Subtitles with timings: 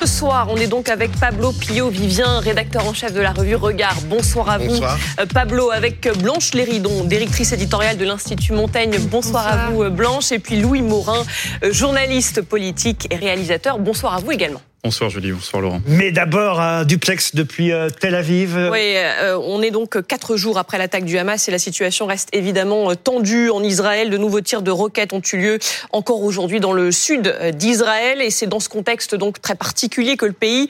[0.00, 3.96] Ce soir, on est donc avec Pablo Pio-Vivien, rédacteur en chef de la revue Regard.
[4.02, 4.80] Bonsoir à vous.
[4.80, 8.96] Euh, Pablo, avec Blanche Léridon, directrice éditoriale de l'Institut Montaigne.
[9.10, 10.30] Bonsoir, à vous, Blanche.
[10.30, 11.24] Et puis Louis Morin,
[11.64, 13.80] euh, journaliste politique et réalisateur.
[13.80, 14.60] Bonsoir à vous également.
[14.84, 15.80] Bonsoir Julie, bonsoir Laurent.
[15.86, 18.56] Mais d'abord un duplex depuis euh, Tel Aviv.
[18.70, 22.28] Oui, euh, on est donc quatre jours après l'attaque du Hamas et la situation reste
[22.32, 24.08] évidemment euh, tendue en Israël.
[24.08, 25.58] De nouveaux tirs de roquettes ont eu lieu
[25.90, 30.26] encore aujourd'hui dans le sud d'Israël et c'est dans ce contexte donc très particulier que
[30.26, 30.68] le pays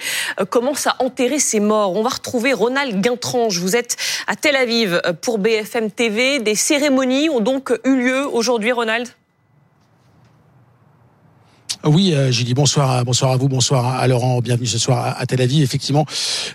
[0.48, 1.94] commence à enterrer ses morts.
[1.94, 3.58] On va retrouver Ronald Guintrange.
[3.58, 6.38] Vous êtes à Tel Aviv pour BFM TV.
[6.38, 9.06] Des cérémonies ont donc eu lieu aujourd'hui, Ronald?
[11.84, 15.26] Oui, euh, j'ai dit bonsoir, bonsoir à vous, bonsoir à Laurent, bienvenue ce soir à
[15.26, 15.62] Tel Aviv.
[15.62, 16.06] Effectivement,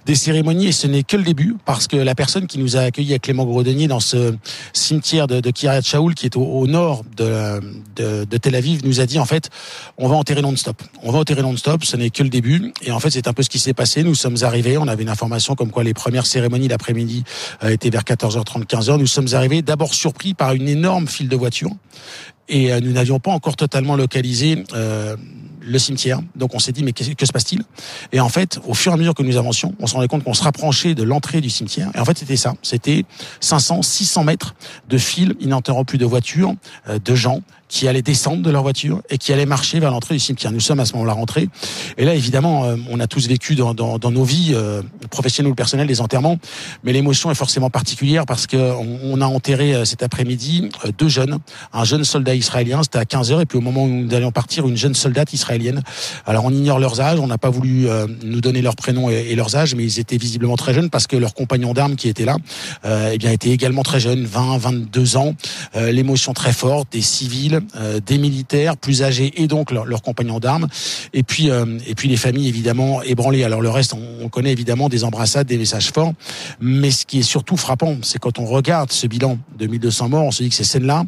[0.05, 2.81] des cérémonies et ce n'est que le début parce que la personne qui nous a
[2.81, 4.35] accueillis à Clément Grodenier dans ce
[4.73, 9.17] cimetière de, de Kiryat Shaoul qui est au, nord de, Tel Aviv nous a dit
[9.17, 9.49] en fait
[9.97, 10.81] on va enterrer non-stop.
[11.01, 13.43] On va enterrer non-stop, ce n'est que le début et en fait c'est un peu
[13.43, 14.03] ce qui s'est passé.
[14.03, 17.23] Nous sommes arrivés, on avait une information comme quoi les premières cérémonies l'après-midi
[17.63, 18.97] euh, étaient vers 14h30, 15h.
[18.97, 21.71] Nous sommes arrivés d'abord surpris par une énorme file de voitures
[22.49, 25.15] et euh, nous n'avions pas encore totalement localisé euh,
[25.61, 26.19] le cimetière.
[26.35, 27.63] Donc on s'est dit mais que, se passe-t-il?
[28.11, 30.23] Et en fait, au fur et à mesure que nous avancions, on se rendait compte
[30.23, 31.89] qu'on se rapprochait de l'entrée du cimetière.
[31.95, 32.53] Et en fait, c'était ça.
[32.61, 33.05] C'était
[33.39, 34.55] 500, 600 mètres
[34.89, 36.53] de fil ininterrompu de voitures,
[36.89, 40.13] euh, de gens qui allaient descendre de leur voiture et qui allaient marcher vers l'entrée
[40.13, 40.51] du cimetière.
[40.51, 41.49] Nous sommes à ce moment-là rentrés.
[41.97, 45.51] Et là, évidemment, euh, on a tous vécu dans, dans, dans nos vies euh, professionnelles
[45.51, 46.37] ou personnelles des enterrements,
[46.83, 51.39] mais l'émotion est forcément particulière parce que on, a enterré euh, cet après-midi deux jeunes,
[51.71, 54.31] un jeune soldat israélien, c'était à 15 heures, et puis au moment où nous allions
[54.31, 55.81] partir, une jeune soldate israélienne.
[56.25, 57.87] Alors on ignore leurs âges, on n'a pas voulu
[58.23, 61.15] nous donner leurs prénoms et, leurs âges, mais ils étaient visiblement très jeunes parce que
[61.15, 62.37] leurs compagnons d'armes qui étaient là,
[62.85, 65.35] euh, eh bien étaient également très jeunes, 20, 22 ans.
[65.75, 67.61] L'émotion très forte, des civils euh,
[68.05, 70.67] des militaires plus âgés et donc leurs compagnons d'armes,
[71.13, 73.43] et puis euh, et puis les familles évidemment ébranlées.
[73.43, 76.13] Alors le reste, on, connaît évidemment des embrassades, des messages forts,
[76.59, 80.23] mais ce qui est surtout frappant, c'est quand on regarde ce bilan de 1200 morts,
[80.23, 81.03] on se dit que ces scènes-là,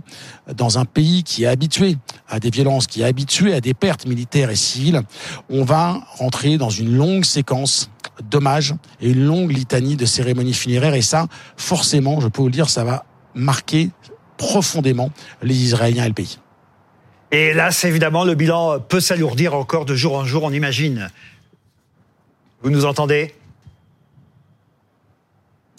[0.55, 1.97] dans un pays qui est habitué
[2.29, 5.01] à des violences, qui est habitué à des pertes militaires et civiles,
[5.49, 7.89] on va rentrer dans une longue séquence
[8.29, 10.93] d'hommages et une longue litanie de cérémonies funéraires.
[10.93, 11.27] Et ça,
[11.57, 13.89] forcément, je peux vous le dire, ça va marquer
[14.37, 15.09] profondément
[15.41, 16.37] les Israéliens et le pays.
[17.35, 21.11] Et là, évidemment, le bilan peut s'alourdir encore de jour en jour, on imagine.
[22.61, 23.35] Vous nous entendez?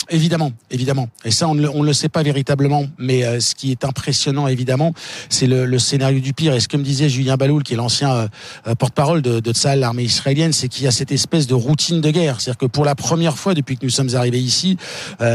[0.09, 1.09] Évidemment, évidemment.
[1.25, 2.85] Et ça, on ne, le sait pas véritablement.
[2.99, 4.95] Mais euh, ce qui est impressionnant, évidemment,
[5.29, 6.55] c'est le, scénario du pire.
[6.55, 8.29] Et ce que me disait Julien Baloul, qui est l'ancien euh,
[8.69, 12.11] euh, porte-parole de, de l'armée israélienne, c'est qu'il y a cette espèce de routine de
[12.11, 12.41] guerre.
[12.41, 14.77] C'est-à-dire que pour la première fois depuis que nous sommes arrivés ici,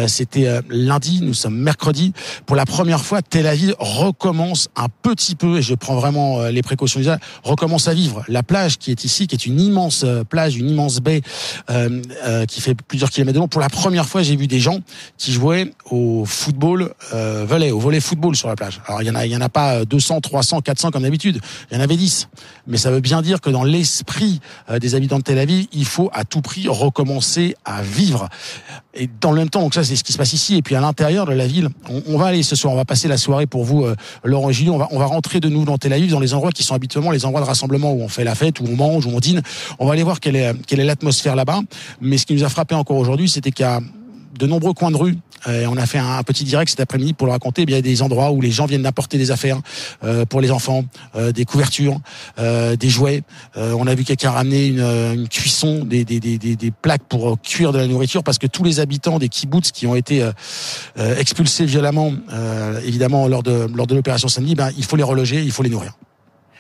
[0.08, 2.14] c'était lundi, nous sommes mercredi,
[2.46, 6.62] pour la première fois, Tel Aviv recommence un petit peu, et je prends vraiment les
[6.62, 8.24] précautions d'usage, recommence à vivre.
[8.28, 11.22] La plage qui est ici, qui est une immense plage, une immense baie,
[12.48, 14.80] qui fait plusieurs kilomètres de long, pour la première fois, j'ai vu des gens
[15.18, 18.82] qui jouaient au football euh, volley, au volley football sur la plage.
[18.88, 21.40] Alors il y en a, il y en a pas 200, 300, 400 comme d'habitude.
[21.70, 22.30] Il y en avait 10.
[22.68, 24.40] Mais ça veut bien dire que dans l'esprit
[24.70, 28.30] euh, des habitants de Tel Aviv, il faut à tout prix recommencer à vivre.
[28.94, 30.56] Et dans le même temps, donc ça c'est ce qui se passe ici.
[30.58, 31.70] Et puis à l'intérieur de la ville,
[32.08, 34.70] on, va aller ce soir, on va passer la soirée pour vous, euh, Laurent et.
[34.70, 36.76] On va, on va rentrer de nouveau dans Tel Aviv, dans les endroits qui sont
[36.76, 39.20] habituellement les endroits de rassemblement où on fait la fête, où on mange, où on
[39.20, 39.42] dîne.
[39.80, 41.62] On va aller voir quelle est, quelle est l'atmosphère là-bas.
[42.02, 43.82] Mais ce qui nous a frappé encore aujourd'hui, c'était a
[44.38, 45.18] de nombreux coins de rue.
[45.48, 47.64] Euh, on a fait un, petit direct cet après-midi pour le raconter.
[47.64, 49.60] Eh il y a des endroits où les gens viennent d'apporter des affaires
[50.04, 50.84] euh, pour les enfants,
[51.16, 52.00] euh, des couvertures,
[52.38, 53.24] des jouets.
[53.56, 58.24] on a vu quelqu'un ramener une, cuisson, des, des, plaques pour cuire de la nourriture,
[58.24, 60.28] parce que tous les habitants des kibbutz qui ont été
[60.98, 62.14] expulsés violemment,
[62.86, 65.70] évidemment lors de lors de l'opération samedi, ben, il faut les reloger, il faut les
[65.70, 65.94] nourrir.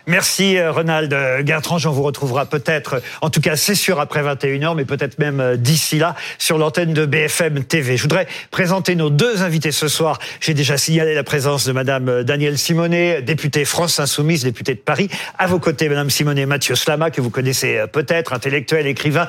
[0.07, 1.85] Merci euh, Ronald Gertrange.
[1.85, 5.57] On vous retrouvera peut-être, en tout cas c'est sûr après 21h, mais peut-être même euh,
[5.57, 7.97] d'ici là sur l'antenne de BFM TV.
[7.97, 10.17] Je voudrais présenter nos deux invités ce soir.
[10.39, 14.79] J'ai déjà signalé la présence de Madame euh, Danielle Simonet, députée France Insoumise, députée de
[14.79, 15.07] Paris.
[15.37, 19.27] À vos côtés, Madame Simonet, Mathieu Slama, que vous connaissez peut-être, intellectuel, écrivain,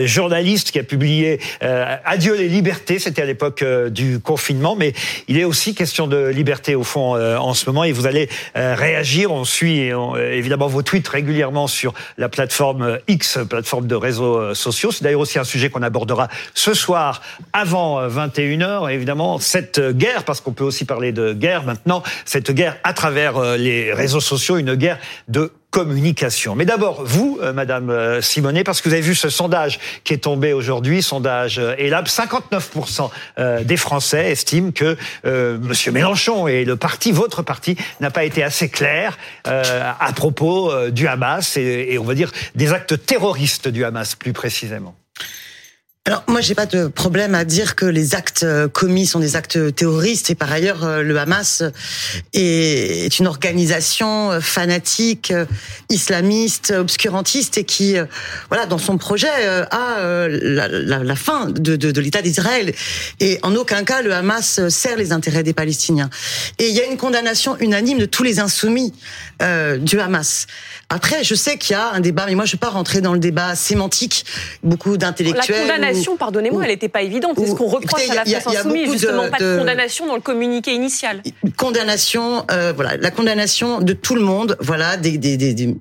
[0.00, 2.98] journaliste, qui a publié Adieu les libertés.
[2.98, 4.92] C'était à l'époque du confinement, mais
[5.28, 7.84] il est aussi question de liberté au fond en ce moment.
[7.84, 9.32] Et vous allez réagir.
[9.32, 9.92] On suit.
[10.14, 14.90] Euh, évidemment vos tweets régulièrement sur la plateforme euh, X, plateforme de réseaux euh, sociaux.
[14.92, 17.22] C'est d'ailleurs aussi un sujet qu'on abordera ce soir
[17.52, 18.90] avant 21h.
[18.90, 23.56] Évidemment, cette guerre, parce qu'on peut aussi parler de guerre maintenant, cette guerre à travers
[23.56, 24.98] les réseaux sociaux, une guerre
[25.28, 26.54] de communication.
[26.54, 30.14] Mais d'abord, vous, euh, Madame euh, Simonet, parce que vous avez vu ce sondage qui
[30.14, 33.10] est tombé aujourd'hui, sondage euh, ELAB, 59%
[33.64, 38.68] des Français estiment que Monsieur Mélenchon et le parti, votre parti, n'a pas été assez
[38.68, 44.14] clair à propos du Hamas et, et on va dire des actes terroristes du Hamas
[44.14, 44.94] plus précisément.
[46.06, 49.36] Alors moi j'ai pas de problème à dire que les actes euh, commis sont des
[49.36, 51.62] actes terroristes et par ailleurs euh, le Hamas
[52.34, 55.32] est une organisation euh, fanatique,
[55.88, 57.96] islamiste, obscurantiste et qui
[58.50, 59.30] voilà dans son projet
[59.70, 62.74] a la, la, la fin de, de, de l'État d'Israël
[63.20, 66.10] et en aucun cas le Hamas sert les intérêts des Palestiniens.
[66.58, 68.92] Et il y a une condamnation unanime de tous les insoumis
[69.40, 70.48] euh, du Hamas.
[70.90, 73.14] Après je sais qu'il y a un débat mais moi je vais pas rentrer dans
[73.14, 74.26] le débat sémantique.
[74.62, 77.36] Beaucoup d'intellectuels pardonnez-moi, elle n'était pas évidente.
[77.38, 80.72] C'est ce qu'on reproche à la France insoumise, justement, pas de, condamnation dans le communiqué
[80.72, 81.22] initial?
[81.56, 85.76] Condamnation, euh, voilà, la condamnation de tout le monde, voilà, des, des, des,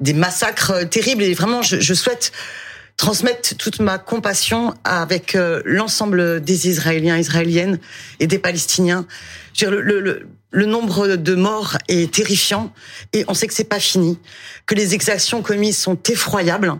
[0.00, 1.22] des massacres terribles.
[1.22, 2.32] Et vraiment, je, je souhaite
[2.98, 7.78] transmettre toute ma compassion avec euh, l'ensemble des Israéliens, Israéliennes
[8.20, 9.06] et des Palestiniens.
[9.58, 12.72] Je veux dire, le, le, le nombre de morts est terrifiant
[13.12, 14.18] et on sait que c'est pas fini,
[14.66, 16.74] que les exactions commises sont effroyables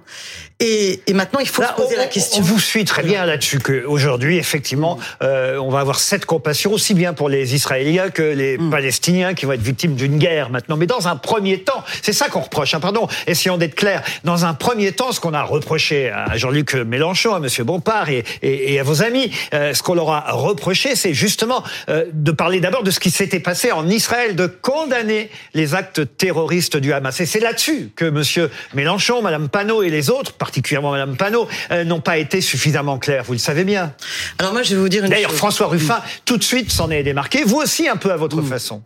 [0.60, 2.40] et, et maintenant il faut se poser la question.
[2.40, 6.94] On vous suit très bien là-dessus qu'aujourd'hui effectivement euh, on va avoir cette compassion aussi
[6.94, 8.70] bien pour les Israéliens que les mm.
[8.70, 10.76] Palestiniens qui vont être victimes d'une guerre maintenant.
[10.76, 12.74] Mais dans un premier temps, c'est ça qu'on reproche.
[12.74, 14.02] Hein, pardon, essayons d'être clairs.
[14.24, 18.24] Dans un premier temps, ce qu'on a reproché à Jean-Luc Mélenchon, à Monsieur Bompard et,
[18.42, 22.32] et, et à vos amis, euh, ce qu'on leur a reproché, c'est justement euh, de
[22.32, 26.92] parler d'abord de ce qui s'était passé en Israël de condamner les actes terroristes du
[26.92, 27.18] Hamas.
[27.18, 28.50] Et c'est là-dessus que M.
[28.74, 33.24] Mélenchon, Mme Panot et les autres, particulièrement Mme Panot, euh, n'ont pas été suffisamment clairs.
[33.24, 33.94] Vous le savez bien.
[34.38, 37.02] Alors moi, je vais vous dire une D'ailleurs, François Ruffin, tout de suite, s'en est
[37.02, 37.42] démarqué.
[37.42, 38.82] Vous aussi, un peu à votre façon.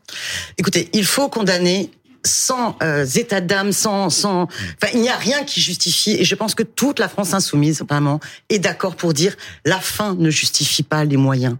[0.59, 1.91] Écoutez, il faut condamner
[2.25, 6.13] sans euh, état d'âme, sans, sans, enfin, il n'y a rien qui justifie.
[6.13, 9.35] Et je pense que toute la France insoumise, vraiment, est d'accord pour dire
[9.65, 11.57] la fin ne justifie pas les moyens.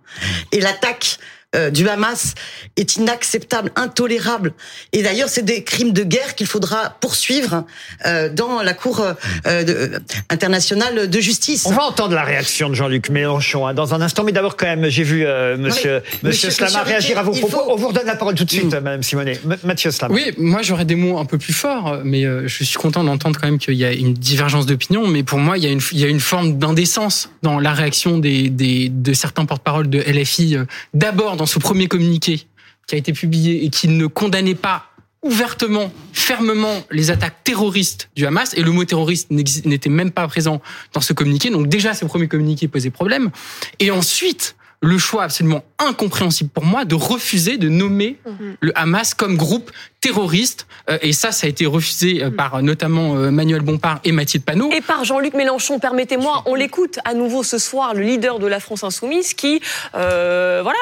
[0.53, 1.19] Et l'attaque
[1.55, 2.35] euh, du Hamas
[2.77, 4.55] est inacceptable, intolérable.
[4.95, 7.65] Et d'ailleurs, c'est des crimes de guerre qu'il faudra poursuivre
[8.07, 9.05] euh, dans la Cour
[9.47, 9.99] euh,
[10.31, 11.67] internationale de justice.
[11.67, 14.65] On va entendre la réaction de Jean-Luc Mélenchon hein, dans un instant, mais d'abord quand
[14.65, 15.27] même, j'ai vu
[15.59, 17.65] Monsieur, Monsieur, Slama réagir à vos propos.
[17.69, 18.81] On vous redonne la parole tout de suite, mm.
[18.81, 19.39] Madame Simonet.
[19.63, 20.15] Mathieu Slama.
[20.15, 23.47] Oui, moi j'aurais des mots un peu plus forts, mais je suis content d'entendre quand
[23.47, 25.07] même qu'il y a une divergence d'opinion.
[25.07, 27.75] Mais pour moi, il y a une, il y a une forme d'indécence dans la
[27.75, 30.57] réaction des, des de certains porte-parole de LFI.
[30.95, 32.47] D'abord dans ce premier communiqué
[32.87, 34.87] qui a été publié et qui ne condamnait pas
[35.23, 40.63] ouvertement, fermement les attaques terroristes du Hamas, et le mot terroriste n'était même pas présent
[40.93, 43.33] dans ce communiqué, donc déjà ce premier communiqué posait problème,
[43.81, 48.57] et ensuite le choix absolument incompréhensible pour moi de refuser de nommer mhm.
[48.61, 49.71] le Hamas comme groupe
[50.01, 50.67] terroriste.
[50.91, 52.37] Euh, et ça, ça a été refusé euh, mhm.
[52.37, 54.73] par notamment euh, Manuel Bompard et Mathilde Panot.
[54.73, 58.59] Et par Jean-Luc Mélenchon, permettez-moi, on l'écoute à nouveau ce soir, le leader de la
[58.59, 59.61] France insoumise, qui,
[59.93, 60.73] voilà,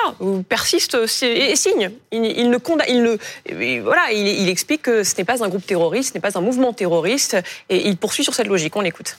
[0.48, 1.90] persiste et signe.
[2.10, 5.66] Il, ne condamne, il ne, voilà, il, il explique que ce n'est pas un groupe
[5.66, 7.36] terroriste, ce n'est pas un mouvement terroriste,
[7.68, 8.74] et il poursuit sur cette logique.
[8.76, 9.18] On l'écoute.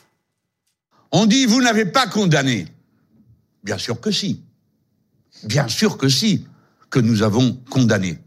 [1.11, 2.65] On dit vous n'avez pas condamné.
[3.63, 4.41] Bien sûr que si.
[5.43, 6.45] Bien sûr que si,
[6.89, 8.19] que nous avons condamné.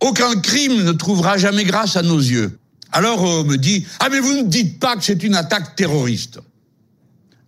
[0.00, 2.58] Aucun crime ne trouvera jamais grâce à nos yeux.
[2.92, 6.40] Alors on me dit, ah mais vous ne dites pas que c'est une attaque terroriste.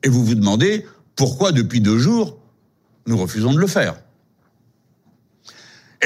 [0.03, 2.38] Et vous vous demandez pourquoi depuis deux jours,
[3.06, 3.97] nous refusons de le faire.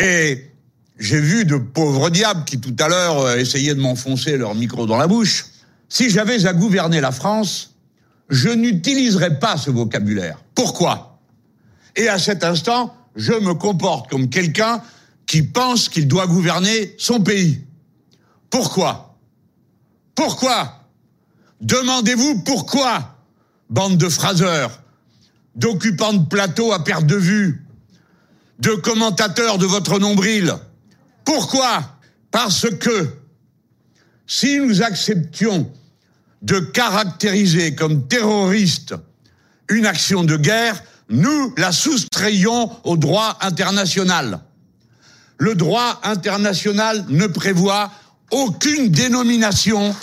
[0.00, 0.50] Et
[0.98, 4.98] j'ai vu de pauvres diables qui tout à l'heure essayaient de m'enfoncer leur micro dans
[4.98, 5.46] la bouche.
[5.88, 7.74] Si j'avais à gouverner la France,
[8.28, 10.38] je n'utiliserais pas ce vocabulaire.
[10.54, 11.09] Pourquoi?
[11.96, 14.82] Et à cet instant, je me comporte comme quelqu'un
[15.26, 17.64] qui pense qu'il doit gouverner son pays.
[18.50, 19.16] Pourquoi?
[20.14, 20.88] Pourquoi?
[21.60, 23.16] Demandez-vous pourquoi,
[23.68, 24.82] bande de phraseurs,
[25.54, 27.64] d'occupants de plateau à perte de vue,
[28.58, 30.54] de commentateurs de votre nombril.
[31.24, 31.98] Pourquoi?
[32.30, 33.08] Parce que
[34.26, 35.70] si nous acceptions
[36.42, 38.94] de caractériser comme terroriste
[39.68, 44.40] une action de guerre, nous la soustrayons au droit international.
[45.38, 47.90] Le droit international ne prévoit
[48.30, 49.94] aucune dénomination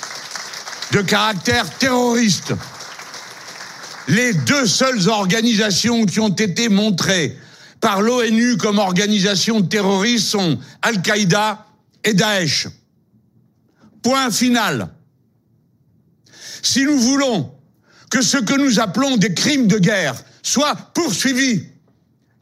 [0.91, 2.53] de caractère terroriste.
[4.09, 7.37] Les deux seules organisations qui ont été montrées
[7.79, 11.65] par l'ONU comme organisations terroristes sont Al-Qaïda
[12.03, 12.67] et Daesh.
[14.01, 14.89] Point final.
[16.61, 17.51] Si nous voulons
[18.09, 20.15] que ce que nous appelons des crimes de guerre
[20.47, 21.63] soient poursuivis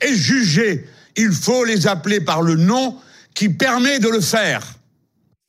[0.01, 0.87] et jugés.
[1.17, 2.97] Il faut les appeler par le nom
[3.33, 4.74] qui permet de le faire.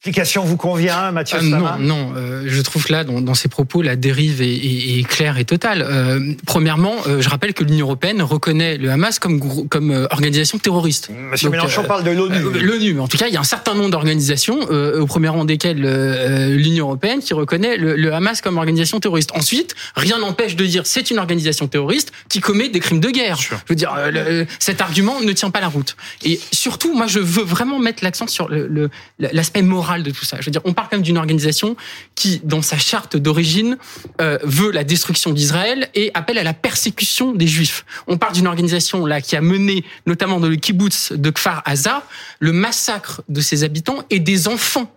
[0.05, 2.12] L'explication vous convient, Mathieu Euh, non, non.
[2.17, 5.37] euh, je trouve que là, dans, dans ces propos, la dérive est, est- est claire
[5.38, 5.83] et totale.
[5.88, 10.59] Euh, premièrement, euh, je rappelle que l'Union européenne reconnaît le Hamas comme, comme euh, organisation
[10.59, 11.09] terroriste.
[11.33, 12.38] Monsieur Donc, Mélenchon parle de l'ONU.
[12.62, 15.29] L'ONU, mais en tout cas, il y a un certain nombre d'organisations, euh, au premier
[15.29, 19.31] rang desquelles euh, l'Union européenne, qui reconnaît le, le Hamas comme organisation terroriste.
[19.35, 23.38] Ensuite, rien n'empêche de dire c'est une organisation terroriste qui commet des crimes de guerre.
[23.41, 24.11] Je veux dire, euh,
[24.43, 25.97] le- cet argument ne tient pas la route.
[26.23, 28.88] Et surtout, moi, je veux vraiment mettre l'accent sur le- le-
[29.19, 30.37] l'aspect moral de tout ça.
[30.41, 31.76] Je veux dire, on parle quand même d'une organisation
[32.15, 33.76] qui, dans sa charte d'origine,
[34.21, 37.85] euh, veut la destruction d'Israël et appelle à la persécution des Juifs.
[38.07, 42.03] On parle d'une organisation là qui a mené, notamment dans le kibbutz de Kfar Aza,
[42.41, 44.93] le massacre de ses habitants et des enfants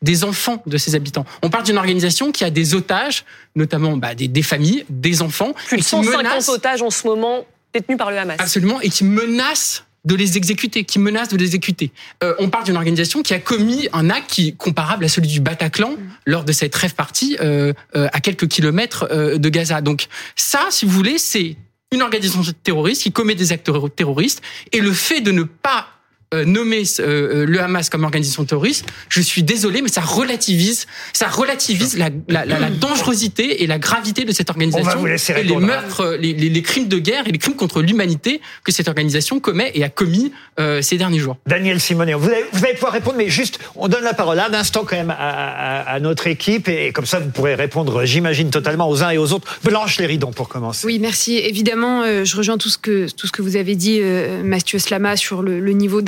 [0.00, 1.24] des enfants de ses habitants.
[1.42, 3.24] On parle d'une organisation qui a des otages,
[3.56, 6.90] notamment bah, des, des familles, des enfants, Plus de et qui 150 menacent- otages en
[6.90, 8.36] ce moment détenus par le Hamas.
[8.38, 11.92] Absolument, et qui menace de les exécuter, qui menace de les exécuter.
[12.22, 15.40] Euh, on parle d'une organisation qui a commis un acte qui comparable à celui du
[15.40, 19.80] Bataclan lors de cette rêve partie euh, euh, à quelques kilomètres de Gaza.
[19.80, 21.56] Donc ça, si vous voulez, c'est
[21.92, 25.88] une organisation terroriste qui commet des actes terroristes, et le fait de ne pas
[26.34, 31.28] euh, nommer euh, le Hamas comme organisation terroriste, je suis désolé, mais ça relativise, ça
[31.28, 35.36] relativise la, la, la, la dangerosité et la gravité de cette organisation vous laisser et
[35.36, 35.66] les répondre.
[35.66, 38.88] meurtres, euh, les, les, les crimes de guerre et les crimes contre l'humanité que cette
[38.88, 41.36] organisation commet et a commis euh, ces derniers jours.
[41.46, 44.52] Daniel Simonet, vous allez, vous allez pouvoir répondre, mais juste, on donne la parole un
[44.54, 48.50] instant quand même à, à- à notre équipe, et comme ça vous pourrez répondre, j'imagine,
[48.50, 49.58] totalement aux uns et aux autres.
[49.64, 50.86] Blanche Léridon pour commencer.
[50.86, 51.36] Oui, merci.
[51.38, 54.78] Évidemment, euh, je rejoins tout ce que tout ce que vous avez dit, euh, Mathieu
[54.78, 56.02] Slama, sur le, le niveau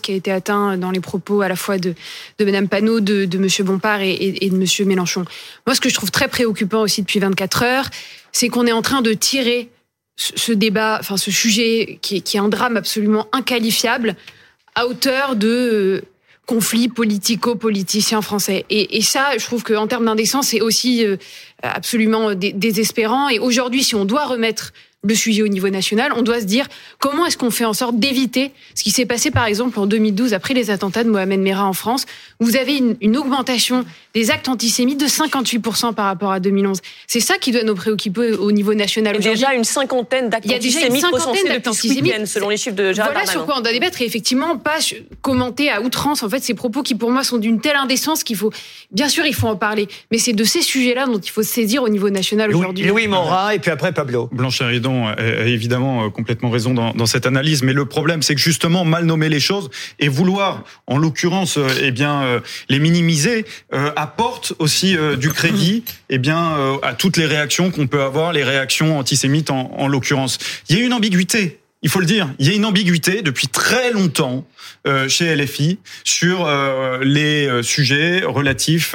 [0.00, 1.94] qui a été atteint dans les propos à la fois de
[2.38, 5.24] de Madame Panot, de, de Monsieur Bompard et, de Monsieur Mélenchon.
[5.66, 7.90] Moi, ce que je trouve très préoccupant aussi depuis 24 heures,
[8.32, 9.68] c'est qu'on est en train de tirer
[10.16, 14.16] ce, débat, enfin ce sujet qui est, un drame absolument inqualifiable,
[14.74, 16.00] à hauteur de euh,
[16.46, 18.64] conflits politico-politiciens français.
[18.70, 21.16] Et, et ça, je trouve qu'en termes d'indécence, c'est aussi euh,
[21.62, 23.28] absolument dé- désespérant.
[23.28, 26.66] Et aujourd'hui, si on doit remettre le sujet au niveau national, on doit se dire
[26.98, 30.34] comment est-ce qu'on fait en sorte d'éviter ce qui s'est passé par exemple en 2012
[30.34, 32.04] après les attentats de Mohamed Merah en France.
[32.38, 36.80] où Vous avez une, une augmentation des actes antisémites de 58% par rapport à 2011.
[37.06, 39.40] C'est ça qui doit nous préoccuper au niveau national Il y a aujourd'hui.
[39.46, 41.86] déjà une cinquantaine d'actes Il y a déjà une antisémites cinquantaine recensés d'actes depuis ce
[41.86, 42.12] antisémites.
[42.12, 43.46] week-end, selon les chiffres de Gérald Voilà sur Darmanin.
[43.46, 44.78] quoi on doit débattre et effectivement pas
[45.22, 48.36] commenter à outrance en fait ces propos qui pour moi sont d'une telle indécence qu'il
[48.36, 48.52] faut
[48.90, 51.48] bien sûr il faut en parler mais c'est de ces sujets-là dont il faut se
[51.48, 52.86] saisir au niveau national aujourd'hui.
[52.86, 54.28] Louis Morin, et puis après Pablo.
[54.32, 58.40] Blanche Héridon a, évidemment euh, complètement raison dans, cette analyse, mais le problème, c'est que
[58.40, 63.44] justement mal nommer les choses et vouloir, en l'occurrence, euh, eh bien euh, les minimiser,
[63.96, 68.98] apporte aussi du crédit, eh bien à toutes les réactions qu'on peut avoir, les réactions
[68.98, 70.38] antisémites en, en l'occurrence.
[70.68, 71.60] Il y a une ambiguïté.
[71.82, 74.46] Il faut le dire, il y a une ambiguïté depuis très longtemps
[75.08, 76.48] chez LFI sur
[77.02, 78.94] les sujets relatifs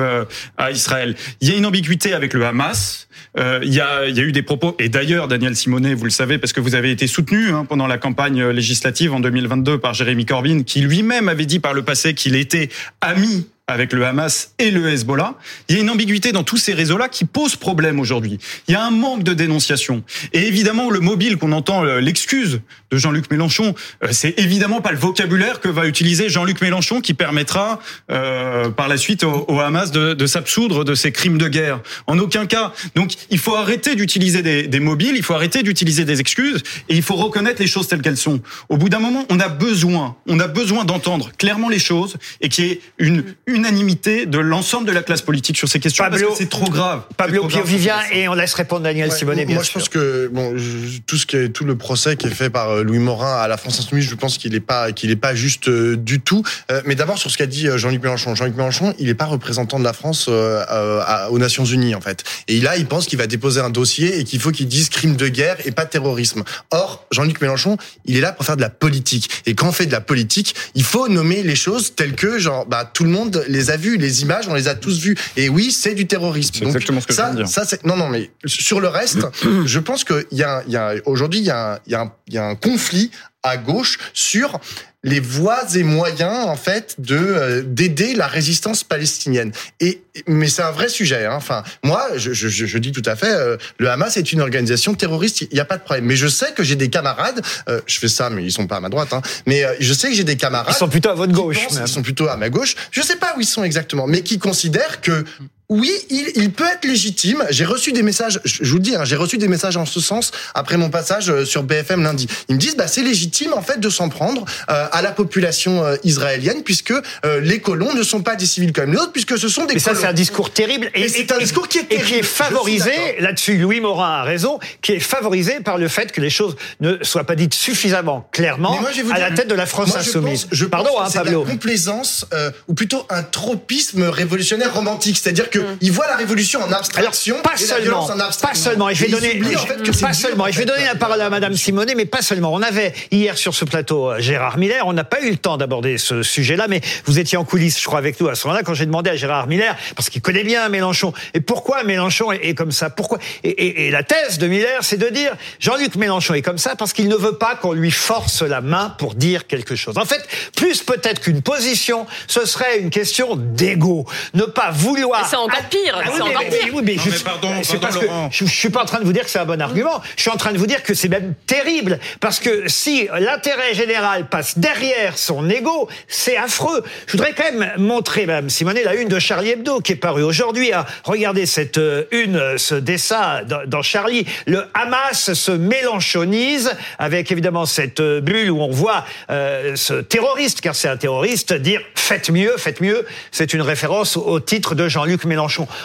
[0.57, 1.15] à Israël.
[1.41, 3.04] Il y a une ambiguïté avec le Hamas.
[3.37, 6.05] Euh, il, y a, il y a eu des propos, et d'ailleurs, Daniel Simonet, vous
[6.05, 9.77] le savez, parce que vous avez été soutenu hein, pendant la campagne législative en 2022
[9.77, 12.69] par Jérémy Corbyn, qui lui-même avait dit par le passé qu'il était
[13.01, 15.33] ami avec le Hamas et le Hezbollah.
[15.69, 18.37] Il y a une ambiguïté dans tous ces réseaux-là qui pose problème aujourd'hui.
[18.67, 20.03] Il y a un manque de dénonciation.
[20.33, 24.91] Et évidemment, le mobile qu'on entend, euh, l'excuse de Jean-Luc Mélenchon, euh, c'est évidemment pas
[24.91, 27.79] le vocabulaire que va utiliser Jean-Luc Mélenchon qui permettra
[28.11, 31.79] euh, par la suite au, Hamas de, s'absoudre de ses crimes de guerre.
[32.05, 32.71] En aucun cas.
[32.93, 36.95] Donc, il faut arrêter d'utiliser des, des mobiles, il faut arrêter d'utiliser des excuses et
[36.95, 38.41] il faut reconnaître les choses telles qu'elles sont.
[38.69, 42.49] Au bout d'un moment, on a besoin, on a besoin d'entendre clairement les choses et
[42.49, 43.23] qu'il y ait une
[43.55, 46.69] unanimité de l'ensemble de la classe politique sur ces questions Pablo- parce que c'est trop
[46.69, 47.01] grave.
[47.17, 47.63] Pablo trop grave.
[47.63, 49.73] Pio-Vivien, et on laisse répondre Daniel Ouais, Simonet, bien moi, sûr.
[49.73, 52.49] je pense que bon, je- tout ce qui est tout le procès qui est fait
[52.49, 55.15] par euh, Louis Morin à la France Insoumise, je pense qu'il est pas qu'il est
[55.15, 56.43] pas juste euh, du tout.
[56.71, 58.35] Euh, mais d'abord sur ce qu'a dit Jean-Luc Mélenchon.
[58.35, 61.95] Jean-Luc Mélenchon, il n'est pas représentant de la France euh, euh, à- aux Nations Unies
[61.95, 62.23] en fait.
[62.47, 65.15] Et là, il pense qu'il va déposer un dossier et qu'il faut qu'il dise crime
[65.15, 66.43] de guerre et pas terrorisme.
[66.71, 69.29] Or, Jean-Luc Mélenchon, il est là pour faire de la politique.
[69.45, 72.65] Et quand on fait de la politique, il faut nommer les choses telles que genre
[72.65, 75.15] bah tout le monde les a vues, les images, on les a tous vues.
[75.37, 76.53] Et oui, c'est du terrorisme.
[76.53, 77.47] C'est exactement ce que je ça, de dire.
[77.47, 79.25] ça, non, non, mais sur le reste,
[79.65, 82.37] je pense qu'il y a, il y a aujourd'hui, il y a, y, a y
[82.37, 83.11] a un conflit
[83.45, 84.59] à gauche sur
[85.03, 89.51] les voies et moyens en fait de euh, d'aider la résistance palestinienne.
[89.79, 91.25] Et mais c'est un vrai sujet.
[91.25, 91.35] Hein.
[91.35, 94.95] Enfin, moi, je, je, je dis tout à fait, euh, le Hamas est une organisation
[94.95, 95.41] terroriste.
[95.41, 96.05] Il n'y a pas de problème.
[96.05, 97.41] Mais je sais que j'ai des camarades.
[97.69, 99.13] euh, je fais ça, mais ils sont pas à ma droite.
[99.13, 100.73] Hein, mais euh, je sais que j'ai des camarades.
[100.73, 101.67] Ils sont plutôt à votre gauche.
[101.67, 101.79] pensent-.
[101.85, 102.75] Ils sont plutôt à ma gauche.
[102.91, 105.23] Je sais pas où ils sont exactement, mais qui considèrent que
[105.69, 107.43] oui, il, il, peut être légitime.
[107.49, 109.99] J'ai reçu des messages, je vous le dis, hein, j'ai reçu des messages en ce
[109.99, 112.27] sens après mon passage euh, sur BFM lundi.
[112.49, 115.83] Ils me disent, bah, c'est légitime en fait de s'en prendre euh, à la population
[115.83, 119.37] euh, israélienne puisque euh, les colons ne sont pas des civils comme les autres, puisque
[119.39, 119.95] ce sont des Mais colons.
[119.95, 120.91] ça, c'est un discours terrible.
[120.93, 122.17] Et c'est un discours qui est et qui terrible.
[122.19, 126.29] est favorisé, là-dessus, Louis Morin a raison, qui est favorisé par le fait que les
[126.29, 129.99] choses ne soient pas dites suffisamment clairement moi, à la tête de la France Moi,
[130.01, 130.43] je insoumise.
[130.43, 131.43] pense- je Pardon, pense hein, Pablo.
[131.43, 135.17] la complaisance, euh, ou plutôt un tropisme révolutionnaire romantique.
[135.21, 138.47] C'est-à-dire que ils voient la révolution en Alors, abstraction pas et la seulement, violence en
[138.47, 140.47] pas seulement, et je vais donner, oublient, en fait, que c'est pas dur, seulement, en
[140.47, 142.53] et je vais donner la parole à Madame Simonet, mais pas seulement.
[142.53, 145.57] On avait hier sur ce plateau euh, Gérard Miller, on n'a pas eu le temps
[145.57, 148.63] d'aborder ce sujet-là, mais vous étiez en coulisses, je crois, avec nous à ce moment-là,
[148.63, 152.45] quand j'ai demandé à Gérard Miller, parce qu'il connaît bien Mélenchon, et pourquoi Mélenchon est,
[152.49, 155.95] est comme ça, pourquoi, et, et- et la thèse de Miller, c'est de dire, Jean-Luc
[155.95, 159.15] Mélenchon est comme ça parce qu'il ne veut pas qu'on lui force la main pour
[159.15, 159.97] dire quelque chose.
[159.97, 160.21] En fait,
[160.55, 164.05] plus peut-être qu'une position, ce serait une question d'ego.
[164.33, 165.21] Ne pas vouloir.
[165.45, 166.69] Encore pire, Ah oui, c'est mais- encore mais- pire.
[166.73, 168.85] oui, mais Non, je- mais pardon, c'est pardon, parce que je, je suis pas en
[168.85, 170.01] train de vous dire que c'est un bon argument.
[170.15, 173.73] Je suis en train de vous dire que c'est même terrible parce que si l'intérêt
[173.73, 176.83] général passe derrière son ego, c'est affreux.
[177.07, 180.23] Je voudrais quand même montrer, Madame Simonet, la une de Charlie Hebdo qui est parue
[180.23, 180.73] aujourd'hui.
[180.73, 180.85] hein.
[181.03, 184.25] Regardez cette euh, une, euh, ce dessin dans, dans Charlie.
[184.47, 190.61] Le Hamas se mélanchonise avec évidemment cette euh, bulle où on voit euh, ce terroriste,
[190.61, 193.05] car c'est un terroriste, dire faites mieux, faites mieux.
[193.31, 195.34] C'est une référence au, au titre de Jean-Luc Mélenchon.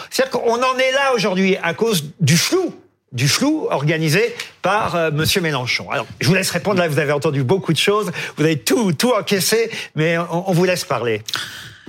[0.09, 2.73] C'est-à-dire qu'on en est là aujourd'hui à cause du flou
[3.11, 5.91] du flou organisé par euh, Monsieur Mélenchon.
[5.91, 6.79] Alors, je vous laisse répondre.
[6.79, 8.09] Là, vous avez entendu beaucoup de choses.
[8.37, 11.21] Vous avez tout, tout encaissé, mais on, on vous laisse parler.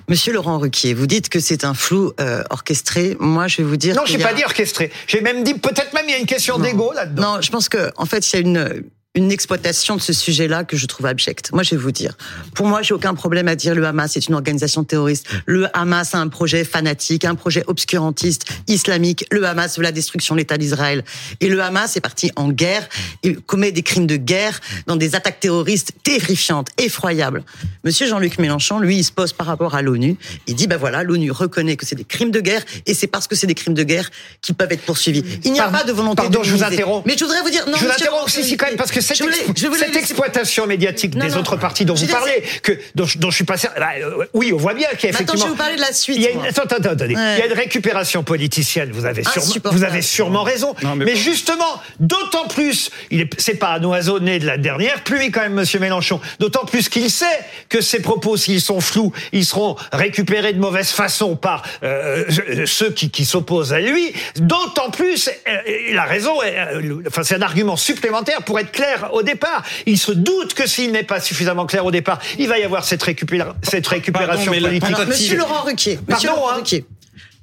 [0.08, 3.16] Monsieur Laurent Ruquier, vous dites que c'est un flou euh, orchestré.
[3.20, 3.94] Moi, je vais vous dire.
[3.94, 4.90] Non, y a- pas dit orchestré.
[5.06, 7.34] J'ai même dit peut-être même il y a une question d'ego là-dedans.
[7.36, 8.82] Non, je pense que en fait, il y a une
[9.14, 11.52] une exploitation de ce sujet-là que je trouve abjecte.
[11.52, 12.16] Moi, je vais vous dire.
[12.54, 15.26] Pour moi, j'ai aucun problème à dire le Hamas est une organisation terroriste.
[15.44, 19.26] Le Hamas a un projet fanatique, un projet obscurantiste, islamique.
[19.30, 21.04] Le Hamas veut la destruction de l'État d'Israël.
[21.40, 22.88] Et le Hamas est parti en guerre.
[23.22, 27.44] Il commet des crimes de guerre dans des attaques terroristes terrifiantes, effroyables.
[27.84, 30.16] Monsieur Jean-Luc Mélenchon, lui, il se pose par rapport à l'ONU.
[30.46, 33.26] Il dit, ben voilà, l'ONU reconnaît que c'est des crimes de guerre et c'est parce
[33.28, 34.08] que c'est des crimes de guerre
[34.40, 35.22] qu'ils peuvent être poursuivis.
[35.44, 37.04] Il n'y a Pardon- pas de volonté pardon, de je vous interromps.
[37.06, 39.18] Mais je voudrais vous dire, non, je vous interromps aussi quand même parce que cette,
[39.18, 41.38] je voulais- expo- je voulais cette laisser- exploitation médiatique Non, des non.
[41.38, 44.24] autres partis dont Je vous parlez, que dont, je- dont je suis passé, bah, euh,
[44.32, 45.40] oui, on voit bien qu'il y a Maintenant, effectivement.
[45.40, 47.14] je vais vous parler de la suite, Il y a une, attends, attends, attendez.
[47.14, 47.34] Ouais.
[47.36, 48.90] Il y a une récupération politicienne.
[48.92, 50.74] Vous avez sûrement, vous avez sûrement raison.
[50.82, 54.46] Non, mais mais pas- justement, d'autant plus, il est, c'est pas un oiseau né de
[54.46, 56.20] la dernière pluie quand même, Monsieur Mélenchon.
[56.38, 57.26] D'autant plus qu'il sait
[57.68, 62.24] que ses propos, s'ils sont flous, ils seront récupérés de mauvaise façon par euh,
[62.66, 64.12] ceux qui, qui s'opposent à lui.
[64.36, 65.56] D'autant plus, euh,
[65.90, 66.38] il a raison.
[66.44, 69.64] euh, Enfin, c'est un argument supplémentaire pour être clair au départ.
[69.86, 72.84] Il se doute que s'il n'est pas suffisamment clair au départ, il va y avoir
[72.84, 74.96] cette, récupéra- cette récupération politique.
[75.06, 76.56] Monsieur Laurent Ruquier, monsieur Pardon, Laurent hein.
[76.56, 76.86] Ruquier,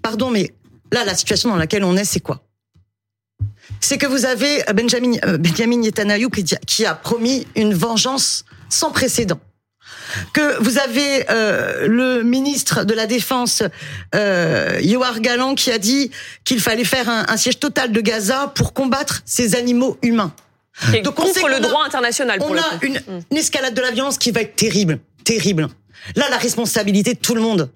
[0.02, 0.54] pardon, mais
[0.92, 2.42] là, la situation dans laquelle on est, c'est quoi?
[3.82, 6.30] C'est que vous avez Benjamin, euh, Benjamin Netanyahu
[6.66, 9.40] qui, a promis une vengeance sans précédent.
[10.34, 13.62] Que vous avez euh, le ministre de la Défense,
[14.16, 16.10] euh, Yoar Galan, qui a dit
[16.44, 20.34] qu'il fallait faire un, un siège total de Gaza pour combattre ces animaux humains.
[20.94, 23.74] Qui Donc, on contre le a- droit international pour On le a une, une escalade
[23.74, 25.68] de la violence qui va être terrible, terrible.
[26.15, 27.70] Là, la responsabilité de tout le monde,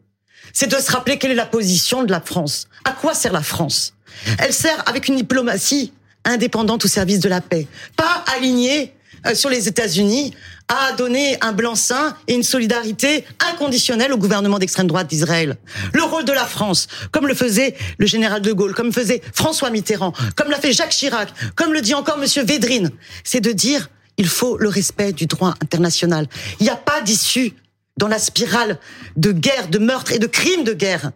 [0.54, 2.68] c'est de se rappeler quelle est la position de la France.
[2.86, 3.94] À quoi sert la France?
[4.40, 5.92] Elle sert avec une diplomatie
[6.26, 8.94] indépendante au service de la paix, pas alignée
[9.34, 10.34] sur les États-Unis
[10.68, 15.58] à donner un blanc-seing et une solidarité inconditionnelle au gouvernement d'extrême droite d'Israël.
[15.94, 19.70] Le rôle de la France, comme le faisait le général de Gaulle, comme faisait François
[19.70, 22.92] Mitterrand, comme l'a fait Jacques Chirac, comme le dit encore Monsieur Védrine,
[23.24, 26.28] c'est de dire il faut le respect du droit international.
[26.60, 27.54] Il n'y a pas d'issue
[27.98, 28.80] dans la spirale
[29.16, 31.12] de guerre, de meurtre et de crimes de guerre.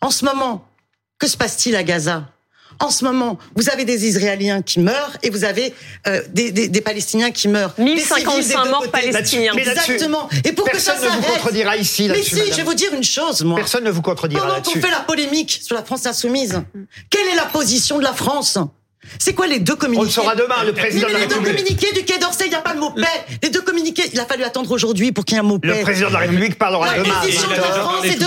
[0.00, 0.68] En ce moment,
[1.18, 2.30] que se passe-t-il à Gaza?
[2.80, 5.74] En ce moment, vous avez des Israéliens qui meurent et vous avez
[6.06, 7.74] euh, des, des, des Palestiniens qui meurent.
[7.76, 8.90] Des 1055 civils des deux morts côtés.
[9.10, 9.52] palestiniens.
[9.54, 10.28] Exactement.
[10.44, 11.38] Et pour que ça personne ne vous s'arrête.
[11.40, 12.50] contredira ici Mais si, madame.
[12.52, 13.56] je vais vous dire une chose, moi.
[13.58, 16.62] Personne ne vous contredira Pendant qu'on fait la polémique sur la France insoumise,
[17.10, 18.58] quelle est la position de la France?
[19.18, 21.26] C'est quoi les deux On communiqués le saura demain, le président Oui, de la les
[21.28, 21.56] deux République.
[21.64, 23.02] communiqués du Quai d'Orsay, il n'y a pas le mot paix.
[23.42, 25.72] Les deux communiqués, il a fallu attendre aujourd'hui pour qu'il y ait un mot Le
[25.72, 25.80] paix.
[25.82, 27.14] président de la République parlera La demain.
[27.20, 28.26] position de la France est la-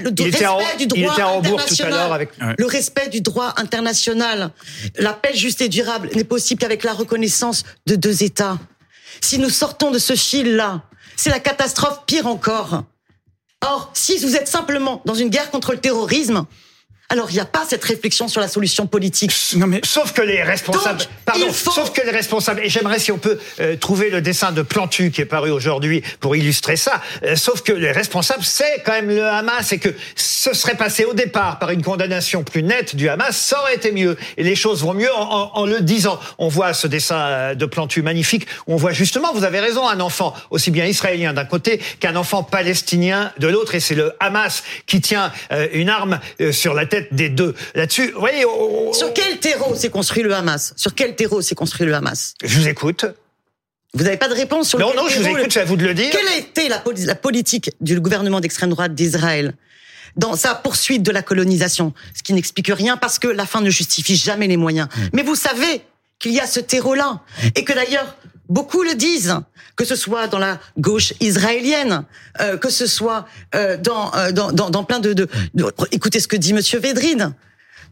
[0.00, 2.12] le en, respect du droit international.
[2.12, 2.30] avec.
[2.58, 4.50] Le respect du droit international.
[4.98, 8.58] La paix juste et durable n'est possible qu'avec la reconnaissance de deux États.
[9.20, 10.82] Si nous sortons de ce fil-là,
[11.16, 12.82] c'est la catastrophe pire encore.
[13.64, 16.44] Or, si vous êtes simplement dans une guerre contre le terrorisme,
[17.12, 19.32] alors il n'y a pas cette réflexion sur la solution politique.
[19.56, 22.98] Non mais sauf que les responsables, Donc, pardon, faut- sauf que les responsables, et j'aimerais
[22.98, 26.76] si on peut euh, trouver le dessin de Plantu qui est paru aujourd'hui pour illustrer
[26.76, 27.00] ça.
[27.24, 31.04] euh, sauf que les responsables, c'est quand même le Hamas et que ce serait passé
[31.04, 34.16] au départ par une condamnation plus nette du Hamas, ça aurait été mieux.
[34.36, 36.18] Et les choses vont mieux en, en- en le disant.
[36.38, 39.86] On voit ce dessin euh, de Plantu magnifique où on voit justement, vous avez raison,
[39.88, 44.12] un enfant aussi bien israélien d'un côté qu'un enfant palestinien de l'autre, et c'est le
[44.20, 47.54] Hamas qui tient euh, une arme euh, sur la tête des deux.
[47.74, 50.72] Là-dessus, voyez, on- on- Sur quel terreau s'est construit le Hamas?
[50.76, 52.34] Sur quel terreau s'est construit le Hamas?
[52.42, 53.04] Je vous écoute.
[53.94, 55.76] Vous n'avez pas de réponse sur Non, quel non, je vous écoute, c'est à vous
[55.76, 56.10] de le dire.
[56.10, 59.54] Quelle a été la, poli- la politique du gouvernement d'extrême droite d'Israël
[60.16, 61.92] dans sa poursuite de la colonisation?
[62.14, 64.88] Ce qui n'explique rien parce que la fin ne justifie jamais les moyens.
[65.12, 65.82] Mais vous savez
[66.18, 67.20] qu'il y a ce terreau-là
[67.54, 68.16] et que d'ailleurs
[68.52, 69.34] beaucoup le disent,
[69.76, 72.04] que ce soit dans la gauche israélienne,
[72.40, 76.28] euh, que ce soit euh, dans, euh, dans, dans, plein de, de, de- Écoutez ce
[76.28, 77.34] que dit Monsieur Védrine.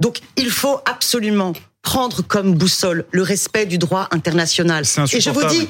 [0.00, 4.84] Donc il faut absolument prendre comme boussole le respect du droit international.
[5.12, 5.66] Et je vous dis,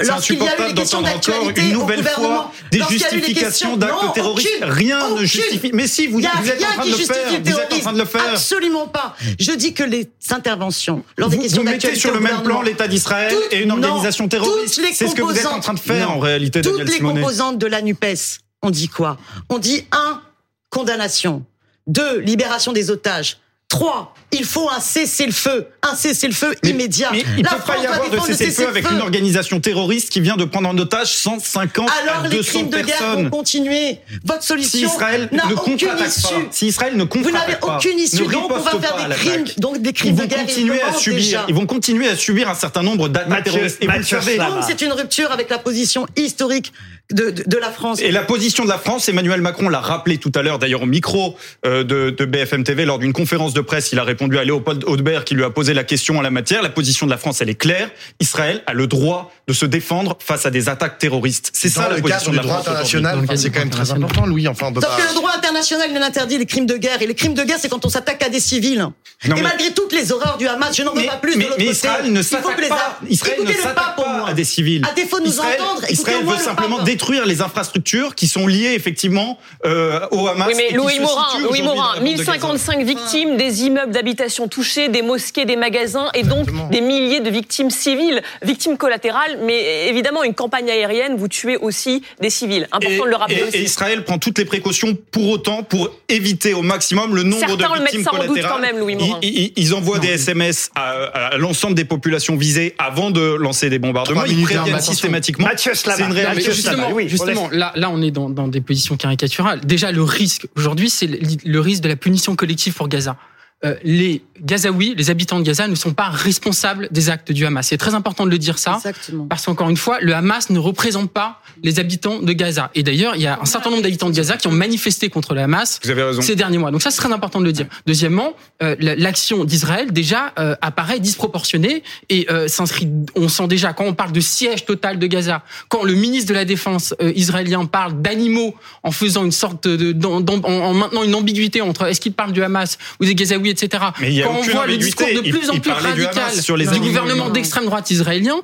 [0.00, 3.04] lorsqu'il y a eu les questions d'actualité une au nouvelle gouvernement, fois des lorsqu'il y
[3.04, 4.48] a eu les justifications questions- d'actes terroristes.
[4.60, 5.70] aucune, Rien ne justifie.
[5.74, 7.32] Mais si, vous, vous êtes en train de le faire.
[7.32, 8.24] le Vous êtes en train de le faire.
[8.32, 9.16] Absolument pas.
[9.40, 12.22] Je dis que les interventions lors des Vous, questions vous mettez d'actualité sur le au
[12.22, 14.80] même plan l'État d'Israël et une non, organisation terroriste.
[14.94, 16.14] C'est ce que vous êtes en train de faire non.
[16.14, 17.20] en réalité, Toutes Daniel les Simonet.
[17.20, 19.18] composantes de la NUPES, on dit quoi?
[19.48, 20.22] On dit un,
[20.70, 21.44] condamnation.
[21.88, 23.38] Deux, libération des otages.
[23.68, 27.10] Trois, il faut un cessez-le-feu, un cessez-le-feu immédiat.
[27.12, 30.38] Mais il ne peut pas y avoir de cessez-le-feu avec une organisation terroriste qui vient
[30.38, 33.98] de prendre en otage 150 Alors à les 200 crimes de guerre vont continuer.
[34.24, 35.86] Votre Si solution Israël n'a ne aucune issue.
[35.86, 39.82] pas, si Israël ne Vous n'avez aucune issue, donc on va faire des crimes, donc
[39.82, 40.46] des ils crimes de vont guerre.
[40.46, 41.44] continuer à subir, déjà.
[41.48, 43.82] ils vont continuer à subir un certain nombre d'attaques terroristes.
[43.82, 44.38] Et vous savez.
[44.66, 46.72] C'est une rupture avec la position historique
[47.12, 48.00] de, de, la France.
[48.02, 50.86] Et la position de la France, Emmanuel Macron l'a rappelé tout à l'heure, d'ailleurs au
[50.86, 54.44] micro euh, de, de BFM TV lors d'une conférence de presse, il a répondu à
[54.44, 56.62] Léopold Audebert qui lui a posé la question en la matière.
[56.62, 57.90] La position de la France, elle est claire.
[58.20, 61.50] Israël a le droit de se défendre face à des attaques terroristes.
[61.54, 64.26] C'est ça la le position cadre de la droit international, c'est quand même très important,
[64.26, 64.46] Louis.
[64.46, 67.00] Enfin, on peut Sauf que le droit international, il interdit les crimes de guerre.
[67.00, 68.78] Et les crimes de guerre, c'est quand on s'attaque à des civils.
[68.78, 68.92] Non,
[69.24, 71.44] et mais- malgré toutes les horreurs du Hamas, je n'en veux Mais, pas plus mais-
[71.44, 71.76] de l'autre mais côté.
[71.76, 74.84] Israël ne s'attaque pas, Israël ne s'attaque pas à des civils.
[74.88, 78.46] À défaut de nous Israël, entendre, Israël veut le simplement détruire les infrastructures qui sont
[78.46, 80.46] liées effectivement euh, au Hamas.
[80.48, 82.32] Oui, mais Louis Morin, Louis Morin, la bande de Gaza.
[82.32, 87.30] 1055 victimes, des immeubles d'habitation touchés, des mosquées, des magasins et donc des milliers de
[87.30, 89.37] victimes civiles, victimes collatérales.
[89.42, 92.66] Mais évidemment, une campagne aérienne, vous tuez aussi des civils.
[92.72, 93.56] Important Et, de le rappeler et- aussi.
[93.56, 97.68] et Israël prend toutes les précautions pour autant pour éviter au maximum le nombre Certains
[97.70, 98.52] de le mettent victimes ça en doute collatérales.
[98.56, 99.18] quand même, Louis Morin.
[99.22, 100.90] Ils, ils- ils envoient des SMS à,
[101.32, 104.24] à l'ensemble des populations visées avant de lancer des bombardements.
[104.24, 105.46] Ils préviennent systématiquement.
[105.46, 105.72] Mathieu.
[105.74, 106.50] C'est une réalité.
[106.52, 109.60] Justement, oui, justement là, là, on est dans, dans des positions caricaturales.
[109.64, 113.16] Déjà, le risque aujourd'hui, c'est le, le risque de la punition collective pour Gaza.
[113.64, 117.66] Euh, les Gazaouis, les habitants de Gaza, ne sont pas responsables des actes du Hamas.
[117.66, 118.74] C'est très important de le dire ça.
[118.76, 119.26] Exactement.
[119.26, 122.70] Parce qu'encore une fois, le Hamas ne représente pas les habitants de Gaza.
[122.76, 125.34] Et d'ailleurs, il y a un certain nombre d'habitants de Gaza qui ont manifesté contre
[125.34, 126.22] le Hamas Vous avez raison.
[126.22, 126.70] ces derniers mois.
[126.70, 127.66] Donc ça, c'est très important de le dire.
[127.84, 132.88] Deuxièmement, euh, la- l'action d'Israël déjà euh, apparaît disproportionnée et euh, s'inscrit.
[133.16, 136.34] On sent déjà quand on parle de siège total de Gaza, quand le ministre de
[136.34, 140.74] la Défense euh, israélien parle d'animaux en faisant une sorte de, d'en- d'en- en, en
[140.74, 143.84] maintenant une ambiguïté entre est-ce qu'il parle du Hamas ou des Gazaouis, etc.
[144.00, 145.70] Mais il y a quand on voit le discours de Il- plus en plus du
[145.70, 148.36] radical Hamas sur les du gouvernement d'extrême droite israélien,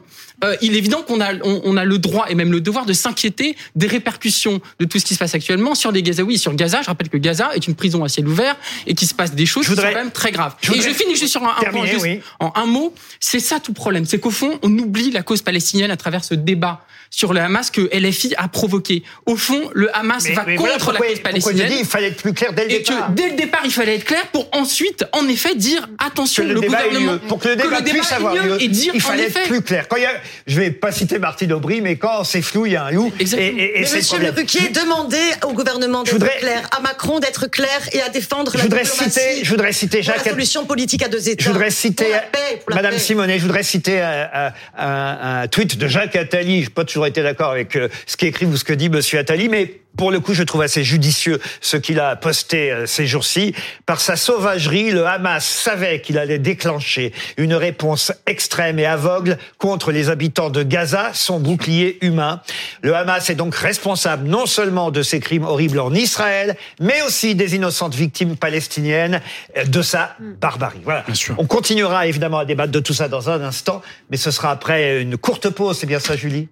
[0.42, 2.87] euh, il est évident qu'on a, on, on a le droit et même le devoir
[2.87, 6.55] de s'inquiéter des répercussions de tout ce qui se passe actuellement sur les Gazaouis, sur
[6.55, 6.83] Gaza.
[6.83, 9.47] Je rappelle que Gaza est une prison à ciel ouvert et qu'il se passe des
[9.47, 10.55] choses qui sont quand même très graves.
[10.61, 12.20] je et je finis juste sur un, point, terminer, juste oui.
[12.40, 12.94] en un mot.
[13.20, 14.05] C'est ça tout le problème.
[14.05, 17.70] C'est qu'au fond, on oublie la cause palestinienne à travers ce débat sur le Hamas
[17.70, 19.05] que LFI a provoqué.
[19.27, 21.68] Au fond, le Hamas Mais- va mais contre voilà la cause palestinienne.
[21.68, 23.07] dis, il fallait être plus clair dès le Et départ.
[23.07, 26.49] que dès le départ, il fallait être clair pour ensuite, en effet, dire attention, que
[26.49, 27.18] le, le, débat gouvernement.
[27.29, 29.40] Pour que le débat, puisse ait avoir lieu lieu, et dire il en fallait effet.
[29.42, 29.87] être plus clair.
[29.87, 32.72] Quand il y a, je vais pas citer Martine Aubry, mais quand c'est flou, il
[32.72, 33.12] y a un loup.
[33.18, 33.58] Exactement.
[33.58, 34.30] Et, et- et Mais c'est le Monsieur le.
[34.30, 38.52] Ruquier, demandez au gouvernement Je d'être voudrais- clair, à Macron d'être clair et à défendre
[38.52, 40.28] Je la voudrais diplomatie citer, je voudrais citer pour la Jacques.
[40.28, 41.44] solution politique à deux États.
[41.44, 42.98] Je voudrais citer pour la paix, pour la Madame paix.
[42.98, 46.60] Simonet, je voudrais citer un, un- un- un tweet de Jacques Attali.
[46.62, 49.18] Je n'ai pas toujours été d'accord avec euh, ce qu'écrit ou ce que dit Monsieur
[49.18, 53.07] Attali, mais pour le coup, je trouve assez judicieux ce qu'il a posté euh, ces
[53.07, 53.54] jours-ci.
[53.87, 59.92] Par sa sauvagerie, le Hamas savait qu'il allait déclencher une réponse extrême et aveugle contre
[59.92, 62.40] les habitants de Gaza, son bouclier humain.
[62.83, 67.35] Le Hamas est donc responsable non seulement de ces crimes horribles en Israël, mais aussi
[67.35, 69.20] des innocentes victimes palestiniennes
[69.57, 70.80] euh, de sa barbarie.
[70.85, 71.04] Voilà.
[71.38, 75.02] On continuera évidemment à débattre de tout ça dans un instant, mais ce sera après
[75.02, 75.78] une courte pause.
[75.78, 76.48] C'est bien ça, Julie?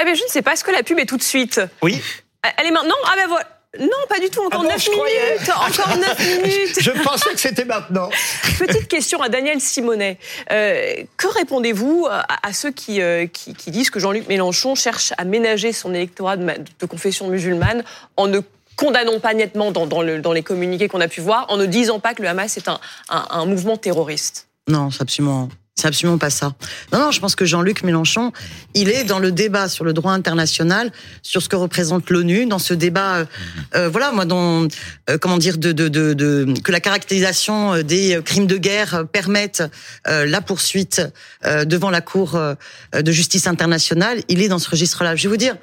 [0.00, 0.52] Eh bien, je ne sais pas.
[0.52, 1.60] Est-ce que la pub est tout de suite?
[1.82, 2.00] Oui.
[2.58, 3.46] Elle est maintenant Ah ben voilà.
[3.80, 4.40] Non, pas du tout.
[4.44, 5.32] Encore Ah bon, 9 je croyais.
[5.34, 5.48] minutes.
[5.50, 6.76] Encore 9 minutes.
[6.82, 8.10] Je pensais que c'était maintenant.
[8.58, 10.18] Petite question à Daniel Simonet.
[10.50, 15.14] Euh, que répondez-vous à, à ceux qui, euh, qui, qui disent que Jean-Luc Mélenchon cherche
[15.16, 17.82] à ménager son électorat de, confession musulmane
[18.18, 18.40] en ne
[18.76, 21.64] condamnant pas nettement dans, dans, le- dans les communiqués qu'on a pu voir, en ne
[21.64, 22.78] disant pas que le Hamas est un,
[23.08, 24.48] un, un mouvement terroriste?
[24.68, 26.54] Non, c'est absolument, c'est absolument pas ça.
[26.92, 28.32] Non, non, je pense que Jean-Luc Mélenchon,
[28.74, 32.58] il est dans le débat sur le droit international, sur ce que représente l'ONU, dans
[32.58, 33.24] ce débat, euh,
[33.74, 34.68] euh, voilà, moi, dont,
[35.08, 38.94] euh, comment dire, de, de, de, de- que la caractérisation euh, des crimes de guerre
[38.94, 39.62] euh, permette
[40.06, 41.00] la poursuite
[41.44, 42.38] devant la Cour
[42.92, 44.22] de justice internationale.
[44.28, 45.16] Il est dans ce registre-là.
[45.16, 45.56] Je vais vous dire,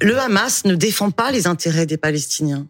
[0.00, 2.66] le Hamas ne défend pas les intérêts des Palestiniens.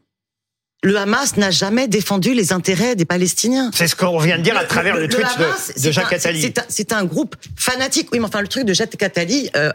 [0.83, 3.71] Le Hamas n'a jamais défendu les intérêts des Palestiniens.
[3.75, 6.55] C'est ce qu'on vient de dire à travers le, tweet de- Hamas, de, Jacques Attali.
[6.69, 8.09] C'est un, un groupe fanatique.
[8.13, 9.73] Oui, mais enfin, le truc de Jacques Attali, euh,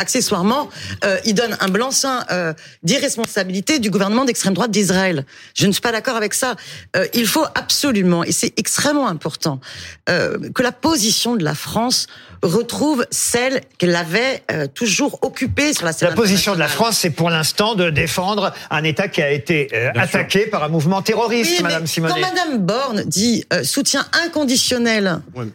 [0.00, 0.68] accessoirement,
[1.04, 5.24] euh, il donne un blanc-seing euh, d'irresponsabilité du gouvernement d'extrême droite d'Israël.
[5.54, 6.56] Je ne suis pas d'accord avec ça.
[6.96, 9.60] Euh, il faut absolument, et c'est extrêmement important,
[10.08, 12.06] euh, que la position de la France
[12.42, 16.68] retrouve celle qu'elle avait euh, toujours occupée sur la scène La position de la.
[16.68, 20.68] France, c'est pour l'instant de défendre un État qui a été euh, attaqué par un
[20.68, 22.14] mouvement terroriste, Oui, Madame Simonet.
[22.14, 25.46] Quand Madame Borne dit euh, soutien inconditionnel, Ouais.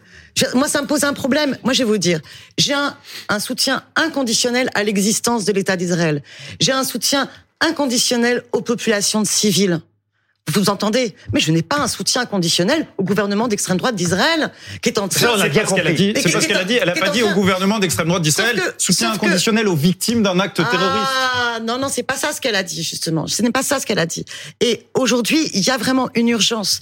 [0.54, 1.56] Moi ça me pose un problème.
[1.64, 2.20] Moi je vais vous dire,
[2.58, 2.96] j'ai un,
[3.28, 6.22] un soutien inconditionnel à l'existence de l'État d'Israël.
[6.60, 7.28] J'ai un soutien
[7.60, 9.80] inconditionnel aux populations civiles.
[10.52, 14.88] Vous entendez Mais je n'ai pas un soutien inconditionnel au gouvernement d'extrême droite d'Israël qui
[14.90, 16.12] est en train Ça, on a C'est bien pas ce qu'elle a compris.
[16.12, 16.20] dit.
[16.22, 16.74] C'est pas ce qu'elle a dit.
[16.80, 20.22] Elle a qui est pas dit au gouvernement d'extrême droite d'Israël soutien inconditionnel aux victimes
[20.22, 21.10] d'un acte terroriste.
[21.34, 23.26] Ah, non, non, c'est pas ça ce qu'elle a dit, justement.
[23.26, 24.24] Ce n'est pas ça ce qu'elle a dit.
[24.60, 26.80] Et aujourd'hui, il y a vraiment une urgence.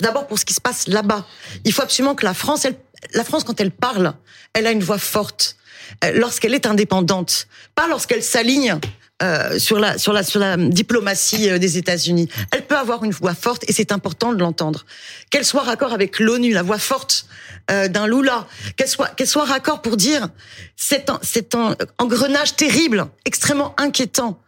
[0.00, 1.24] D'abord pour ce qui se passe là-bas.
[1.64, 2.74] Il faut absolument que la France, elle,
[3.12, 4.14] la France, quand elle parle,
[4.52, 5.56] elle a une voix forte.
[6.04, 7.46] Euh, Lorsqu'elle est indépendante.
[7.74, 8.78] Pas lorsqu'elle s'aligne
[9.22, 12.28] euh, sur la sur la sur la diplomatie euh, des États-Unis.
[12.50, 14.84] Elle peut avoir une voix forte et c'est important de l'entendre.
[15.30, 17.26] Qu'elle soit raccord avec l'ONU, la voix forte
[17.70, 20.28] euh, d'un Lula, qu'elle soit qu'elle soit raccord pour dire
[20.76, 21.08] c'est
[21.54, 24.42] un engrenage terrible, extrêmement inquiétant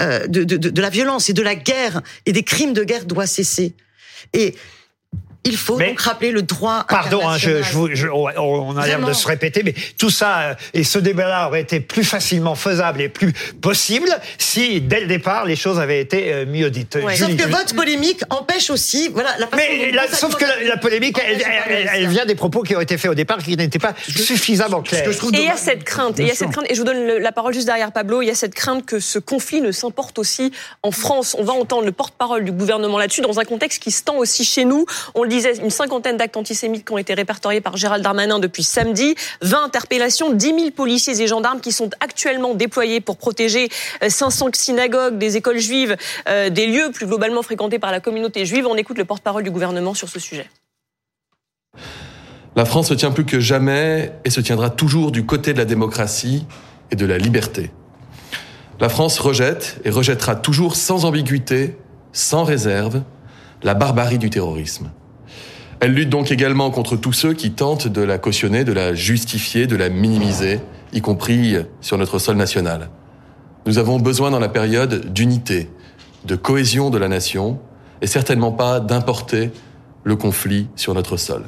[0.00, 2.84] euh, de, de de de la violence et de la guerre et des crimes de
[2.84, 3.74] guerre doit cesser.
[4.34, 4.54] Et
[5.44, 9.12] il faut Mais- donc rappeler le droit Pardon, hein, je, je on a l'air de
[9.12, 13.08] se répéter, mais tout ça euh, et ce débat-là aurait été plus facilement faisable et
[13.08, 16.96] plus possible si, dès le départ, les choses avaient été euh, mieux dites.
[17.02, 17.16] Ouais.
[17.16, 17.36] Julie.
[17.38, 20.76] Sauf que votre polémique empêche aussi, voilà, la façon Mais la- sauf que la, la
[20.76, 24.82] polémique, elle, vient des propos qui ont été faits au départ qui n'étaient pas suffisamment
[24.82, 25.08] clairs.
[25.08, 26.86] Et il y a cette crainte, et il y a cette crainte, et je vous
[26.86, 29.60] donne le- la parole juste derrière Pablo, il y a cette crainte que ce conflit
[29.60, 30.52] ne s'importe aussi
[30.82, 31.34] en France.
[31.38, 34.44] On va entendre le porte-parole du gouvernement là-dessus, dans un contexte qui se tend aussi
[34.44, 34.86] chez nous.
[35.14, 39.64] On une cinquantaine d'actes antisémites qui ont été répertoriés par Gérald Darmanin depuis samedi, 20
[39.64, 43.68] interpellations, 10 000 policiers et gendarmes qui sont actuellement déployés pour protéger
[44.02, 45.96] euh, 500 synagogues, des écoles juives,
[46.28, 48.66] euh, des lieux plus globalement fréquentés par la communauté juive.
[48.66, 50.48] On écoute le porte-parole du gouvernement sur ce sujet.
[52.54, 55.64] La France se tient plus que jamais et se tiendra toujours du côté de la
[55.64, 56.46] démocratie
[56.90, 57.70] et de la liberté.
[58.78, 61.76] La France rejette et rejettera toujours sans ambiguïté,
[62.12, 63.02] sans réserve,
[63.62, 64.90] la barbarie du terrorisme.
[65.82, 69.66] Elle lutte donc également contre tous ceux qui tentent de la cautionner, de la justifier,
[69.66, 70.60] de la minimiser,
[70.92, 72.88] y compris sur notre sol national.
[73.66, 75.68] Nous avons besoin dans la période d'unité,
[76.24, 77.58] de cohésion de la nation,
[78.00, 79.50] et certainement pas d'importer
[80.04, 81.42] le conflit sur notre sol.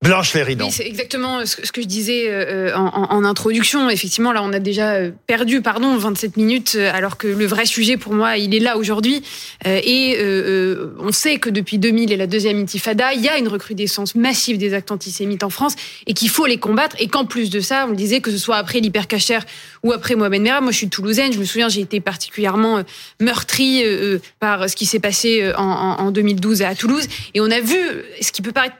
[0.00, 0.66] Blanche Léridan.
[0.66, 3.90] Oui, c'est exactement ce que, ce que je disais euh, en, en- introduction.
[3.90, 7.66] Effectivement, là, on a déjà euh, perdu, pardon, 27 minutes, euh, alors que le vrai
[7.66, 9.24] sujet, pour moi, il est là aujourd'hui.
[9.66, 13.28] Euh, et euh, euh, on sait que depuis 2000 et la deuxième intifada, il y
[13.28, 15.74] a une recrudescence massive des actes antisémites en France
[16.06, 16.94] et qu'il faut les combattre.
[17.00, 19.44] Et qu'en plus de ça, on le disait, que ce soit après l'hypercachère
[19.82, 22.82] ou après Mohamed Merah, moi je suis toulousaine, je me souviens, j'ai été particulièrement euh,
[23.20, 27.08] meurtrie euh, euh, par ce qui s'est passé euh, en, en- en 2012 à Toulouse.
[27.34, 27.76] Et on a vu
[28.20, 28.76] ce qui peut paraître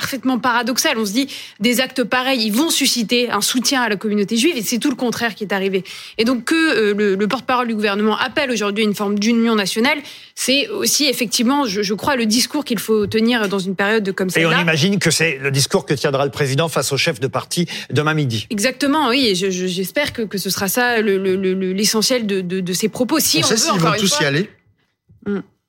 [0.00, 0.98] parfaitement paradoxal.
[0.98, 1.26] On se dit,
[1.58, 4.90] des actes pareils, ils vont susciter un soutien à la communauté juive, et c'est tout
[4.90, 5.84] le contraire qui est arrivé.
[6.18, 9.54] Et donc que euh, le, le porte-parole du gouvernement appelle aujourd'hui à une forme d'union
[9.54, 9.98] nationale,
[10.34, 14.28] c'est aussi effectivement, je, je crois, le discours qu'il faut tenir dans une période comme
[14.36, 17.26] Et on imagine que c'est le discours que tiendra le président face au chef de
[17.28, 18.46] parti demain midi.
[18.50, 22.26] Exactement, oui, et je- je- j'espère que, que ce sera ça le- le- le- l'essentiel
[22.26, 23.18] de, de, de ces propos.
[23.18, 24.50] Si on on, sait veut s'ils encore vont tous fois, y aller.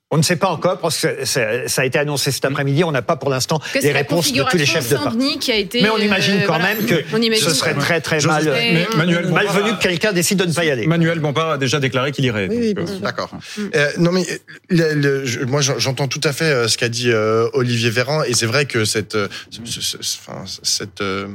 [0.09, 1.41] On ne sait pas encore parce que ça
[1.81, 2.85] a été annoncé cet après-midi.
[2.85, 5.09] On n'a pas pour l'instant les réponses de tous les chefs de parti.
[5.11, 5.81] Saint-Denis qui a été.
[5.81, 6.75] Mais on imagine euh, quand voilà.
[6.75, 10.13] même que imagine, ce serait très très mal, Mais- Mais Manuel malvenu a- que quelqu'un
[10.13, 10.87] décide de ne pas y aller.
[10.87, 12.47] Manuel Bompard a déjà déclaré qu'il irait.
[12.49, 12.99] Oui, oui, euh.
[13.01, 13.31] D'accord.
[13.75, 14.37] Euh, non mais euh,
[14.69, 17.89] le- le- je- moi j'en- j'entends tout à fait euh, ce qu'a dit euh, Olivier
[17.89, 19.27] Véran et c'est vrai que cette, euh,
[19.65, 21.27] ce- ce- ce- enfin, cette euh,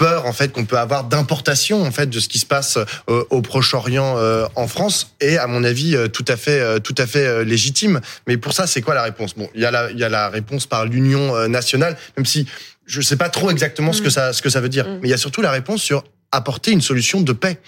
[0.00, 2.78] peur en fait qu'on peut avoir d'importation en fait de ce qui se passe
[3.10, 6.94] euh, au Proche-Orient euh, en France est à mon avis euh, tout à fait tout
[6.96, 8.00] à fait légitime.
[8.26, 9.34] Mais pour ça, c'est quoi la réponse?
[9.34, 12.46] Bon, il y a la il y a la réponse par l'Union nationale, même si
[12.86, 15.10] je sais pas trop exactement ce que ça ce que ça veut dire, mais il
[15.10, 17.58] y a surtout la réponse sur apporter une solution de paix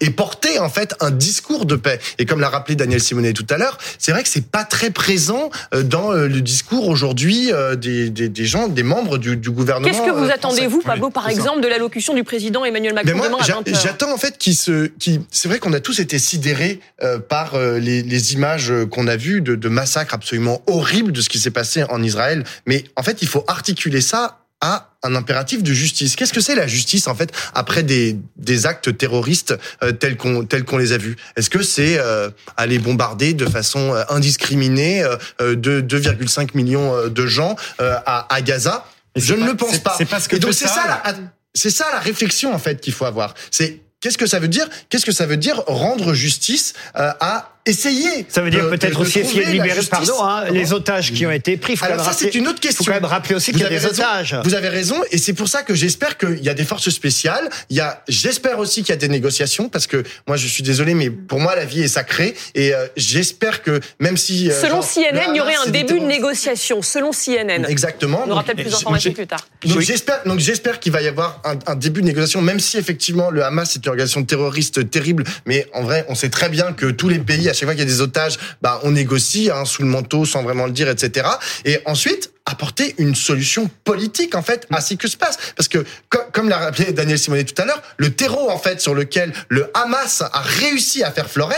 [0.00, 2.00] et porter en fait un discours de paix.
[2.18, 4.90] Et comme l'a rappelé Daniel Simonet tout à l'heure, c'est vrai que c'est pas très
[4.90, 9.36] présent euh, dans euh, le discours aujourd'hui euh, des, des, des, gens, des membres du,
[9.36, 9.86] du gouvernement.
[9.86, 13.38] Qu'est-ce que vous attendez vous, Pablo, par exemple, de l'allocution du président Emmanuel Macron moi,
[13.66, 16.80] J'attends en fait qu'il se, qui, c'est vrai qu'on a tous été sidérés
[17.28, 21.38] par les, les, images qu'on a vues de, de massacres absolument horribles de ce qui
[21.38, 22.44] s'est passé en Israël.
[22.66, 26.16] Mais en fait, il faut articuler ça à un impératif de justice.
[26.16, 30.44] Qu'est-ce que c'est la justice en fait après des, des actes terroristes euh, tels qu'on
[30.44, 31.16] tels qu'on les a vus?
[31.36, 35.04] Est-ce que c'est euh, aller bombarder de façon euh, indiscriminée
[35.40, 38.86] euh, de 2,5 millions de gens à, à, Gaza?
[39.16, 39.94] Je ne le pense pas.
[39.98, 41.14] C'est parce que Et donc c'est ça, la,
[41.54, 43.34] c'est ça la réflexion en fait qu'il faut avoir.
[43.50, 44.68] C'est Qu'est-ce que ça veut dire?
[44.90, 48.26] Qu'est-ce que ça veut dire rendre justice à essayer.
[48.28, 51.56] Ça veut dire peut-être aussi essayer de libérer, pardon, hein, les otages qui ont été
[51.56, 51.76] pris.
[51.76, 52.82] Faut Alors ça, c'est une autre question.
[52.82, 54.36] Il faut quand même rappeler aussi qu'il y a des raison, otages.
[54.44, 57.48] Vous avez raison, et c'est pour ça que j'espère qu'il y a des forces spéciales.
[57.70, 60.62] Il y a, j'espère aussi qu'il y a des négociations, parce que moi, je suis
[60.62, 64.60] désolé, mais pour moi, la vie est sacrée, et euh, j'espère que même si euh,
[64.60, 66.82] selon genre, CNN, il y aurait un début de négociation.
[66.82, 67.64] Selon CNN.
[67.66, 68.24] Exactement.
[68.26, 69.46] On aura peut-être plus d'informations plus tard.
[69.64, 72.76] Donc j'espère, donc j'espère qu'il va y avoir un, un, début de négociation, même si
[72.76, 76.72] effectivement le Hamas est une organisation terroriste terrible, mais en vrai, on sait très bien
[76.72, 79.50] que tous les pays, à chaque fois qu'il y a des otages bah, on négocie
[79.50, 81.28] hein, sous le manteau sans vraiment le dire, etc.
[81.64, 85.38] Et ensuite, apporter une solution politique en fait à ce que se passe.
[85.56, 85.84] Parce que
[86.32, 89.70] comme l'a rappelé Daniel Simonet tout à l'heure le terreau en fait sur lequel le
[89.74, 91.52] Hamas a réussi à faire Flores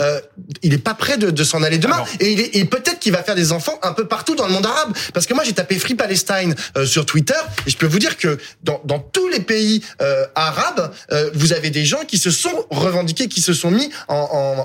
[0.00, 0.20] euh,
[0.62, 1.98] il est pas prêt de, de s'en aller demain.
[2.00, 4.46] Ah et, il est, et peut-être qu'il va faire des enfants un peu partout dans
[4.46, 4.92] le monde arabe.
[5.12, 7.34] Parce que moi j'ai tapé Free Palestine euh, sur Twitter
[7.66, 11.52] et je peux vous dire que dans, dans tous les pays euh, arabes euh, vous
[11.52, 14.16] avez des gens qui se sont revendiqués qui se sont mis en,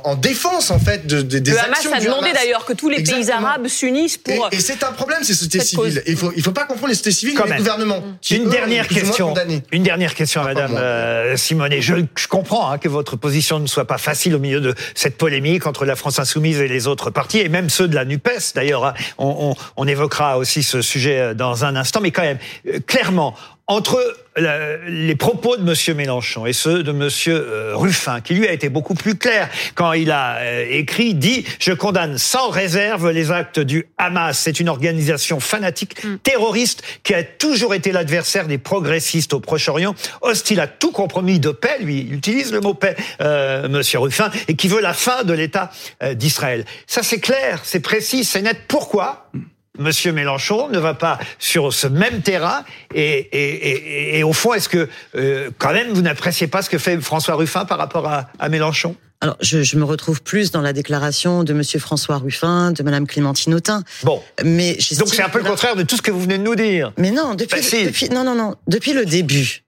[0.03, 2.73] en, en défense en fait de, de des le actions Hamas a demandé d'ailleurs que
[2.73, 3.23] tous les Exactement.
[3.37, 6.03] pays arabes s'unissent pour et, et c'est un problème c'est société civile.
[6.07, 8.03] Il faut, il faut pas confondre les sociétés civiles et les gouvernements.
[8.21, 9.33] Qui, une eux, dernière question.
[9.71, 11.81] Une dernière question, Madame euh, Simonet.
[11.81, 15.17] Je, je comprends hein, que votre position ne soit pas facile au milieu de cette
[15.17, 18.29] polémique entre la France insoumise et les autres partis, et même ceux de la Nupes.
[18.55, 18.93] D'ailleurs, hein.
[19.17, 21.99] on, on, on évoquera aussi ce sujet euh, dans un instant.
[22.01, 23.35] Mais quand même, euh, clairement,
[23.69, 28.47] entre la, les propos de Monsieur Mélenchon et ceux de Monsieur euh, Ruffin, qui lui
[28.47, 33.11] a été beaucoup plus clair quand il a euh, écrit, dit je condamne sans réserve
[33.11, 34.37] les actes du Hamas.
[34.37, 36.17] C'est une organisation fanatique Mm.
[36.23, 41.51] terroriste qui a toujours été l'adversaire des progressistes au Proche-Orient, hostile à tout compromis de
[41.51, 41.77] paix.
[41.81, 45.33] Lui, il utilise le mot paix, euh, Monsieur Ruffin, et qui veut la fin de
[45.33, 45.71] l'État
[46.03, 46.65] euh, d'Israël.
[46.87, 48.57] Ça, c'est clair, c'est précis, c'est net.
[48.67, 49.29] Pourquoi?
[49.77, 53.69] Monsieur Mélenchon ne va pas sur ce même terrain et, et,
[54.15, 56.99] et, et au fond, est-ce que euh, quand même vous n'appréciez pas ce que fait
[56.99, 58.95] François Ruffin par rapport à, à Mélenchon?
[59.21, 63.05] Alors, je, je, me retrouve plus dans la déclaration de Monsieur François Ruffin, de Madame
[63.05, 63.83] Clémentine Autain.
[64.03, 64.23] Bon.
[64.45, 66.55] Mais donc c'est un peu le contraire de tout ce que vous venez de nous
[66.55, 66.93] dire.
[66.97, 67.85] Mais non, depuis, bah, si.
[67.85, 69.63] depuis non, non, non, depuis le début,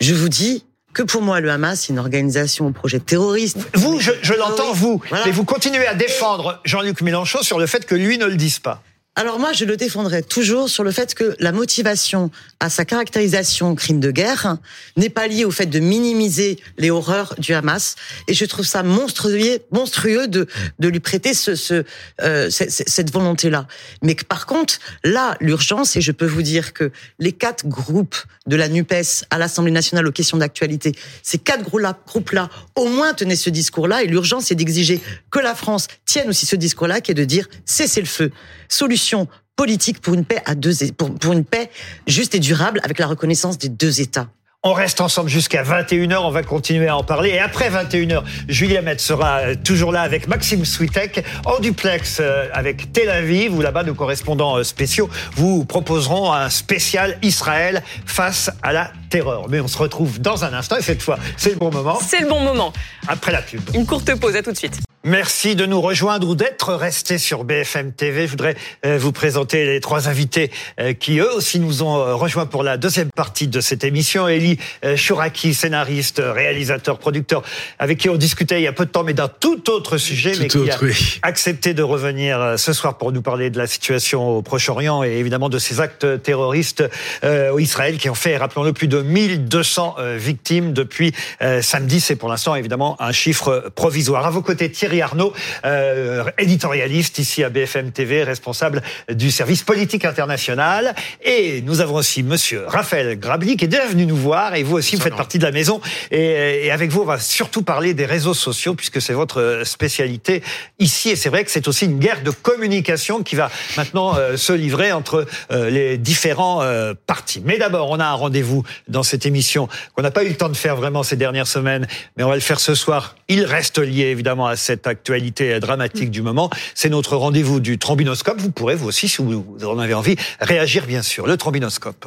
[0.00, 0.64] je vous dis
[0.94, 3.58] que pour moi, le Hamas, c'est une organisation au projet terroriste.
[3.74, 5.26] Vous, je, je l'entends, vous, Voilà.
[5.26, 8.60] mais vous continuez à défendre Jean-Luc Mélenchon sur le fait que lui ne le dise
[8.60, 8.82] pas.
[9.18, 13.74] Alors moi, je le défendrai toujours sur le fait que la motivation à sa caractérisation
[13.74, 14.58] crime de guerre
[14.96, 17.96] n'est pas liée au fait de minimiser les horreurs du Hamas.
[18.28, 20.46] Et je trouve ça monstrueux, monstrueux de,
[20.78, 21.82] de lui prêter ce, ce,
[22.22, 23.66] euh, cette, volonté-là.
[24.04, 28.18] Mais que par contre, là, l'urgence, et je peux vous dire que les quatre groupes
[28.46, 30.92] de la NUPES à l'Assemblée nationale aux questions d'actualité,
[31.24, 34.04] ces quatre groupes-là, au moins tenaient ce discours-là.
[34.04, 35.00] Et l'urgence, c'est d'exiger
[35.32, 38.30] que la France tienne aussi ce discours-là, qui est de dire cessez le feu.
[38.68, 39.07] Solution
[39.56, 41.70] politique pour une paix à deux, pour, pour une paix
[42.06, 44.28] juste et durable avec la reconnaissance des deux États.
[44.64, 47.30] On reste ensemble jusqu'à 21h, on va continuer à en parler.
[47.30, 52.92] Et après 21h, Julia Metz sera toujours là avec Maxime Switek, en duplex euh, avec
[52.92, 58.72] Tel Aviv, où là-bas nos correspondants euh, spéciaux vous proposeront un spécial Israël face à
[58.72, 59.48] la terreur.
[59.48, 61.96] Mais on se retrouve dans un instant, et cette fois, c'est le bon moment.
[62.04, 62.72] C'est le bon moment.
[63.06, 63.60] Après la pub.
[63.74, 64.87] Une courte pause, à tout de suite.
[65.04, 68.26] Merci de nous rejoindre ou d'être restés sur BFM TV.
[68.26, 72.16] Je voudrais euh, vous présenter les trois invités euh, qui eux aussi nous ont euh,
[72.16, 74.28] rejoints pour la deuxième partie de cette émission.
[74.28, 74.58] Elie
[74.96, 77.42] Chouraki, scénariste, réalisateur, producteur,
[77.78, 80.32] avec qui on discutait il y a peu de temps, mais d'un tout autre sujet,
[80.32, 81.20] Tout mais qui autre, a oui.
[81.22, 85.48] accepté de revenir ce soir pour nous parler de la situation au Proche-Orient et évidemment
[85.48, 86.82] de ces actes terroristes
[87.22, 91.12] au Israël qui ont fait, rappelons-le, plus de 1200 euh, victimes depuis
[91.60, 92.00] samedi.
[92.00, 94.26] C'est pour l'instant évidemment un chiffre provisoire.
[94.26, 95.34] À vos côtés, Thierry Thierry Arnaud,
[95.66, 100.94] euh, éditorialiste ici à BFM TV, responsable du service politique international.
[101.22, 104.54] Et nous avons aussi Monsieur Raphaël Grabli qui est déjà venu nous voir.
[104.54, 105.82] Et vous aussi, vous faites partie de la maison.
[106.10, 110.42] Et, et avec vous, on va surtout parler des réseaux sociaux puisque c'est votre spécialité
[110.78, 111.10] ici.
[111.10, 114.54] Et c'est vrai que c'est aussi une guerre de communication qui va maintenant euh, se
[114.54, 116.62] livrer entre euh, les différents
[117.06, 117.42] partis.
[117.44, 120.48] Mais d'abord, on a un rendez-vous dans cette émission qu'on n'a pas eu le temps
[120.48, 121.86] de faire vraiment ces dernières semaines,
[122.16, 123.16] mais on va le faire ce soir.
[123.28, 126.50] Il reste lié évidemment à cette actualité dramatique du moment.
[126.74, 128.40] C'est notre rendez-vous du trombinoscope.
[128.40, 131.26] Vous pourrez, vous aussi, si vous en avez envie, réagir bien sûr.
[131.26, 132.06] Le trombinoscope.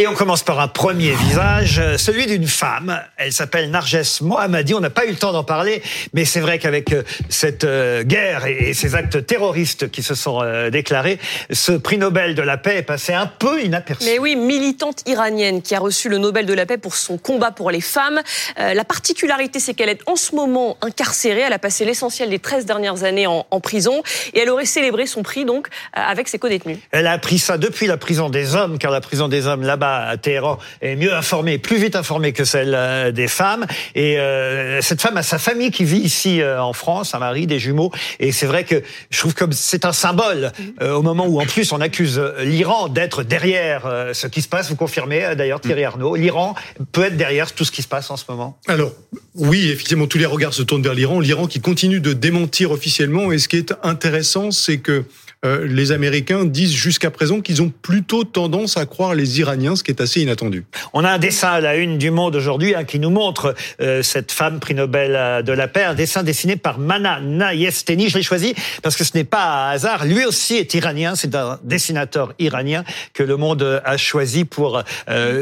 [0.00, 3.02] Et on commence par un premier visage, celui d'une femme.
[3.18, 4.72] Elle s'appelle Narges Mohammadi.
[4.72, 5.82] On n'a pas eu le temps d'en parler,
[6.14, 10.40] mais c'est vrai qu'avec euh, cette euh, guerre et ces actes terroristes qui se sont
[10.42, 11.18] euh, déclarés,
[11.50, 14.06] ce prix Nobel de la paix est passé un peu inaperçu.
[14.06, 17.50] Mais oui, militante iranienne qui a reçu le Nobel de la paix pour son combat
[17.50, 18.22] pour les femmes.
[18.56, 21.40] la particularité, c'est qu'elle est en ce moment incarcérée.
[21.40, 25.04] Elle a passé l'essentiel des 13 dernières années en, en, prison et elle aurait célébré
[25.04, 26.78] son prix donc avec ses co-détenus.
[26.90, 29.62] Elle a appris ça depuis la prison des hommes, car la prison des hommes
[29.96, 33.66] à Téhéran est mieux informée, plus vite informée que celle euh, des femmes.
[33.94, 37.46] Et euh, cette femme a sa famille qui vit ici euh, en France, un mari,
[37.46, 37.90] des jumeaux.
[38.18, 41.72] Et c'est vrai que je trouve que c'est un symbole au moment où en plus
[41.72, 43.82] on accuse l'Iran d'être derrière
[44.12, 44.68] ce qui se passe.
[44.70, 46.54] Vous confirmez d'ailleurs Thierry Arnaud, l'Iran
[46.92, 48.58] peut être derrière tout ce qui se passe en ce moment?
[48.68, 48.92] Alors
[49.34, 51.20] oui, effectivement, tous les regards se tournent vers l'Iran.
[51.20, 53.32] L'Iran qui continue de démentir officiellement.
[53.32, 55.04] Et ce qui est intéressant, c'est que
[55.46, 59.82] euh, les Américains disent jusqu'à présent qu'ils ont plutôt tendance à croire les Iraniens, ce
[59.82, 60.66] qui est assez inattendu.
[60.92, 64.02] On a un dessin à la une du Monde aujourd'hui hein, qui nous montre euh,
[64.02, 68.10] cette femme prix Nobel euh, de la paix, un dessin dessiné par Mana Nayesteni.
[68.10, 70.04] Je l'ai choisi parce que ce n'est pas un hasard.
[70.04, 71.14] Lui aussi est iranien.
[71.14, 72.84] C'est un dessinateur iranien
[73.14, 74.82] que le Monde a choisi pour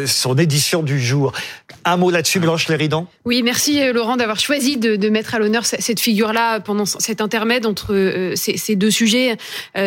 [0.07, 1.33] son édition du jour.
[1.85, 3.07] Un mot là-dessus, Blanche Léridon?
[3.25, 8.33] Oui, merci Laurent d'avoir choisi de, mettre à l'honneur cette figure-là pendant cet intermède entre
[8.35, 9.37] ces, deux sujets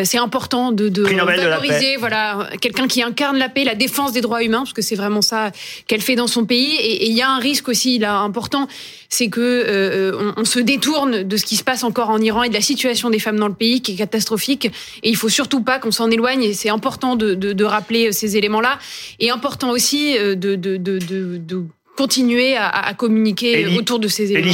[0.04, 4.42] c'est important de, de valoriser voilà quelqu'un qui incarne la paix, la défense des droits
[4.42, 5.52] humains, parce que c'est vraiment ça
[5.86, 6.74] qu'elle fait dans son pays.
[6.76, 8.68] Et il y a un risque aussi là important,
[9.08, 12.48] c'est que euh, on, se détourne de ce qui se passe encore en Iran et
[12.48, 14.66] de la situation des femmes dans le pays qui est catastrophique.
[15.02, 16.42] Et il faut surtout pas qu'on s'en éloigne.
[16.42, 18.78] Et c'est important de, de, de, rappeler ces éléments-là.
[19.20, 21.64] Et important aussi euh, de, de, de, de
[21.96, 24.52] continuer à, à communiquer autour de ces éléments.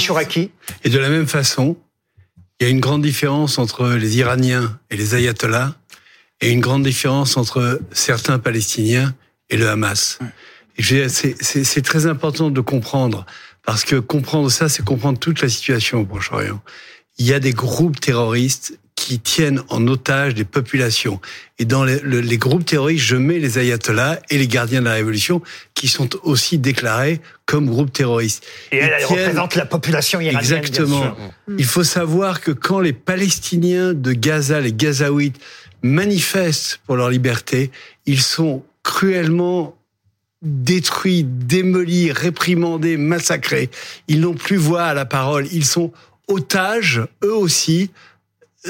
[0.85, 1.77] Et de la même façon,
[2.61, 5.77] il y a une grande différence entre les Iraniens et les ayatollahs
[6.41, 9.15] et une grande différence entre certains Palestiniens
[9.49, 10.19] et le Hamas.
[10.79, 13.27] C'est très important de comprendre,
[13.65, 16.61] parce que comprendre ça, c'est comprendre toute la situation au Proche-Orient.
[17.19, 21.21] Il y a des groupes terroristes qui tiennent en otage des populations.
[21.61, 24.95] Et dans les, les, groupes terroristes, je mets les ayatollahs et les gardiens de la
[24.95, 25.41] révolution,
[25.75, 28.45] qui sont aussi déclarés comme groupes terroristes.
[28.73, 30.41] Et elle, représente la population iranienne.
[30.41, 31.17] Exactement.
[31.47, 35.39] Il faut savoir que quand les Palestiniens de Gaza, les Gazaouites,
[35.83, 37.71] manifestent pour leur liberté,
[38.05, 39.79] ils sont cruellement
[40.43, 43.71] détruits, démolis, réprimandés, massacrés.
[44.09, 45.47] Ils n'ont plus voix à la parole.
[45.53, 45.93] Ils sont
[46.27, 47.93] otages, eux aussi,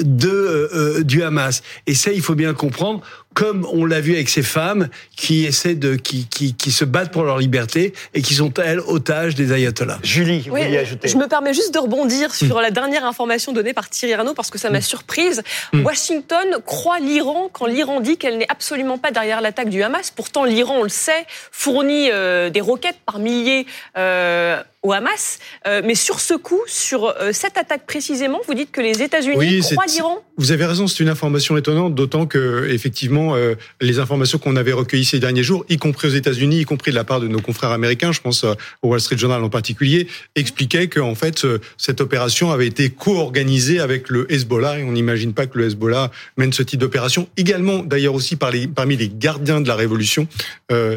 [0.03, 1.61] de euh, euh, du Hamas.
[1.87, 3.01] Et ça, il faut bien comprendre,
[3.39, 7.13] comme on l'a vu avec ces femmes qui essaient de qui, qui, qui se battent
[7.13, 9.99] pour leur liberté et qui sont elles otages des ayatollahs.
[10.03, 12.61] Julie, vous oui, ajouter Je me permets juste de rebondir sur hmm.
[12.61, 14.81] la dernière information donnée par Thierry Arnaud parce que ça m'a hmm.
[14.81, 15.41] surprise.
[15.71, 15.85] Hmm.
[15.85, 20.11] Washington croit l'Iran quand l'Iran dit qu'elle n'est absolument pas derrière l'attaque du Hamas.
[20.11, 23.65] Pourtant, l'Iran, on le sait, fournit euh, des roquettes par milliers.
[23.97, 25.39] Euh, au Hamas.
[25.67, 29.61] Euh, mais sur ce coup, sur euh, cette attaque précisément, vous dites que les États-Unis
[29.71, 30.19] croient l'Iran?
[30.39, 34.71] Vous avez raison, c'est une information étonnante, d'autant que effectivement, euh, les informations qu'on avait
[34.71, 37.41] recueillies ces derniers jours, y compris aux États-Unis, y compris de la part de nos
[37.41, 38.45] confrères américains, je pense
[38.81, 41.45] au Wall Street Journal en particulier, expliquaient que en fait
[41.77, 46.09] cette opération avait été co-organisée avec le Hezbollah et on n'imagine pas que le Hezbollah
[46.37, 47.27] mène ce type d'opération.
[47.35, 50.25] Également, d'ailleurs aussi par les, parmi les gardiens de la révolution,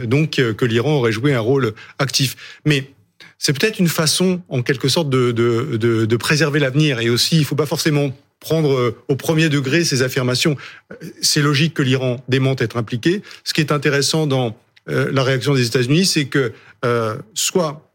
[0.05, 2.36] donc que l'Iran aurait joué un rôle actif.
[2.64, 2.93] Mais
[3.38, 7.01] c'est peut-être une façon, en quelque sorte, de, de, de, de préserver l'avenir.
[7.01, 8.12] Et aussi, il faut pas forcément
[8.43, 10.57] prendre euh, au premier degré ces affirmations.
[11.22, 13.22] C'est logique que l'Iran démente être impliqué.
[13.45, 14.57] Ce qui est intéressant dans
[14.90, 16.53] euh, la réaction des États-Unis, c'est que
[16.84, 17.88] euh, soit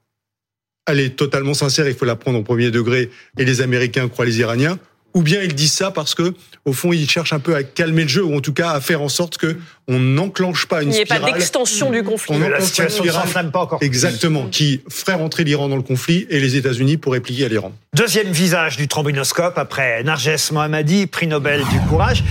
[0.88, 4.26] elle est totalement sincère, il faut la prendre au premier degré, et les Américains croient
[4.26, 4.80] les Iraniens,
[5.18, 8.04] ou bien ils disent ça parce que au fond ils cherchent un peu à calmer
[8.04, 9.58] le jeu ou en tout cas à faire en sorte que
[9.88, 11.18] on n'enclenche pas une spirale.
[11.18, 12.36] Il n'y ait pas d'extension du conflit.
[12.36, 13.80] On la situation ne pas encore.
[13.82, 17.72] Exactement, qui ferait rentrer l'Iran dans le conflit et les États-Unis pour répliquer à l'Iran.
[17.96, 22.24] Deuxième visage du trombinoscope après Narges Mohammadi, prix Nobel du courage.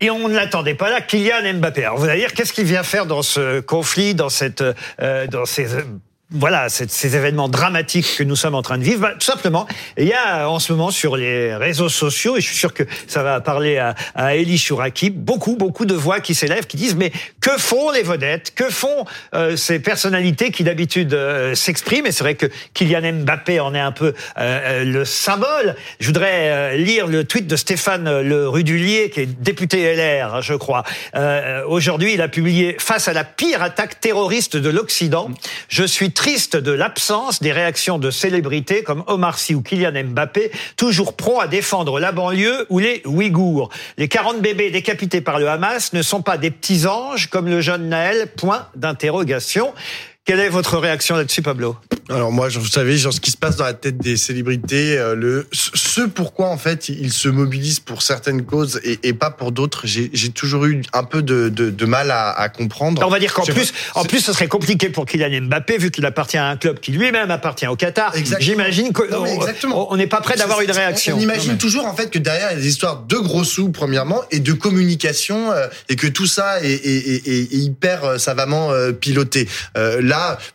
[0.00, 1.84] Et on ne l'attendait pas là, Kylian Mbappé.
[1.84, 4.64] Alors vous allez dire, qu'est-ce qu'il vient faire dans ce conflit, dans cette,
[5.02, 5.66] euh, dans ces
[6.32, 9.66] voilà, ces événements dramatiques que nous sommes en train de vivre bah, Tout simplement,
[9.98, 12.84] il y a en ce moment sur les réseaux sociaux, et je suis sûr que
[13.06, 16.96] ça va parler à, à Elie Chouraki, beaucoup, beaucoup de voix qui s'élèvent, qui disent
[16.96, 18.52] mais que font les vedettes?
[18.54, 19.04] Que font
[19.34, 22.06] euh, ces personnalités qui d'habitude euh, s'expriment?
[22.06, 25.74] Et c'est vrai que Kylian Mbappé en est un peu euh, euh, le symbole.
[25.98, 30.40] Je voudrais euh, lire le tweet de Stéphane Le Rudulier, qui est député LR, hein,
[30.40, 30.84] je crois.
[31.14, 35.30] Euh, Aujourd'hui, il a publié face à la pire attaque terroriste de l'Occident.
[35.68, 40.52] Je suis triste de l'absence des réactions de célébrités comme Omar Sy ou Kylian Mbappé,
[40.76, 43.70] toujours prompts à défendre la banlieue ou les Ouïghours.
[43.96, 47.62] Les 40 bébés décapités par le Hamas ne sont pas des petits anges comme le
[47.62, 48.26] jeune Naël.
[48.36, 49.72] Point d'interrogation.
[50.30, 51.76] Quelle est votre réaction là-dessus, Pablo
[52.08, 55.16] Alors moi, vous savez, genre ce qui se passe dans la tête des célébrités, euh,
[55.16, 59.50] le ce pourquoi en fait ils se mobilisent pour certaines causes et, et pas pour
[59.50, 63.02] d'autres, j'ai toujours eu un peu de, de, de mal à, à comprendre.
[63.04, 66.06] On va dire qu'en plus, en plus, ce serait compliqué pour Kylian Mbappé vu qu'il
[66.06, 68.14] appartient à un club qui lui-même appartient au Qatar.
[68.14, 68.40] Exactement.
[68.46, 71.16] J'imagine qu'on n'est pas prêt d'avoir une réaction.
[71.16, 73.70] On imagine toujours en fait que derrière il y a des histoires de gros sous
[73.70, 78.04] premièrement et de communication euh, et que tout ça est, est- est- est- est hyper
[78.04, 79.48] euh, savamment euh, piloté.
[79.76, 80.00] Euh,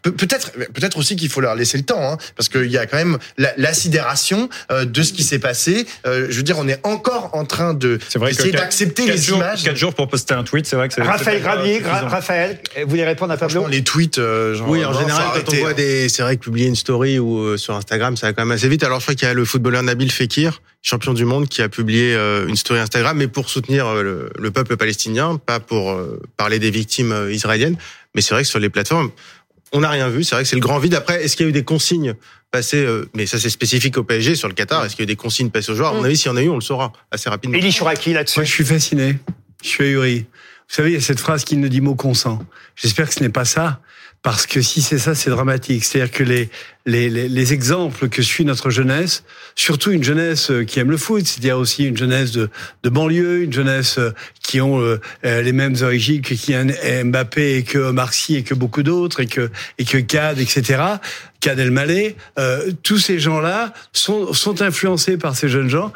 [0.01, 2.97] peut-être peut-être aussi qu'il faut leur laisser le temps hein, parce qu'il y a quand
[2.97, 5.85] même la, la sidération euh, de ce qui s'est passé.
[6.05, 9.05] Euh, je veux dire, on est encore en train de C'est vrai que d'essayer d'accepter
[9.05, 9.63] les jours, images.
[9.63, 11.01] quatre jours pour poster un tweet, c'est vrai que c'est.
[11.01, 14.91] Raphaël Gravier, Raphaël, vous voulez répondre à Pablo Franchement, les tweets, euh, genre, Oui, en
[14.91, 15.73] non, général, quand arrêter, on voit hein.
[15.73, 18.51] des, c'est vrai que publier une story ou euh, sur Instagram, ça va quand même
[18.55, 18.83] assez vite.
[18.83, 21.69] Alors, je crois qu'il y a le footballeur Nabil Fekir, champion du monde, qui a
[21.69, 25.91] publié euh, une story Instagram, mais pour soutenir euh, le, le peuple palestinien, pas pour
[25.91, 27.77] euh, parler des victimes euh, israéliennes.
[28.13, 29.11] Mais c'est vrai que sur les plateformes,
[29.75, 30.23] on n'a rien vu.
[30.23, 30.95] C'est vrai que c'est le grand vide.
[30.95, 32.13] Après, est-ce qu'il y a eu des consignes
[32.51, 34.85] passées euh, Mais ça, c'est spécifique au PSG sur le Qatar.
[34.85, 36.05] Est-ce qu'il y a eu des consignes passées aux joueurs À mon Mm.
[36.05, 37.57] avis, s'il y en a eu, on le saura assez rapidement.
[37.57, 38.39] Elie Chouraki là-dessus?
[38.39, 39.17] Moi, je suis fasciné.
[39.63, 40.19] Je suis ahuri.
[40.67, 42.39] Vous savez, il y a cette phrase qui ne dit mot consent.
[42.75, 43.79] J'espère que ce n'est pas ça,
[44.25, 45.83] parce que si c'est ça, c'est dramatique.
[45.83, 46.49] C'est-à-dire que les,
[46.87, 49.23] les, les, les exemples que suit notre jeunesse,
[49.53, 52.49] surtout une jeunesse euh, qui aime le foot, c'est-à-dire aussi une jeunesse de,
[52.81, 56.69] de banlieue, une jeunesse euh, qui ont euh, euh, les mêmes origines que Kylian
[57.03, 60.81] Mbappé et que Marcy et que beaucoup d'autres et que et que Cad, etc.
[61.39, 65.93] Cad El Malé, euh, tous ces gens-là sont sont influencés par ces jeunes gens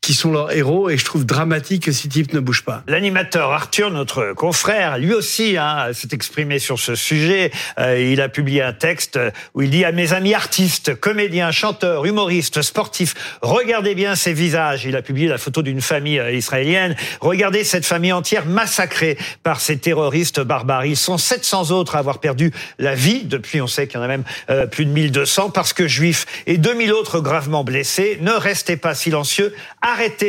[0.00, 2.82] qui sont leurs héros et je trouve dramatique que ces types ne bougent pas.
[2.86, 7.50] L'animateur Arthur, notre confrère, lui aussi hein, s'est exprimé sur ce sujet.
[7.78, 9.18] Euh, il a publié un texte
[9.54, 14.86] où il dit à mes amis artistes, comédiens, chanteurs, humoristes, sportifs, regardez bien ces visages.
[14.86, 16.96] Il a publié la photo d'une famille euh, israélienne.
[17.20, 20.86] Regardez cette famille entière massacrée par ces terroristes barbares.
[20.86, 23.24] Ils sont 700 autres à avoir perdu la vie.
[23.24, 26.26] Depuis, on sait qu'il y en a même euh, plus de 1200 parce que juifs
[26.46, 28.18] et 2000 autres gravement blessés.
[28.22, 29.54] Ne restez pas silencieux.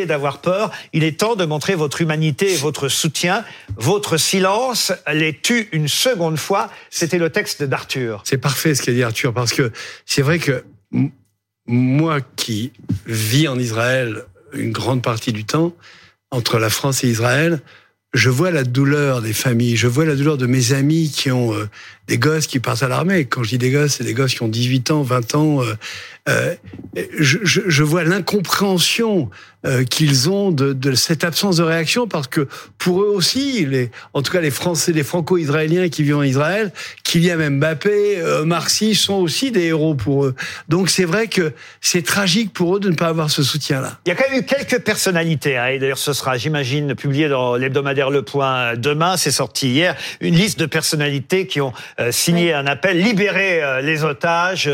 [0.05, 0.71] D'avoir peur.
[0.93, 3.43] Il est temps de montrer votre humanité et votre soutien.
[3.77, 6.69] Votre silence les tue une seconde fois.
[6.89, 8.21] C'était le texte d'Arthur.
[8.25, 9.71] C'est parfait ce qu'a dit Arthur parce que
[10.05, 10.63] c'est vrai que
[11.67, 12.73] moi qui
[13.05, 15.73] vis en Israël une grande partie du temps,
[16.31, 17.61] entre la France et Israël,
[18.13, 21.53] je vois la douleur des familles, je vois la douleur de mes amis qui ont
[21.53, 21.69] euh,
[22.07, 23.23] des gosses qui partent à l'armée.
[23.25, 25.61] Quand je dis des gosses, c'est des gosses qui ont 18 ans, 20 ans.
[25.63, 25.75] euh,
[26.29, 26.55] euh,
[27.19, 29.29] je, je, je vois l'incompréhension
[29.63, 32.47] euh, qu'ils ont de, de cette absence de réaction parce que
[32.79, 36.71] pour eux aussi, les, en tout cas les Français, les Franco-Israéliens qui vivent en Israël,
[37.03, 40.33] Kylian Mbappé, euh, Marcy sont aussi des héros pour eux.
[40.67, 43.99] Donc c'est vrai que c'est tragique pour eux de ne pas avoir ce soutien-là.
[44.07, 47.29] Il y a quand même eu quelques personnalités, hein, et d'ailleurs ce sera, j'imagine, publié
[47.29, 52.11] dans l'hebdomadaire Le Point demain, c'est sorti hier, une liste de personnalités qui ont euh,
[52.11, 54.67] signé un appel, libérer euh, les otages,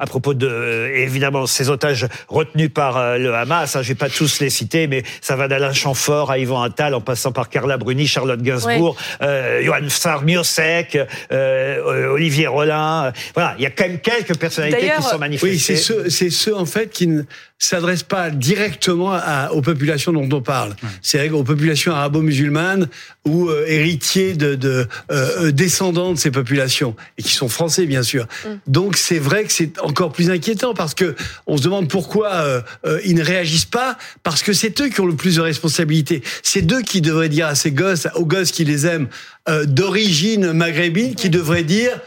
[0.00, 0.59] à propos de,
[0.94, 4.86] évidemment, ces otages retenus par euh, le Hamas, hein, je vais pas tous les citer,
[4.86, 8.96] mais ça va d'Alain Chamfort à Yvan Attal, en passant par Carla Bruni, Charlotte Gainsbourg,
[9.22, 14.36] euh, Johan Sarmiosek, euh, euh, Olivier Rollin, euh, voilà, il y a quand même quelques
[14.36, 15.50] personnalités qui sont manifestées.
[15.50, 17.22] Oui, c'est ceux, c'est ceux en fait qui ne
[17.58, 20.74] s'adressent pas directement à- aux populations dont on parle.
[21.02, 22.88] C'est aux populations arabo-musulmanes
[23.26, 27.84] ou euh, héritiers de, de euh, euh, descendants de ces populations et qui sont français
[27.84, 28.26] bien sûr.
[28.66, 31.14] Donc c'est vrai que c'est encore plus inquiétant parce que
[31.46, 35.00] on se demande pourquoi euh, euh, ils ne réagissent pas parce que c'est eux qui
[35.00, 36.22] ont le plus de responsabilités.
[36.42, 39.08] C'est eux qui devraient dire à ces gosses, aux gosses qui les aiment
[39.48, 42.00] euh, d'origine maghrébine, qui devraient dire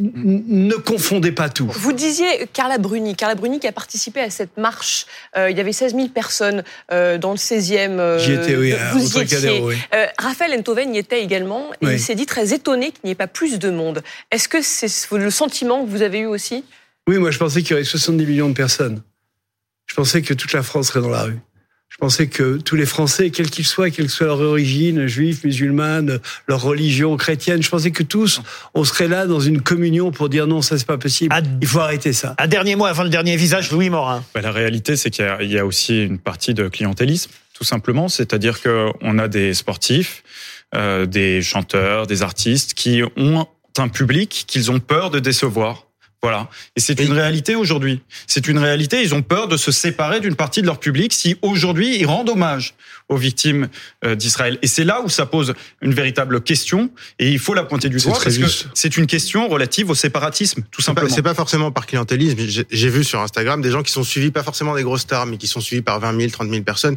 [0.00, 1.68] N- ne confondez pas tout.
[1.72, 3.14] Vous disiez Carla Bruni.
[3.16, 5.06] Carla Bruni qui a participé à cette marche.
[5.36, 7.98] Euh, il y avait 16 000 personnes euh, dans le 16e.
[7.98, 9.60] euh, J'y étais, oui, à- vous au y Trocadéro, étiez.
[9.62, 9.76] oui.
[9.94, 11.72] Euh, Raphaël Enthoven y était également.
[11.80, 11.92] Et Oui.
[11.94, 14.02] il s'est dit très étonné qu'il n'y ait pas plus de monde.
[14.30, 16.64] Est-ce que c'est le sentiment que vous avez eu aussi?
[17.08, 19.02] Oui, moi je pensais qu'il y aurait 70 millions de personnes.
[19.86, 21.38] Je pensais que toute la France serait dans la rue.
[21.96, 25.44] Je pensais que tous les Français, quels qu'ils soient, quelle que soit leur origine, juifs,
[25.44, 28.42] musulmane, leur religion chrétienne, je pensais que tous,
[28.74, 31.34] on serait là dans une communion pour dire non, ça c'est pas possible.
[31.62, 32.34] Il faut arrêter ça.
[32.36, 34.22] Un dernier mot avant le dernier visage, Louis Morin.
[34.34, 38.10] Bah, la réalité, c'est qu'il y y, a aussi une partie de clientélisme, tout simplement.
[38.10, 40.22] C'est-à-dire qu'on a des sportifs,
[40.74, 43.46] euh, des chanteurs, des artistes qui ont
[43.78, 45.85] un public qu'ils ont peur de décevoir.
[46.22, 46.48] Voilà.
[46.74, 48.00] Et c'est une réalité aujourd'hui.
[48.26, 49.02] C'est une réalité.
[49.02, 52.30] Ils ont peur de se séparer d'une partie de leur public si aujourd'hui ils rendent
[52.30, 52.74] hommage
[53.08, 53.68] aux victimes
[54.04, 54.58] euh, d'Israël.
[54.62, 57.98] Et c'est là où ça pose une véritable question et il faut la pointer du
[57.98, 58.64] doigt parce juste.
[58.64, 61.08] que c'est une question relative au séparatisme, tout simplement.
[61.08, 62.64] c'est pas forcément par clientélisme.
[62.70, 65.36] J'ai vu sur Instagram des gens qui sont suivis, pas forcément des grosses stars, mais
[65.36, 66.96] qui sont suivis par 20 000, 30 000 personnes,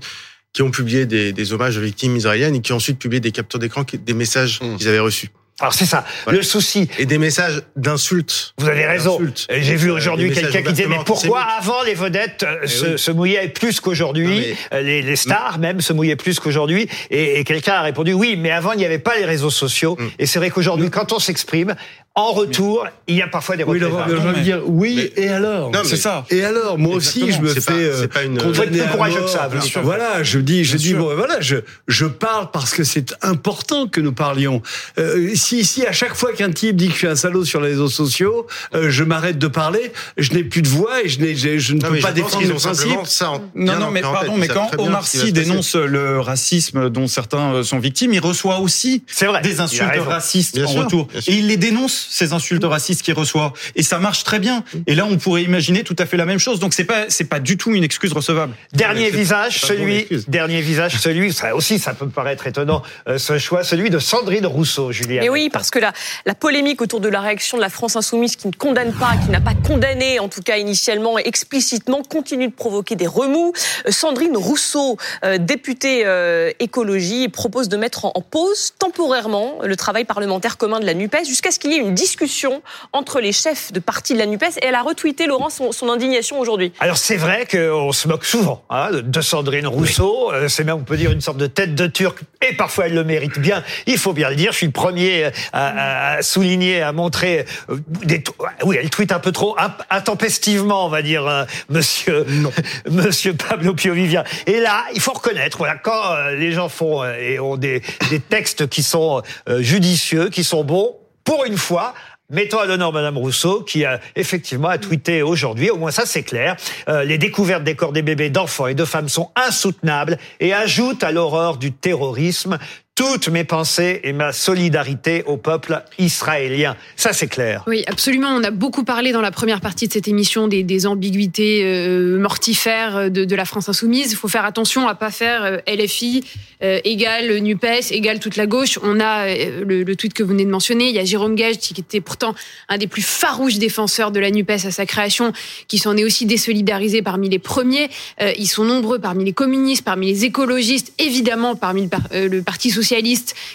[0.54, 3.32] qui ont publié des, des hommages aux victimes israéliennes et qui ont ensuite publié des
[3.32, 5.30] captures d'écran, des messages qu'ils avaient reçus.
[5.60, 6.88] Alors c'est ça, le souci.
[7.00, 8.54] Et des messages d'insultes.
[8.60, 9.20] Vous avez raison.
[9.50, 12.98] J'ai vu aujourd'hui quelqu'un qui disait mais pourquoi avant les vedettes euh, se, oui.
[13.00, 16.88] se mouillaient plus qu'aujourd'hui, euh, les, les stars même se mouillaient plus qu'aujourd'hui?
[17.12, 19.98] Et, et quelqu'un a répondu oui mais avant il n'y avait pas les réseaux sociaux
[20.00, 20.08] Mm.
[20.20, 21.76] et c'est vrai qu'aujourd'hui quand on s'exprime
[22.16, 25.72] en retour il y a parfois des Oui, j'ai envie de dire oui, et alors?
[25.72, 26.26] Non, mais- C'est ça.
[26.30, 29.22] Et alors, moi aussi, je me fais pas- euh, c'est pas une- condamner plus courageux
[29.22, 29.82] que ça, bien sûr.
[29.84, 30.98] Voilà, je dis, je Bien dis, sûr.
[31.00, 31.58] bon, voilà, je,
[31.88, 34.62] je parle parce que c'est important que nous parlions.
[35.00, 37.62] Euh, si, si à chaque fois qu'un type dit que je suis un salaud sur
[37.62, 41.20] les réseaux sociaux, euh, je m'arrête de parler, je n'ai plus de voix et je,
[41.20, 43.06] n'ai, je, je ne Non, peux pas défendre le principe.
[43.06, 44.40] ça en- Non, non, mais pardon, tête.
[44.40, 49.04] mais quand Omar Sy dénonce le racisme dont certains euh, sont victimes, il reçoit aussi
[49.22, 51.08] vrai, des insultes racistes Bien en sûr, retour.
[51.28, 53.54] Et il les dénonce, ces insultes racistes qu'il reçoit.
[53.76, 54.64] Et ça marche très bien.
[54.88, 56.60] Et là, on pourrait imaginer tout à fait la même chose.
[56.60, 58.54] Donc c'est pas, c'est pas du tout une excuse recevable.
[58.74, 60.26] Dernier visage, celui, excuse.
[60.28, 64.46] dernier visage, celui, ça aussi, ça peut paraître étonnant, euh, ce choix, celui de Sandrine
[64.46, 65.22] Rousseau, Julien.
[65.40, 65.94] Oui, parce que la,
[66.26, 69.32] la polémique autour de la réaction de la France insoumise qui ne condamne pas, qui
[69.32, 73.54] n'a pas condamné, en tout cas initialement et explicitement, continue de provoquer des remous.
[73.88, 79.76] Euh, Sandrine Rousseau, euh, députée euh, écologie, propose de mettre en, en pause temporairement le
[79.78, 82.62] travail parlementaire commun de la NUPES jusqu'à ce qu'il y ait une discussion
[82.92, 84.58] entre les chefs de parti de la NUPES.
[84.62, 86.74] Et elle a retweeté, Laurent, son, son indignation aujourd'hui.
[86.82, 90.32] Alors c'est vrai qu'on se moque souvent hein, de- Sandrine Rousseau.
[90.48, 92.20] C'est même, on peut dire, une sorte de tête de turc.
[92.42, 93.64] Et parfois, elle le mérite bien.
[93.86, 94.52] Il faut bien le dire.
[94.54, 97.46] Je suis le premier à, à- souligner, à montrer.
[97.70, 98.24] euh, Des,
[98.64, 99.56] oui, elle tweet un peu trop
[99.90, 102.26] intempestivement, on va dire, euh, Monsieur,
[102.90, 104.24] Monsieur Pablo Piovivien.
[104.48, 107.82] Et là, il faut reconnaître, voilà, quand euh, les gens font euh, et ont des,
[108.10, 109.22] des textes qui sont
[109.60, 111.94] judicieux, qui sont bons, pour une fois.
[112.32, 116.22] Mettons à l'honneur Madame Rousseau, qui a effectivement a tweeté aujourd'hui, au moins ça c'est
[116.22, 116.56] clair,
[116.88, 121.04] euh, les découvertes des corps des bébés, d'enfants et de femmes sont insoutenables et ajoutent
[121.04, 122.60] à l'horreur du terrorisme
[123.00, 126.76] toutes mes pensées et ma solidarité au peuple israélien.
[126.98, 127.64] Ça c'est clair.
[127.66, 128.28] Oui, absolument.
[128.28, 133.10] On a beaucoup parlé dans la première partie de cette émission des, ambiguïtés euh, mortifères
[133.10, 134.12] de, la France insoumise.
[134.12, 136.26] Il faut faire attention à pas faire euh, LFI
[136.62, 138.80] euh, égale Nupes égale toute la gauche.
[138.84, 140.90] On a euh, le, tweet que vous venez de mentionner.
[140.90, 142.36] Il y a Jérôme Gage qui était pourtant
[142.68, 145.32] un des plus farouches défenseurs de la Nupes à sa création,
[145.68, 147.90] qui s'en est aussi désolidarisé parmi les premiers.
[148.22, 152.28] Euh, ils sont nombreux parmi les communistes, parmi les écologistes, évidemment parmi le, par- euh,
[152.28, 152.89] le Parti socialiste,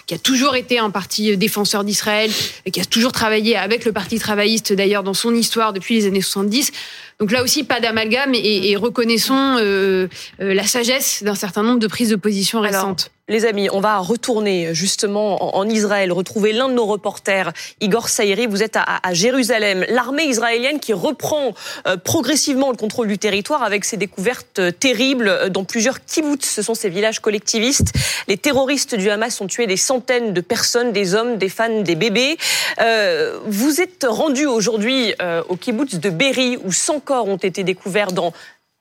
[0.07, 2.30] qui a toujours été un parti défenseur d'Israël,
[2.66, 6.07] et qui a toujours travaillé avec le Parti travailliste d'ailleurs dans son histoire depuis les
[6.07, 6.72] années 70.
[7.21, 10.09] Donc là aussi, pas d'amalgame et, et reconnaissons euh,
[10.41, 13.11] euh, la sagesse d'un certain nombre de prises de position récentes.
[13.27, 18.47] Les amis, on va retourner justement en, Israël, retrouver l'un de nos reporters, Igor Saïri.
[18.47, 19.87] Vous êtes à, à Jérusalem.
[19.89, 21.55] L'armée israélienne qui reprend
[21.87, 26.45] euh, progressivement le contrôle du territoire avec ses découvertes euh, terribles dans plusieurs kibbutz.
[26.45, 27.95] Ce sont ces villages collectivistes.
[28.29, 31.95] Les terroristes du Hamas ont tué des centaines de personnes, des hommes, des femmes, des
[31.95, 32.37] bébés.
[32.81, 37.63] Euh, vous êtes rendu aujourd'hui euh, au kibbutz de Berry où 100 corps ont été
[37.63, 38.33] découverts dans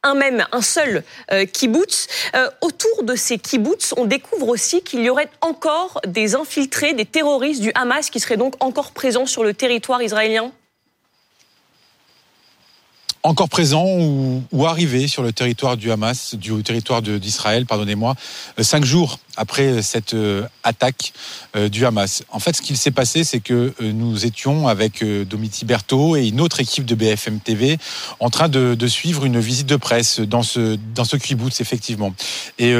[0.03, 2.07] un même, un seul euh, kibbutz.
[2.35, 7.05] Euh, autour de ces kibbutz, on découvre aussi qu'il y aurait encore des infiltrés, des
[7.05, 10.51] terroristes du Hamas qui seraient donc encore présents sur le territoire israélien
[13.23, 18.15] encore présent ou, ou arrivé sur le territoire du Hamas, du territoire d'Israël, pardonnez-moi,
[18.59, 21.13] euh, cinq jours après cette euh, attaque
[21.55, 22.23] euh, du Hamas.
[22.29, 26.27] En fait, ce qu'il s'est passé, c'est que euh, nous étions avec Domiti Berthaud et
[26.27, 27.77] une autre équipe de BFM TV
[28.19, 32.13] en train de, suivre une visite de presse dans ce dans ce kibbutz, effectivement.
[32.59, 32.75] Et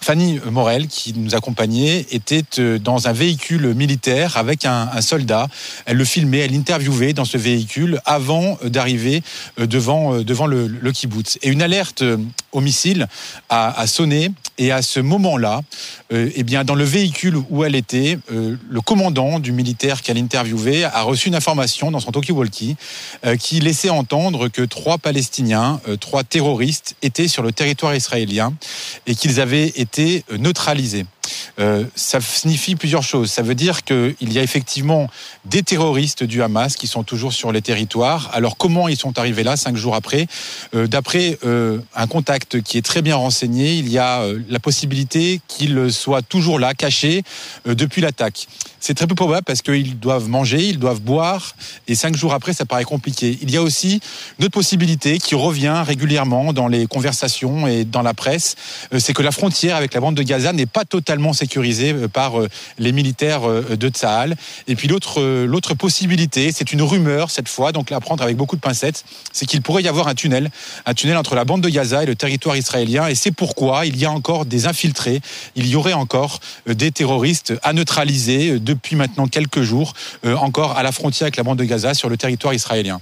[0.00, 2.44] Fanny Morel, qui nous accompagnait, était
[2.78, 5.48] dans un véhicule militaire avec un, soldat.
[5.86, 9.22] Elle le filmait, elle l'interviewait dans ce véhicule avant d'arriver
[9.58, 11.38] devant, devant le, le kibbutz.
[11.42, 12.04] Et une alerte
[12.52, 13.08] au missile
[13.48, 14.30] a sonné.
[14.58, 15.62] Et à ce moment-là,
[16.12, 20.18] euh, eh bien, dans le véhicule où elle était, euh, le commandant du militaire qu'elle
[20.18, 22.76] interviewait a reçu une information dans son talkie-walkie
[23.24, 28.52] euh, qui laissait entendre que trois Palestiniens, trois terroristes étaient sur le territoire israélien
[29.06, 31.06] et qu'ils avaient été neutralisés.
[31.60, 33.30] Euh, ça signifie plusieurs choses.
[33.30, 35.08] Ça veut dire qu'il y a effectivement
[35.44, 38.30] des terroristes du Hamas qui sont toujours sur les territoires.
[38.32, 40.26] Alors comment ils sont arrivés là cinq jours après?
[40.74, 45.40] Euh, D'après euh, un contact qui est très bien renseigné, il y a la possibilité
[45.48, 47.22] qu'ils soient toujours là, cachés
[47.66, 48.46] depuis l'attaque.
[48.80, 51.54] C'est très peu probable parce qu'ils doivent manger, ils doivent boire,
[51.86, 53.38] et cinq jours après, ça paraît compliqué.
[53.42, 54.00] Il y a aussi
[54.38, 58.56] une autre possibilité qui revient régulièrement dans les conversations et dans la presse,
[58.98, 62.40] c'est que la frontière avec la bande de Gaza n'est pas totalement sécurisée euh, par
[62.40, 62.48] euh,
[62.78, 64.36] les militaires euh, de Tsahal.
[64.68, 68.56] Et puis l'autre l'autre possibilité, c'est une rumeur cette fois, donc à prendre avec beaucoup
[68.56, 70.50] de pincettes, c'est qu'il pourrait y avoir un tunnel,
[70.86, 73.96] un tunnel entre la bande de Gaza et le territoire israélien, et c'est pourquoi il
[73.96, 75.20] y a encore des infiltrés,
[75.56, 79.94] il y aurait encore des terroristes à neutraliser depuis maintenant quelques jours,
[80.24, 83.00] encore à la frontière avec la bande de Gaza sur le territoire israélien.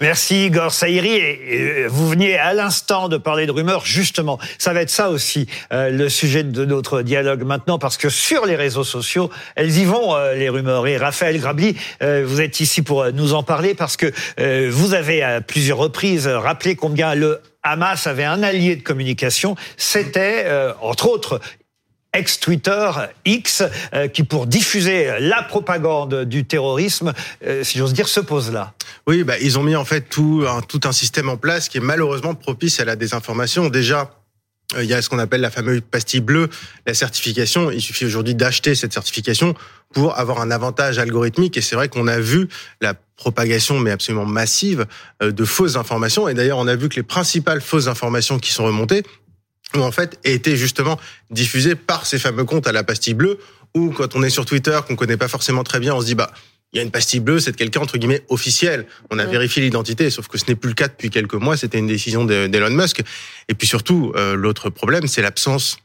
[0.00, 1.14] Merci Igor Saïri.
[1.14, 3.84] Et euh, vous veniez à l'instant de parler de rumeurs.
[3.84, 8.08] Justement, ça va être ça aussi euh, le sujet de notre dialogue maintenant, parce que
[8.08, 10.86] sur les réseaux sociaux, elles y vont euh, les rumeurs.
[10.86, 14.68] Et Raphaël Grabli, euh, vous êtes ici pour euh, nous en parler parce que euh,
[14.70, 19.56] vous avez à plusieurs reprises rappelé combien le Hamas avait un allié de communication.
[19.76, 21.40] C'était euh, entre autres
[22.14, 22.90] ex-Twitter
[23.26, 23.62] X,
[23.92, 27.12] euh, qui pour diffuser la propagande du terrorisme,
[27.46, 28.72] euh, si j'ose dire, se pose là.
[29.06, 31.78] Oui, bah, ils ont mis en fait tout un, tout un système en place qui
[31.78, 33.68] est malheureusement propice à la désinformation.
[33.68, 34.10] Déjà,
[34.76, 36.48] euh, il y a ce qu'on appelle la fameuse pastille bleue,
[36.86, 37.70] la certification.
[37.70, 39.54] Il suffit aujourd'hui d'acheter cette certification
[39.92, 41.56] pour avoir un avantage algorithmique.
[41.56, 42.48] Et c'est vrai qu'on a vu
[42.80, 44.86] la propagation, mais absolument massive,
[45.20, 46.28] de fausses informations.
[46.28, 49.04] Et d'ailleurs, on a vu que les principales fausses informations qui sont remontées
[49.74, 50.98] ont en fait été justement
[51.30, 53.38] diffusées par ces fameux comptes à la pastille bleue,
[53.74, 56.14] ou quand on est sur Twitter, qu'on connaît pas forcément très bien, on se dit,
[56.14, 56.32] bah,
[56.72, 58.86] il y a une pastille bleue, c'est de quelqu'un entre guillemets officiel.
[59.10, 61.56] On a vérifié l'identité, sauf que ce n'est plus le cas depuis quelques mois.
[61.56, 63.00] C'était une décision de- d'Elon Musk.
[63.48, 65.76] Et puis surtout, euh, l'autre problème, c'est l'absence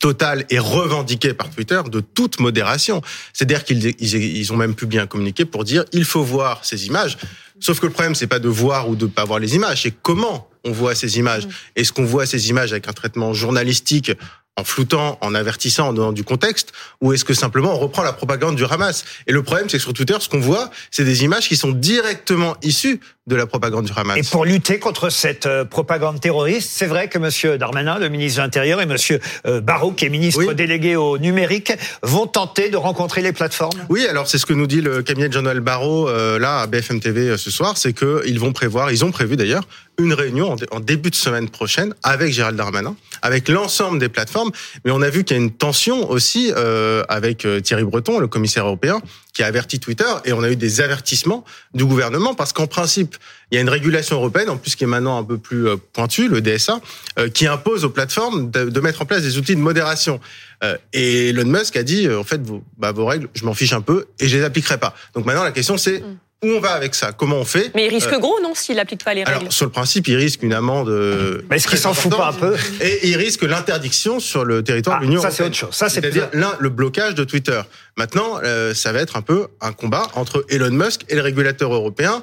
[0.00, 3.02] totale et revendiquée par Twitter de toute modération.
[3.34, 6.86] C'est-à-dire qu'ils ils, ils ont même publié un communiqué pour dire il faut voir ces
[6.86, 7.18] images.
[7.60, 9.94] Sauf que le problème, c'est pas de voir ou de pas voir les images, c'est
[10.02, 11.48] comment on voit ces images.
[11.76, 14.12] Est-ce qu'on voit ces images avec un traitement journalistique
[14.56, 18.14] en floutant, en avertissant, en donnant du contexte, ou est-ce que simplement on reprend la
[18.14, 19.04] propagande du Hamas?
[19.26, 21.72] Et le problème, c'est que sur Twitter, ce qu'on voit, c'est des images qui sont
[21.72, 24.16] directement issues de la propagande du Hamas.
[24.16, 28.38] Et pour lutter contre cette euh, propagande terroriste, c'est vrai que Monsieur Darmanin, le ministre
[28.38, 31.72] de l'Intérieur, et Monsieur euh, Barrot, qui est ministre délégué au numérique,
[32.02, 33.78] vont tenter de rencontrer les plateformes.
[33.88, 36.66] Oui, alors c'est ce que nous dit le cabinet de Jean-Noël Barrot euh, là à
[36.68, 39.64] BFM TV euh, ce soir, c'est que ils vont prévoir, ils ont prévu d'ailleurs
[39.98, 44.50] une réunion en, en début de semaine prochaine avec Gérald Darmanin, avec l'ensemble des plateformes.
[44.84, 48.28] Mais on a vu qu'il y a une tension aussi euh, avec Thierry Breton, le
[48.28, 49.00] commissaire européen,
[49.36, 53.16] qui a averti Twitter, et on a eu des avertissements du gouvernement parce qu'en principe,
[53.50, 55.76] il y a une régulation européenne, en plus qui est maintenant un peu plus euh,
[55.92, 56.80] pointue, le DSA,
[57.18, 60.20] euh, qui impose aux plateformes de, mettre en place des outils de modération.
[60.64, 63.74] Euh, et Elon Musk a dit, en fait, vos, bah, vos règles, je m'en fiche
[63.74, 64.94] un peu et je les appliquerai pas.
[65.14, 66.02] Donc maintenant, la question c'est
[66.44, 68.76] où on va avec ça Comment on fait Mais il risque Euh, gros, non, s'il
[68.76, 70.88] n'applique pas les règles alors, sur le principe, il risque une amende.
[70.90, 72.54] euh, Mais est-ce qu'il s'en fout pas un peu?
[72.80, 75.48] Et il risque l'interdiction sur le territoire Ah, de l'Union ça, c'est européenne.
[75.48, 75.74] autre chose.
[75.74, 76.28] Ça, c'est C'est-à-dire
[76.60, 77.60] le blocage de Twitter.
[77.96, 81.72] Maintenant, euh, ça va être un peu un combat entre Elon Musk et le régulateur
[81.72, 82.22] européen.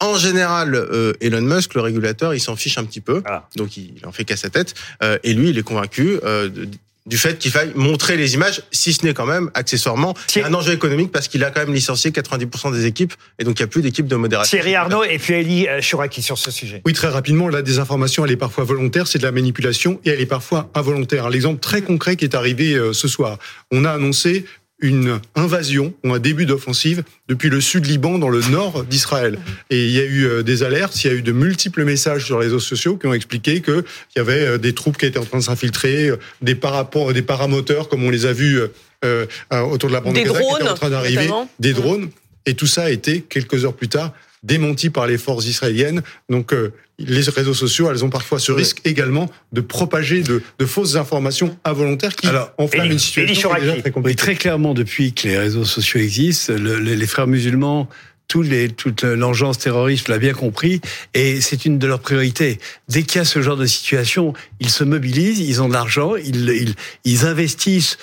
[0.00, 3.22] En général, euh, Elon Musk, le régulateur, il s'en fiche un petit peu,
[3.54, 4.74] donc il en fait qu'à sa tête.
[5.04, 6.66] Euh, et lui, il est convaincu euh, de-
[7.06, 10.72] du fait qu'il faille montrer les images, si ce n'est quand même accessoirement un enjeu
[10.72, 13.68] économique parce qu'il a quand même licencié 90% des équipes et donc il n'y a
[13.68, 14.56] plus d'équipe de modération.
[14.56, 16.80] Thierry Arnaud et puis Elie euh, Chouraki sur ce sujet.
[16.86, 20.20] Oui, très rapidement, la désinformation, elle est parfois volontaire, c'est de la manipulation, et elle
[20.20, 21.28] est parfois involontaire.
[21.28, 23.38] L'exemple très concret qui est arrivé euh, ce soir,
[23.70, 24.46] on a annoncé
[24.82, 29.38] une invasion ou un début d'offensive depuis le sud Liban dans le nord d'Israël.
[29.70, 32.26] Et il y a eu euh, des alertes, il y a eu de multiples messages
[32.26, 33.84] sur les réseaux sociaux qui ont expliqué qu'il
[34.16, 36.58] y avait euh, des troupes qui étaient en train de s'infiltrer, euh, des,
[37.14, 38.60] des paramoteurs comme on les a vus
[39.04, 41.72] euh, autour de la bande Des de Gaza qui étaient drones, en train d'arriver, des
[41.72, 42.10] drones.
[42.46, 44.12] Et tout ça a été, quelques heures plus tard,
[44.42, 46.02] démenti par les forces israéliennes.
[46.28, 46.72] Donc, euh,
[47.06, 51.56] les réseaux sociaux, elles ont parfois ce risque également de propager de, de fausses informations
[51.64, 52.28] involontaires qui
[52.58, 54.16] enflamment une situation qui est déjà très Oui, compliquée.
[54.16, 57.88] très clairement, depuis que les réseaux sociaux existent, le- les, les frères musulmans
[58.34, 60.80] les, toute l'engeance terroriste l'a bien compris,
[61.12, 62.58] et c'est une de leurs priorités.
[62.88, 66.14] Dès qu'il y a ce genre de situation, ils se mobilisent, ils ont de l'argent,
[66.16, 66.74] ils, ils,
[67.04, 67.98] ils investissent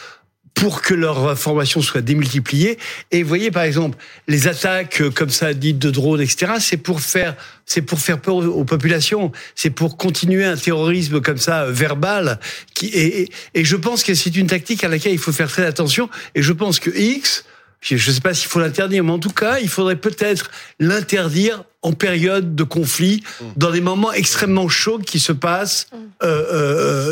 [0.59, 2.77] pour que leur information soit démultipliée.
[3.11, 3.97] Et vous voyez, par exemple,
[4.27, 7.35] les attaques euh, comme ça dites de drones, etc., c'est pour faire,
[7.65, 9.31] c'est pour faire peur aux, populations.
[9.55, 12.39] C'est pour continuer un terrorisme comme ça euh, verbal.
[12.81, 15.65] Et, et, et je pense que c'est une tactique à laquelle il faut faire très
[15.65, 16.09] attention.
[16.35, 17.45] Et je pense que X,
[17.81, 21.63] je ne sais pas s'il faut l'interdire, mais en tout cas, il faudrait peut-être l'interdire
[21.81, 23.23] en période de conflit,
[23.55, 25.87] dans des moments extrêmement chauds qui se passent
[26.21, 26.27] euh,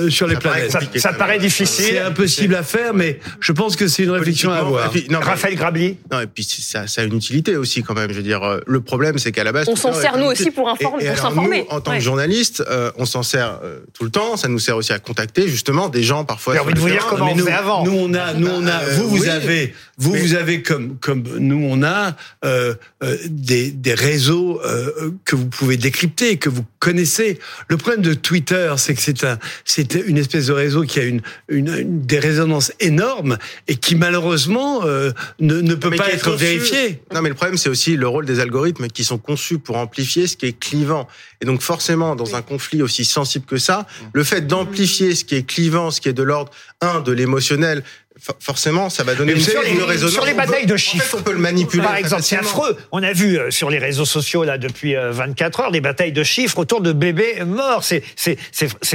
[0.05, 0.71] euh, sur les Ça planètes.
[0.71, 1.85] Ça- ça paraît difficile.
[1.85, 4.87] C'est impossible à faire, mais je pense que c'est une réflexion à avoir.
[4.87, 7.93] Et puis- non, Raphaël Grabli Non, et puis ça, ça a une utilité aussi quand
[7.93, 8.09] même.
[8.11, 10.51] Je veux dire, euh, le problème c'est qu'à la base, On s'en sert, nous aussi,
[10.51, 11.59] pour informer- Et- et pour alors, s'informer.
[11.69, 11.97] nous, en tant Ouais.
[11.99, 14.35] que journaliste, euh, on s'en sert euh, tout le temps.
[14.35, 16.55] Ça nous sert aussi à contacter justement des gens parfois.
[16.55, 17.85] J'ai envie de vous dire comment on nous, faisait avant.
[17.85, 19.29] nous on a, nous on a, Euh, vous vous oui.
[19.29, 24.56] avez, vous Mais- vous avez comme comme nous on a euh, euh, des des réseaux
[24.65, 27.39] euh, que vous pouvez décrypter, que vous connaissez.
[27.69, 31.03] Le problème de Twitter, c'est que c'est un c'est une espèce de réseau qui a
[31.03, 33.37] une une, une- des résonances énormes
[33.67, 37.01] et qui malheureusement euh, ne ne peut Mais pas être conçu- vérifié.
[37.13, 40.27] Non, mais le problème, c'est aussi le rôle des algorithmes qui sont conçus pour amplifier
[40.27, 41.07] ce qui est clivant.
[41.41, 45.35] Et donc, forcément, dans un conflit aussi sensible que ça, le fait d'amplifier ce qui
[45.35, 46.51] est clivant, ce qui est de l'ordre,
[46.81, 47.83] un, de l'émotionnel,
[48.21, 50.13] for- forcément, ça va donner une sur de résonance.
[50.13, 51.17] sur les batailles de en fait, chiffres.
[51.19, 51.83] on peut le manipuler.
[51.83, 52.77] Par exemple, c'est affreux.
[52.91, 56.11] On a vu euh, sur les réseaux sociaux là depuis euh, 24 heures des batailles
[56.11, 57.83] de chiffres autour de bébés morts.
[57.83, 58.03] C'est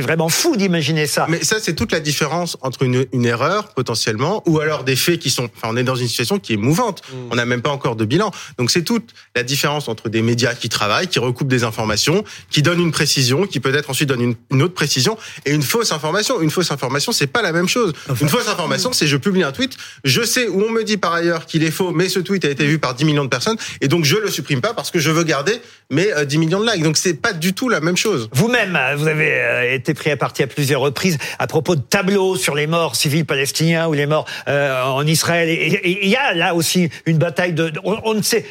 [0.03, 1.27] vraiment fou d'imaginer ça.
[1.29, 5.19] Mais ça, c'est toute la différence entre une, une erreur potentiellement ou alors des faits
[5.19, 5.49] qui sont.
[5.57, 7.03] Enfin, on est dans une situation qui est mouvante.
[7.11, 7.17] Mm.
[7.31, 8.31] On n'a même pas encore de bilan.
[8.59, 12.63] Donc c'est toute la différence entre des médias qui travaillent, qui recoupent des informations, qui
[12.63, 16.41] donnent une précision, qui peut-être ensuite donnent une, une autre précision, et une fausse information.
[16.41, 17.93] Une fausse information, c'est pas la même chose.
[18.21, 21.13] une fausse information, c'est je publie un tweet, je sais où on me dit par
[21.13, 23.57] ailleurs qu'il est faux, mais ce tweet a été vu par 10 millions de personnes,
[23.81, 25.61] et donc je le supprime pas parce que je veux garder
[25.91, 26.83] mes euh, 10 millions de likes.
[26.83, 28.29] Donc c'est pas du tout la même chose.
[28.33, 31.83] Vous-même, euh, vous avez euh, été pris à partie à plusieurs reprises à propos de
[31.83, 35.49] tableaux sur les morts civils palestiniens ou les morts euh, en Israël.
[35.51, 37.71] Et il y a là aussi une bataille de.
[37.85, 38.47] On, on ne sait.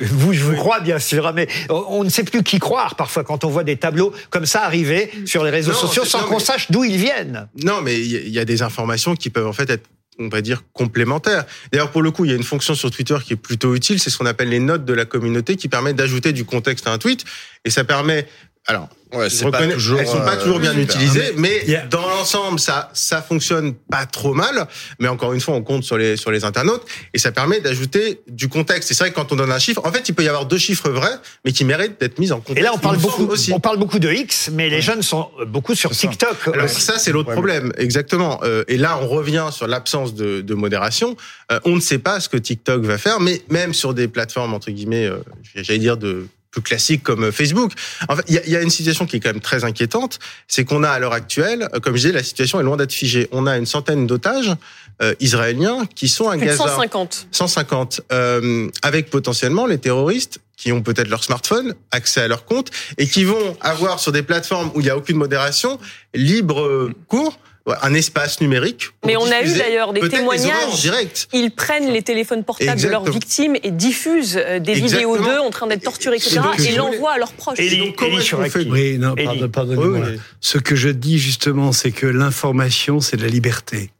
[0.00, 2.94] Vous, je vous crois bien sûr, hein, mais on, on ne sait plus qui croire
[2.96, 6.24] parfois quand on voit des tableaux comme ça arriver sur les réseaux Non, sociaux sans
[6.24, 7.48] qu'on sache d'où ils viennent.
[7.62, 9.84] Non, mais il y, a- il y a des informations qui peuvent en fait être
[10.18, 11.44] on va dire complémentaires.
[11.72, 13.98] D'ailleurs, pour le coup, il y a une fonction sur Twitter qui est plutôt utile,
[13.98, 16.92] c'est ce qu'on appelle les notes de la communauté, qui permet d'ajouter du contexte à
[16.92, 17.24] un tweet,
[17.64, 18.28] et ça permet.
[18.66, 21.76] Alors, Ouais, c'est pas toujours, elles sont pas euh, toujours bien utilisées, mais il y
[21.76, 24.66] a- dans l'ensemble, ça ça fonctionne pas trop mal.
[24.98, 28.20] Mais encore une fois, on compte sur les sur les internautes et ça permet d'ajouter
[28.28, 28.90] du contexte.
[28.90, 30.46] Et c'est vrai que quand on donne un chiffre, en fait, il peut y avoir
[30.46, 32.58] deux chiffres vrais, mais qui méritent d'être mis en contexte.
[32.58, 33.52] Et là, on parle beaucoup, aussi.
[33.52, 36.48] on parle beaucoup de X, mais les jeunes sont beaucoup sur TikTok.
[36.52, 36.80] Alors aussi.
[36.80, 38.40] ça, c'est l'autre problème, exactement.
[38.42, 41.16] Euh, et là, on revient sur l'absence de, de modération.
[41.52, 44.54] Euh, on ne sait pas ce que TikTok va faire, mais même sur des plateformes
[44.54, 45.18] entre guillemets, euh,
[45.54, 47.72] j'allais dire de plus classiques comme euh, Facebook.
[48.08, 50.64] En fait, il y, y a une situation qui est quand même très inquiétante, c'est
[50.64, 53.28] qu'on a à l'heure actuelle, euh, comme je disais, la situation est loin d'être figée.
[53.32, 54.54] On a une centaine d'otages
[55.02, 56.68] euh, israéliens qui sont à Plus Gaza.
[56.68, 57.26] 150.
[57.32, 62.70] 150, euh, avec potentiellement les terroristes qui ont peut-être leur smartphone, accès à leur compte,
[62.96, 65.80] et qui vont avoir sur des plateformes où il n'y a aucune modération,
[66.14, 68.90] libre euh, cours, un espace numérique.
[69.06, 70.50] Mais on a eu d'ailleurs des témoignages.
[70.52, 71.28] horreurs en direct.
[71.32, 75.50] Ils prennent les téléphones portables de leurs victimes et diffusent euh, des vidéos d'eux en
[75.50, 76.40] train d'être torturés, etc.
[76.58, 77.58] Et Et l'envoient à leurs proches.
[77.58, 78.50] Élie, donc, comment Élie est-ce qu'on Chouraki.
[78.64, 79.98] fait Oui, non, pardon, pardonnez-moi.
[80.06, 80.20] Oui, oui.
[80.40, 83.90] Ce que je dis justement, c'est que l'information, c'est de la liberté.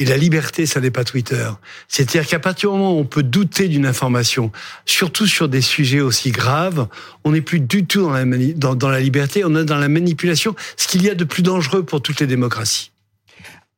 [0.00, 1.48] Et la liberté, ça n'est pas Twitter.
[1.88, 4.52] C'est-à-dire qu'à partir du moment où on peut douter d'une information,
[4.86, 6.86] surtout sur des sujets aussi graves,
[7.24, 9.88] on n'est plus du tout dans la, dans, dans la liberté, on est dans la
[9.88, 12.92] manipulation, ce qu'il y a de plus dangereux pour toutes les démocraties.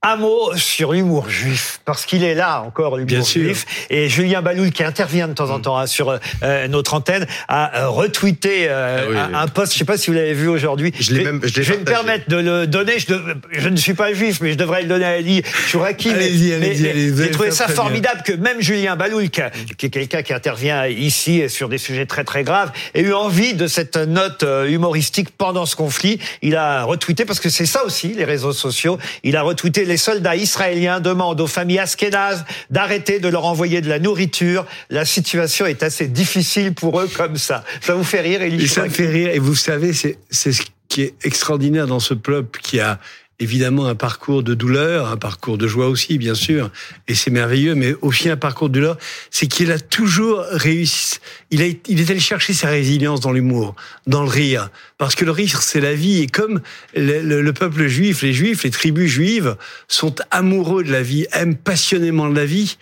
[0.03, 3.67] Un mot sur l'humour juif, parce qu'il est là encore, l'humour juif.
[3.91, 7.83] Et Julien Baloul, qui intervient de temps en temps hein, sur euh, notre antenne, a
[7.83, 9.17] euh, retweeté euh, Ah oui.
[9.19, 10.95] un, un post, je sais pas si vous l'avez vu aujourd'hui.
[10.99, 12.95] Je vais- même- je l'ai vais me permettre de le donner.
[12.99, 13.13] Je,
[13.53, 16.09] je ne suis pas juif, mais je devrais le donner à Ali Chouraki.
[16.19, 17.75] J'ai trouvé ça bien.
[17.75, 19.43] formidable que même Julien Baloul, qui,
[19.77, 23.53] qui est quelqu'un qui intervient ici sur des sujets très très graves, ait eu envie
[23.53, 26.19] de cette note euh, humoristique pendant ce conflit.
[26.41, 29.97] Il a retweeté, parce que c'est ça aussi, les réseaux sociaux, il a retweeté les
[29.97, 34.65] soldats israéliens demandent aux familles askénazes d'arrêter de leur envoyer de la nourriture.
[34.89, 37.65] La situation est assez difficile pour eux comme ça.
[37.81, 39.31] Ça vous fait rire, Elie ça me fait rire.
[39.35, 43.01] Et vous savez, c'est c'est ce qui est extraordinaire dans ce peuple qui a
[43.41, 46.71] évidemment un parcours de douleur, un parcours de joie aussi, bien sûr.
[47.09, 48.99] Et c'est merveilleux, mais aussi un parcours de douleur,
[49.31, 51.19] c'est qu'il a toujours réussi.
[51.51, 53.75] Il, a, il est allé chercher sa résilience dans l'humour,
[54.07, 54.71] dans le rire.
[54.99, 56.21] Parce que le rire, c'est la vie.
[56.21, 56.61] Et comme
[56.95, 59.57] le, le- le peuple juif, les juifs, les tribus juives
[59.89, 62.77] sont amoureux de la vie, aiment passionnément la vie,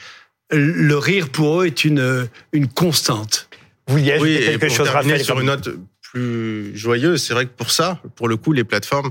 [0.51, 3.49] le rire pour eux est une, une constante.
[3.87, 5.69] Vous ajouter Oui, et quelque pour chose, terminer Raphaël sur une note
[6.03, 9.11] plus joyeuse, c'est vrai que pour ça, pour le coup, les plateformes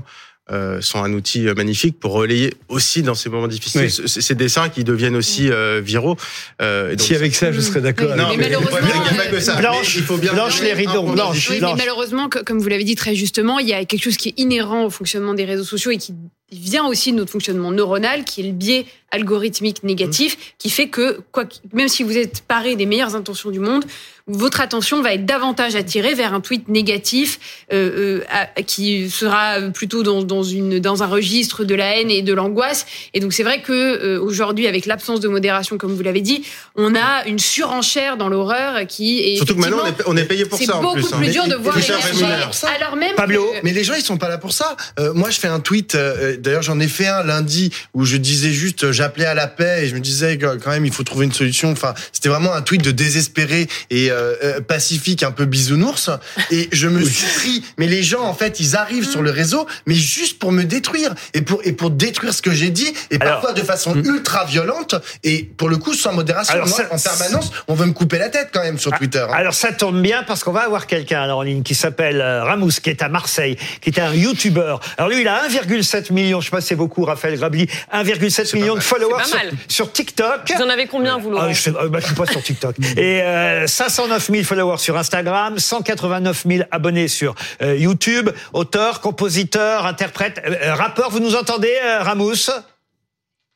[0.50, 4.08] euh, sont un outil euh, magnifique pour relayer aussi dans ces moments difficiles Oui.
[4.08, 6.16] ces dessins qui deviennent aussi euh, viraux.
[6.62, 8.16] Euh, donc- Si avec ça, je serais d'accord.
[8.16, 9.56] Non, Mais mais, malheureusement, il n'y a pas que ça.
[9.56, 11.50] Blanche, Mais il faut bien Blanche, les rideaux, Blanche.
[11.50, 14.30] mais malheureusement, co- comme vous l'avez dit très justement, il y a quelque chose qui
[14.30, 16.14] est inhérent au fonctionnement des réseaux sociaux et qui
[16.50, 21.20] vient aussi de notre fonctionnement neuronal, qui est le biais algorithmique négatif, qui fait que
[21.32, 23.84] quoi, même si vous êtes paré des meilleures intentions du monde,
[24.26, 27.38] votre attention va être davantage attirée vers un tweet négatif
[27.72, 32.10] euh, euh, à- qui sera plutôt dans, dans, une, dans un registre de la haine
[32.10, 32.84] et de l'angoisse.
[33.14, 36.44] Et donc c'est vrai que euh, aujourd'hui, avec l'absence de modération, comme vous l'avez dit,
[36.76, 40.16] on a une surenchère dans l'horreur qui est Surtout que maintenant, on est, effectivement- on
[40.18, 41.12] est payé pour c'est ça en beaucoup plus.
[41.14, 41.16] hein.
[41.18, 42.50] plus dur de voir émerger, Feynman.
[42.76, 44.76] alors même Pablo que- Mais les gens, ils sont pas là pour ça.
[45.00, 45.94] Euh, moi, je fais un tweet.
[46.40, 49.80] D'ailleurs, j'en ai fait un lundi où je disais juste, euh, j'appelais à la paix
[49.84, 51.70] et je me disais quand même, il faut trouver une solution.
[51.70, 56.10] Enfin, c'était vraiment un tweet de désespéré et euh, euh, pacifique, un peu bisounours.
[56.50, 57.64] Et je me suis pris.
[57.78, 61.14] Mais les gens, en fait, ils arrivent sur le réseau, mais juste pour me détruire
[61.34, 64.44] et pour et pour détruire ce que j'ai dit et Alors- parfois de façon ultra
[64.44, 66.54] violente et pour le coup sans modération.
[66.54, 69.24] Alors, Moi, ça- en permanence, on veut me couper la tête quand même sur Twitter.
[69.28, 69.32] hein.
[69.34, 72.90] Alors ça tombe bien parce qu'on va avoir quelqu'un en ligne qui s'appelle Ramous, qui
[72.90, 74.76] est à Marseille, qui est un YouTuber.
[74.96, 78.54] Alors lui, il a 1,7 million, je sais pas si c'est beaucoup, Raphaël Grabli, 1,7
[78.56, 79.24] million de followers
[79.68, 80.52] sur, TikTok.
[80.56, 82.76] Vous en avez combien, vous, Laurent Ah, je, sais, euh, bah, suis pas sur TikTok.
[82.96, 88.30] Et euh, 509 000 followers sur Instagram, 189 000 abonnés sur euh, YouTube.
[88.52, 91.10] Auteur, compositeur, interprète, euh, euh, rappeur.
[91.10, 92.50] Vous nous entendez, euh, Ramous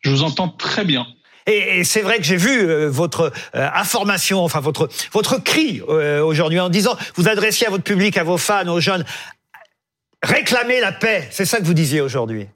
[0.00, 1.06] Je vous entends très bien.
[1.46, 6.96] et, c'est vrai que j'ai vu votre information, enfin votre votre cri aujourd'hui en disant
[7.16, 9.04] vous adressiez à votre public, à vos fans, aux jeunes,
[10.22, 11.26] réclamer la paix.
[11.32, 12.46] C'est ça que vous disiez aujourd'hui?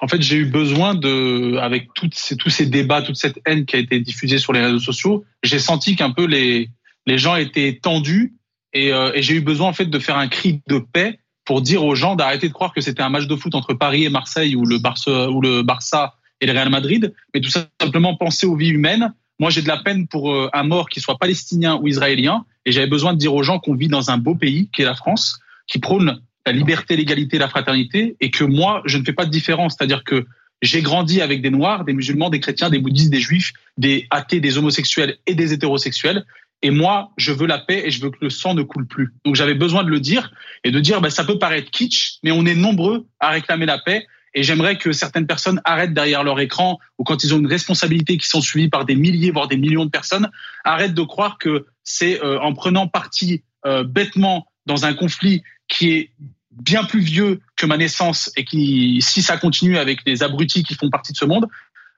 [0.00, 3.78] En fait, j'ai eu besoin de, avec tous ces débats, toute cette haine qui a
[3.78, 6.70] été diffusée sur les réseaux sociaux, j'ai senti qu'un peu les,
[7.06, 8.34] les gens étaient tendus
[8.72, 11.60] et, euh, et j'ai eu besoin en fait de faire un cri de paix pour
[11.60, 14.08] dire aux gens d'arrêter de croire que c'était un match de foot entre Paris et
[14.08, 18.46] Marseille ou le Barça, ou le Barça et le Real Madrid, mais tout simplement penser
[18.46, 19.12] aux vies humaines.
[19.38, 22.72] Moi, j'ai de la peine pour euh, un mort qui soit palestinien ou israélien et
[22.72, 24.94] j'avais besoin de dire aux gens qu'on vit dans un beau pays qui est la
[24.94, 29.24] France, qui prône la liberté, l'égalité, la fraternité, et que moi, je ne fais pas
[29.24, 29.76] de différence.
[29.78, 30.26] C'est-à-dire que
[30.62, 34.40] j'ai grandi avec des Noirs, des musulmans, des chrétiens, des bouddhistes, des juifs, des athées,
[34.40, 36.24] des homosexuels et des hétérosexuels.
[36.62, 39.12] Et moi, je veux la paix et je veux que le sang ne coule plus.
[39.24, 40.32] Donc j'avais besoin de le dire
[40.64, 43.78] et de dire, bah, ça peut paraître kitsch, mais on est nombreux à réclamer la
[43.78, 44.06] paix.
[44.32, 48.16] Et j'aimerais que certaines personnes arrêtent derrière leur écran ou quand ils ont une responsabilité
[48.16, 50.30] qui sont suivies par des milliers, voire des millions de personnes,
[50.64, 55.92] arrêtent de croire que c'est euh, en prenant parti euh, bêtement dans un conflit qui
[55.92, 56.10] est
[56.50, 60.74] bien plus vieux que ma naissance et qui, si ça continue avec les abrutis qui
[60.74, 61.48] font partie de ce monde,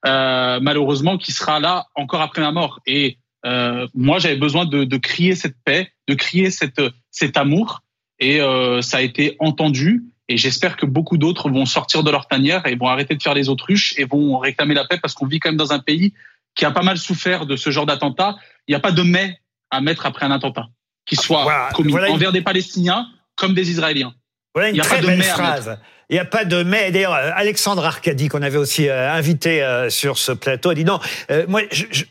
[0.07, 2.81] euh, malheureusement, qui sera là encore après ma mort.
[2.87, 7.83] Et euh, moi, j'avais besoin de, de crier cette paix, de crier cette, cet amour,
[8.19, 10.05] et euh, ça a été entendu.
[10.29, 13.35] Et j'espère que beaucoup d'autres vont sortir de leur tanière et vont arrêter de faire
[13.35, 16.15] les autruches et vont réclamer la paix parce qu'on vit quand même dans un pays
[16.57, 18.37] qui a pas mal souffert de ce genre d'attentat.
[18.67, 19.39] Il n'y a pas de mais
[19.71, 20.67] à mettre après un attentat
[21.05, 24.15] qui soit Voilà, commis voilà envers des Palestiniens comme des Israéliens.
[24.55, 25.79] Voilà une Il y a très pas de belle à phrase.
[26.09, 26.93] Il n'y a pas de mais.
[26.93, 30.85] D'ailleurs, euh, Alexandre Arcadi, qu'on avait aussi euh, invité euh, sur ce plateau, a dit
[30.85, 31.01] non,
[31.49, 31.63] moi,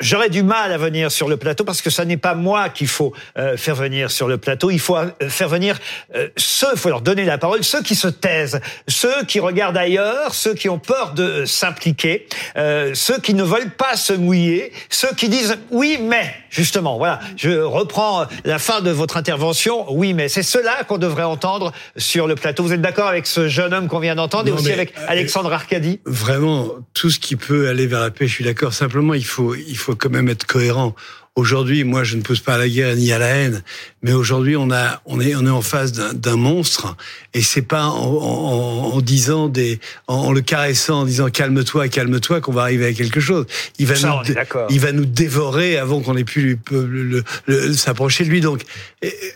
[0.02, 2.88] j'aurais du mal à venir sur le plateau parce que ça n'est pas moi qu'il
[2.88, 3.14] faut
[3.56, 4.70] faire venir sur le plateau.
[4.70, 4.98] Il faut
[5.30, 5.80] faire venir
[6.36, 10.34] ceux, il faut leur donner la parole, ceux qui se taisent, ceux qui regardent ailleurs,
[10.34, 15.30] ceux qui ont peur de s'impliquer, ceux qui ne veulent pas se mouiller, ceux qui
[15.30, 20.44] disent oui, mais, justement, voilà, je reprends la fin de votre intervention, oui, mais c'est
[20.44, 22.64] cela qu'on devrait entendre sur le plateau.
[22.64, 25.52] Vous êtes d'accord avec ce jeune homme qu'on vient d'entendre et aussi avec euh, Alexandre
[25.52, 28.74] Arcadi Vraiment, tout ce qui peut aller vers la paix, je suis d'accord.
[28.74, 30.96] Simplement, il faut, il faut quand même être cohérent.
[31.40, 33.62] Aujourd'hui, moi, je ne pousse pas à la guerre ni à la haine,
[34.02, 36.96] mais aujourd'hui, on a, on est, on est en face d'un- monstre,
[37.34, 41.90] et c'est pas en, en, en disant des, en, en le caressant, en disant calme-toi,
[41.90, 43.46] calme-toi, qu'on va arriver à quelque chose.
[43.80, 44.34] Il va Ça, nous,
[44.70, 48.40] il va nous dévorer avant qu'on ait pu lui- le- le- le- s'approcher de lui.
[48.40, 48.62] Donc,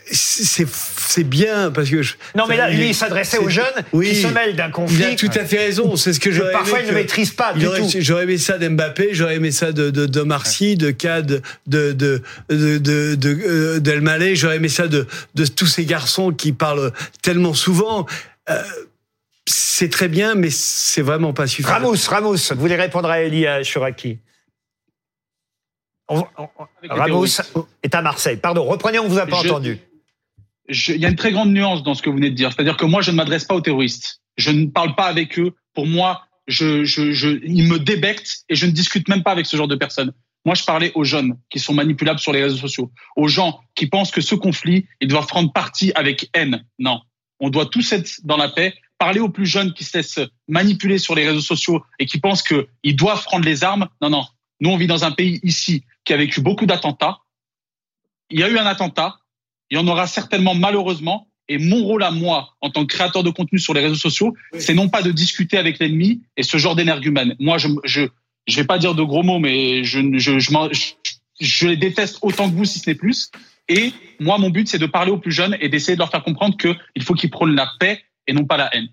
[0.10, 4.10] c'est, c'est bien parce que je- Non, mais là, lui, il s'adressait aux jeunes oui.
[4.12, 4.98] qui se mêlent d'un conflit.
[5.00, 5.98] Il a tout à fait raison.
[5.98, 7.54] C'est ce que j'aurais parfois, il ne maîtrise pas.
[8.00, 12.22] J'aurais aimé ça d'Mbappé, j'aurais aimé ça de de, de Marcy, de Cad, de de
[12.50, 16.52] de de, de euh, d'El Maleh, j'aurais aimé ça de de tous ces garçons qui
[16.54, 18.06] parlent tellement souvent.
[18.50, 18.62] Euh,
[19.48, 21.70] c'est très bien, mais c'est vraiment pas suffisant.
[21.74, 24.20] Ramos, Ramos, vous voulez répondre à Elia Chouraki
[26.08, 26.48] On- on-
[26.90, 27.26] Ramos
[27.84, 28.38] est à Marseille.
[28.38, 29.80] Pardon, reprenez, on vous a pas Je- entendu.
[30.70, 32.52] il y a une très grande nuance dans ce que vous venez de dire.
[32.52, 34.22] C'est-à-dire que moi, je ne m'adresse pas aux terroristes.
[34.38, 35.52] Je ne parle pas avec eux.
[35.76, 39.46] Pour moi, je, je, je, ils me débectent et je ne discute même pas avec
[39.46, 40.12] ce genre de personnes.
[40.46, 43.88] Moi, je parlais aux jeunes qui sont manipulables sur les réseaux sociaux, aux gens qui
[43.88, 46.66] pensent que ce conflit, ils doivent prendre parti avec haine.
[46.80, 47.02] Non,
[47.40, 48.74] on doit tous être dans la paix.
[48.98, 52.44] Parler aux plus jeunes qui se laissent manipuler sur les réseaux sociaux et qui pensent
[52.44, 53.88] qu'ils doivent prendre les armes.
[54.02, 54.26] Non, non.
[54.60, 57.20] Nous, on vit dans un pays ici qui a vécu beaucoup d'attentats.
[58.30, 59.20] Il y a eu un attentat.
[59.72, 61.28] Il y en aura certainement malheureusement.
[61.48, 64.36] Et mon rôle à moi, en tant que créateur de contenu sur les réseaux sociaux,
[64.60, 67.36] c'est non pas de discuter avec l'ennemi et ce genre d'énergumène.
[67.40, 68.08] Moi, je, je,
[68.48, 70.94] je vais pas dire de gros mots, mais je, je, je, je,
[71.40, 73.30] je les déteste autant que vous, si ce n'est plus.
[73.68, 76.24] Et moi, mon but, c'est de parler aux plus jeunes et d'essayer de leur faire
[76.24, 78.90] comprendre qu'il faut qu'ils prônent la paix et non pas la haine.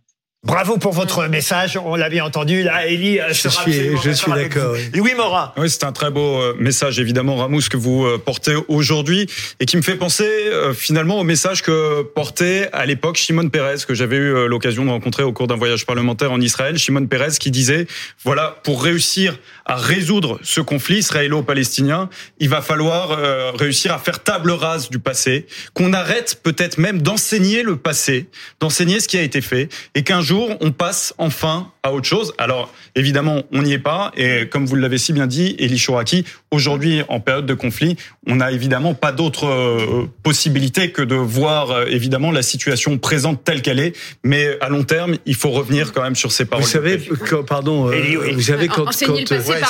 [0.46, 1.76] Bravo pour votre message.
[1.84, 2.62] On l'a bien entendu.
[2.62, 4.76] Là, Elie euh, Je suis- je suis d'accord.
[4.94, 5.52] Louis Morin.
[5.56, 9.26] Oui, c'est un très beau euh, message, évidemment, Ramous, que vous euh, portez aujourd'hui
[9.58, 13.84] et qui me fait penser euh, finalement au message que portait à l'époque Shimon Peres,
[13.88, 16.78] que j'avais eu l'occasion de rencontrer au cours d'un voyage parlementaire en Israël.
[16.78, 17.88] Shimon Peres qui disait,
[18.22, 24.22] voilà, pour réussir à résoudre ce conflit israélo-palestinien, il va falloir euh, réussir à faire
[24.22, 28.28] table rase du passé, qu'on arrête peut-être même d'enseigner le passé,
[28.60, 32.32] d'enseigner ce qui a été fait, et qu'un jour on passe enfin à autre chose.
[32.38, 36.24] Alors évidemment, on n'y est pas, et comme vous l'avez si bien dit, Elie Chouraki,
[36.56, 37.96] aujourd'hui en période de conflit,
[38.26, 43.44] on n'a évidemment pas d'autre euh, possibilité que de voir euh, évidemment la situation présente
[43.44, 43.94] telle qu'elle est,
[44.24, 46.64] mais à long terme, il faut revenir quand même sur ces paroles.
[46.64, 47.00] Vous savez,
[47.30, 48.32] quand- pardon, euh, oui.
[48.34, 49.66] vous savez quand, quand le passé, pardon,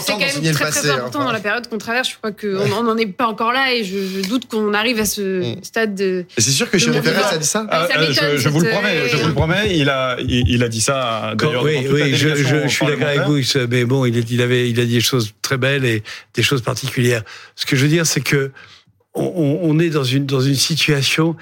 [0.00, 0.94] c'est quand même très très hein.
[0.96, 2.08] important dans la période qu'on traverse.
[2.10, 5.04] Je crois qu'on n'en est pas encore là et je, je doute qu'on arrive à
[5.06, 6.24] ce stade de.
[6.38, 7.28] C'est sûr que Peres vivant.
[7.30, 9.88] a dit ça Ah, ça je, je vous le promets, je vous le promets, il
[9.88, 11.62] a, il, il a dit ça d'ailleurs.
[11.64, 13.38] oui, je, délégation je- je suis d'accord avec vous,
[13.70, 16.02] mais bon, il avait, il a dit des choses très belles et
[16.34, 17.22] des choses particulières.
[17.56, 18.52] Ce que je veux dire, c'est que
[19.14, 21.36] on, est dans une dans une situation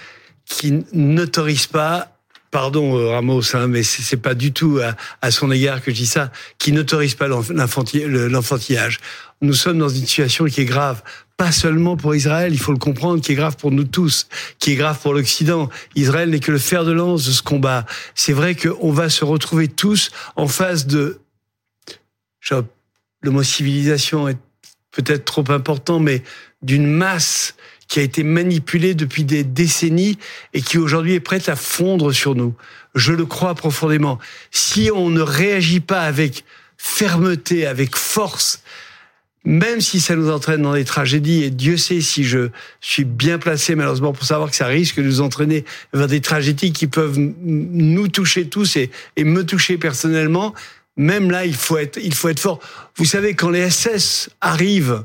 [0.45, 2.13] qui n'autorise pas.
[2.53, 5.97] Pardon euh, Ramos, hein, mais c'est pas du tout à, à son égard que je
[5.97, 9.01] dis ça, qui n'autorise pas l'enfantillage.
[9.43, 11.03] Nous sommes dans une situation qui est grave,
[11.37, 14.29] pas seulement pour Israël, il faut le comprendre, qui est grave pour nous tous,
[14.61, 15.69] qui est grave pour l'Occident.
[15.97, 17.85] Israël n'est que le fer de lance de ce combat.
[18.15, 21.19] C'est vrai qu'on va se retrouver tous en face de
[23.23, 24.39] le mot civilisation est
[24.93, 26.23] peut-être trop important, mais
[26.63, 27.55] d'une masse
[27.89, 30.19] qui a été manipulée depuis des décennies
[30.55, 32.55] et qui aujourd'hui est prête à fondre sur nous.
[32.95, 34.19] Je le crois profondément.
[34.51, 36.45] Si on ne réagit pas avec
[36.77, 38.63] fermeté, avec force,
[39.45, 42.49] même si ça nous entraîne dans des tragédies, et Dieu sait si je
[42.81, 46.73] suis bien placé malheureusement pour savoir que ça risque de nous entraîner vers des tragédies
[46.73, 50.53] qui peuvent nous toucher tous et, et me toucher personnellement,
[50.97, 52.61] même là, il faut être, il faut être fort.
[52.97, 55.05] Vous savez, quand les SS arrivent,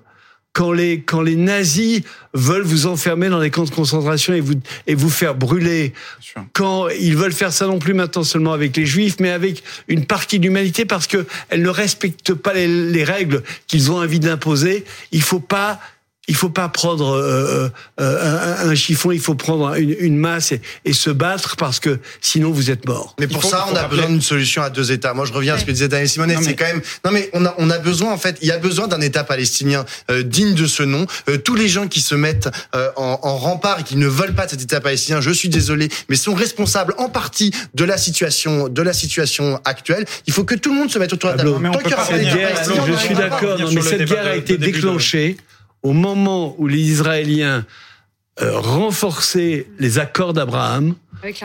[0.54, 2.02] quand les, quand les nazis
[2.34, 5.94] veulent vous enfermer dans des camps de concentration et vous, et vous faire brûler,
[6.54, 10.06] quand ils veulent faire ça non plus maintenant seulement avec les juifs, mais avec une
[10.06, 14.20] partie de l'humanité parce que elle ne respecte pas les, les règles qu'ils ont envie
[14.20, 15.80] d'imposer, il faut pas,
[16.28, 17.70] il faut pas prendre euh,
[18.00, 21.80] euh, un, un chiffon, il faut prendre une, une masse et, et se battre parce
[21.80, 23.16] que sinon vous êtes mort.
[23.20, 25.14] Mais pour ça, on a besoin d'une solution à deux États.
[25.14, 26.38] Moi, je reviens à ce que disait Daniel Simonet.
[26.42, 26.82] C'est quand même.
[27.04, 29.24] Non, mais on a, on a besoin, en fait, il y a besoin d'un État
[29.24, 31.08] palestinien euh, digne de ce nom.
[31.28, 34.36] Euh, tous les gens qui se mettent euh, en, en rempart et qui ne veulent
[34.36, 37.98] pas de cet État palestinien, je suis désolé, mais sont responsables en partie de la
[37.98, 40.06] situation, de la situation actuelle.
[40.28, 41.72] Il faut que tout le monde se mette autour de la table.
[41.72, 45.38] Tant qu'il y aura je suis d'accord, non, mais cette guerre a été déclenchée
[45.84, 47.66] au moment où les Israéliens
[48.42, 50.96] euh, renforçaient les accords d'Abraham,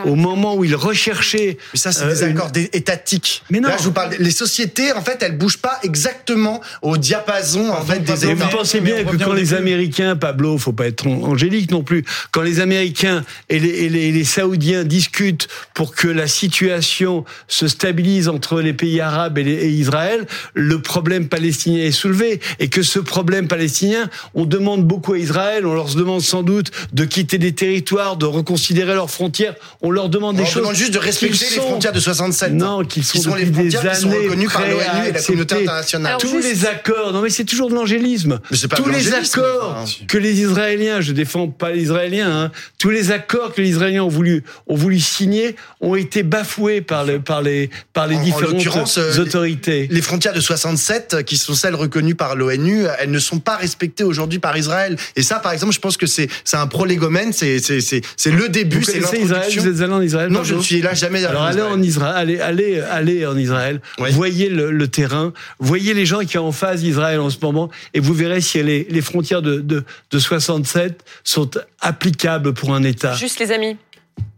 [0.05, 1.57] au moment où ils recherchaient.
[1.73, 3.43] Mais ça, c'est des euh, accords étatiques.
[3.49, 3.69] Mais non.
[3.69, 4.15] Là, je vous parle.
[4.19, 8.45] Les sociétés, en fait, elles bougent pas exactement au diapason, en fait, des Et États.
[8.45, 12.03] vous pensez bien que quand les Américains, Pablo, faut pas être an- angélique non plus,
[12.31, 17.25] quand les Américains et les, et les, et les Saoudiens discutent pour que la situation
[17.47, 22.39] se stabilise entre les pays arabes et, les- et Israël, le problème palestinien est soulevé
[22.59, 26.71] et que ce problème palestinien, on demande beaucoup à Israël, on leur demande sans doute
[26.93, 30.61] de quitter des territoires, de reconsidérer leurs frontières, on leur demande On des leur choses.
[30.63, 32.53] demande juste de respecter les sont- frontières de 67.
[32.53, 35.11] Non, qu'ils sont, Qui sont les depuis des frontières qui sont reconnues par l'ONU et
[35.11, 36.17] la communauté internationale.
[36.19, 38.39] Tous les accords, non mais c'est toujours de l'angélisme.
[38.75, 40.05] Tous les accords enfin.
[40.07, 44.03] que les Israéliens, je défends pas les Israéliens, hein, tous les accords que les Israéliens
[44.03, 48.19] ont voulu ont voulu signer ont été bafoués par le, par les par les En-
[48.19, 49.87] en différentes l'occurrence, euh, autorités.
[49.91, 53.55] Les frontières de 67, euh, qui sont celles reconnues par l'ONU, elles ne sont pas
[53.57, 54.97] respectées aujourd'hui par Israël.
[55.15, 58.31] Et ça, par exemple, je pense que c'est c'est un prolégomène, c'est c'est c'est c'est
[58.31, 59.17] le début, c'est connaissez
[59.57, 59.73] Israël.
[59.73, 61.19] Vous êtes allé en Israël Non, je ne suis là jamais.
[61.19, 61.73] allé Alors allez Israël.
[61.73, 63.81] en Israël, allez, allez, allez en Israël,
[64.11, 67.69] voyez le, le terrain, voyez les gens qui sont en face d'Israël en ce moment,
[67.93, 71.49] et vous verrez si les, les frontières de, de, de 67 sont
[71.81, 73.13] applicables pour un État.
[73.13, 73.77] Juste les amis.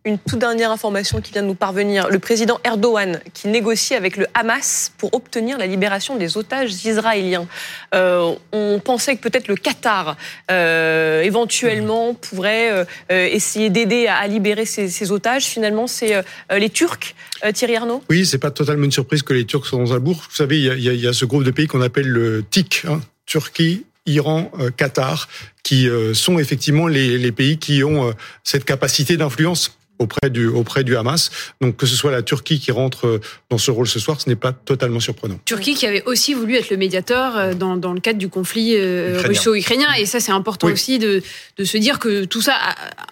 [0.05, 2.07] Une toute dernière information qui vient de nous parvenir.
[2.09, 7.47] Le président Erdogan qui négocie avec le Hamas pour obtenir la libération des otages israéliens.
[7.93, 10.15] Euh, on pensait que peut-être le Qatar,
[10.51, 15.43] euh, éventuellement, pourrait euh, essayer d'aider à, libérer ces, otages.
[15.45, 17.13] Finalement, c'est les Turcs,
[17.53, 18.01] Thierry Arnaud?
[18.09, 20.23] Oui, c'est pas totalement une surprise que les Turcs soient dans un bourg.
[20.29, 22.43] Vous savez, il y a, il y a ce groupe de pays qu'on appelle le
[22.49, 25.27] TIC, hein, Turquie, Iran, euh, Qatar,
[25.63, 28.13] qui euh, sont effectivement les, les, pays qui ont euh,
[28.43, 31.29] cette capacité d'influence auprès du, auprès du Hamas.
[31.61, 34.29] Donc que ce soit la Turquie qui rentre euh, dans ce rôle ce soir, ce
[34.29, 35.39] n'est pas totalement surprenant.
[35.45, 38.75] Turquie qui avait aussi voulu être le médiateur euh, dans, dans le cadre du conflit
[38.75, 39.87] euh, russo-ukrainien.
[39.99, 40.73] Et ça, c'est important oui.
[40.73, 41.21] aussi de,
[41.57, 42.53] de se dire que tout ça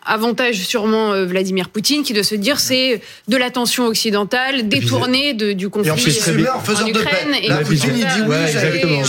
[0.05, 5.69] avantage sûrement Vladimir Poutine, qui doit se dire c'est de l'attention occidentale détournée de, du
[5.69, 7.47] conflit et en, plus, euh, en en de paix.
[7.47, 8.57] La Poutine, il dit oui, ouais, je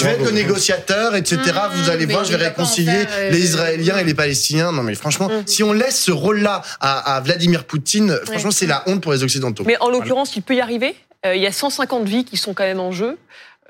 [0.04, 1.38] vais être le négociateur, etc.
[1.44, 4.72] Mmh, vous allez voir, je vais réconcilier faire, les Israéliens et les Palestiniens.
[4.72, 5.42] Non, mais franchement, mmh.
[5.46, 8.26] si on laisse ce rôle-là à, à Vladimir Poutine, ouais.
[8.26, 9.62] franchement, c'est la honte pour les Occidentaux.
[9.66, 10.96] Mais en l'occurrence, il peut y arriver.
[11.26, 13.18] Euh, il y a 150 vies qui sont quand même en jeu.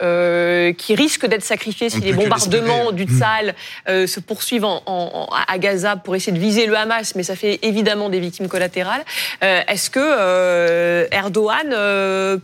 [0.00, 3.56] Euh, qui risquent d'être sacrifiées si les bombardements du Tzal
[3.88, 7.34] euh, se poursuivent en, en, à Gaza pour essayer de viser le Hamas, mais ça
[7.34, 9.04] fait évidemment des victimes collatérales.
[9.42, 11.70] Euh, Est-ce que Erdogan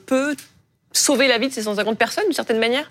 [0.05, 0.35] peut
[0.91, 2.91] sauver la vie de ces 150 personnes d'une certaine manière?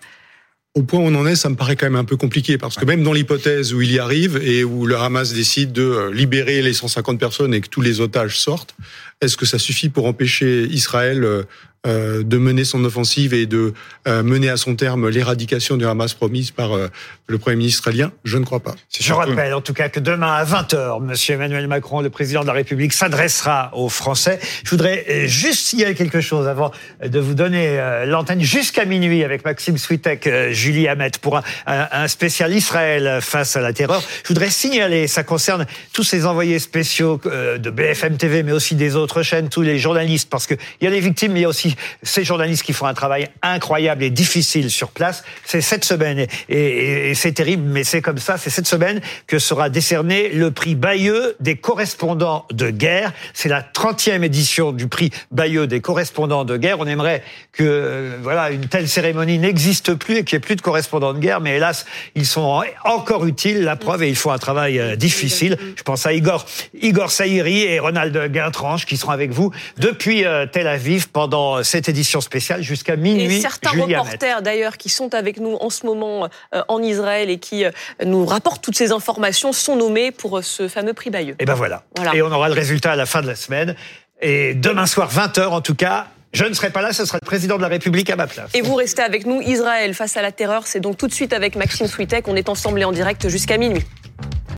[0.75, 2.75] Au point où on en est, ça me paraît quand même un peu compliqué parce
[2.75, 6.61] que même dans l'hypothèse où il y arrive et où le Hamas décide de libérer
[6.63, 8.75] les 150 personnes et que tous les otages sortent,
[9.21, 11.43] est-ce que ça suffit pour empêcher Israël euh,
[11.85, 13.73] de mener son offensive et de
[14.07, 16.87] euh, mener à son terme l'éradication du Hamas promise par euh,
[17.27, 18.75] le Premier ministre israélien Je ne crois pas.
[18.97, 22.47] Je rappelle en tout cas que demain à 20h, Monsieur Emmanuel Macron, le président de
[22.47, 24.39] la République, s'adressera aux Français.
[24.63, 26.71] Je voudrais juste signaler quelque chose avant
[27.05, 32.53] de vous donner l'antenne jusqu'à minuit avec Maxime Switek, Julie Hamet pour un, un, spécial
[32.53, 34.01] Israël face à la terreur.
[34.23, 38.95] Je voudrais signaler, ça concerne tous ces envoyés spéciaux de BFM TV, mais aussi des
[38.95, 41.49] autres chaînes, tous les journalistes, parce qu'il y a les victimes, mais il y a
[41.49, 45.23] aussi ces journalistes qui font un travail incroyable et difficile sur place.
[45.45, 49.69] C'est cette semaine, et, c'est terrible, mais c'est comme ça, c'est cette semaine que sera
[49.69, 53.13] décerné le prix Bayeux des correspondants de guerre.
[53.33, 56.79] C'est la 30e édition du prix Bayeux des correspondants de guerre.
[56.79, 60.55] On aimerait que euh, voilà une telle cérémonie n'existe plus et qu'il n'y ait plus
[60.55, 61.85] de correspondants de guerre, mais hélas,
[62.15, 65.57] ils sont encore utiles, la preuve, et ils font un travail euh, difficile.
[65.75, 66.45] Je pense à Igor,
[66.81, 71.89] Igor Saïri et Ronald Guintranche qui seront avec vous depuis euh, Tel Aviv pendant cette
[71.89, 73.37] édition spéciale jusqu'à minuit.
[73.37, 77.29] Et certains Julie reporters d'ailleurs qui sont avec nous en ce moment euh, en Israël
[77.29, 77.71] et qui euh,
[78.05, 81.35] nous rapportent toutes ces informations sont nommés pour euh, ce fameux prix Bayeux.
[81.39, 81.83] Et ben voilà.
[81.95, 82.15] voilà.
[82.15, 83.75] Et on aura le résultat à la fin de la semaine.
[84.21, 86.07] Et demain soir 20h en tout cas.
[86.33, 88.49] Je ne serai pas là, ce sera le président de la République à ma place.
[88.55, 89.39] Et vous restez avec nous.
[89.41, 92.27] Israël face à la terreur, c'est donc tout de suite avec Maxime Switek.
[92.27, 93.83] On est ensemble et en direct jusqu'à minuit.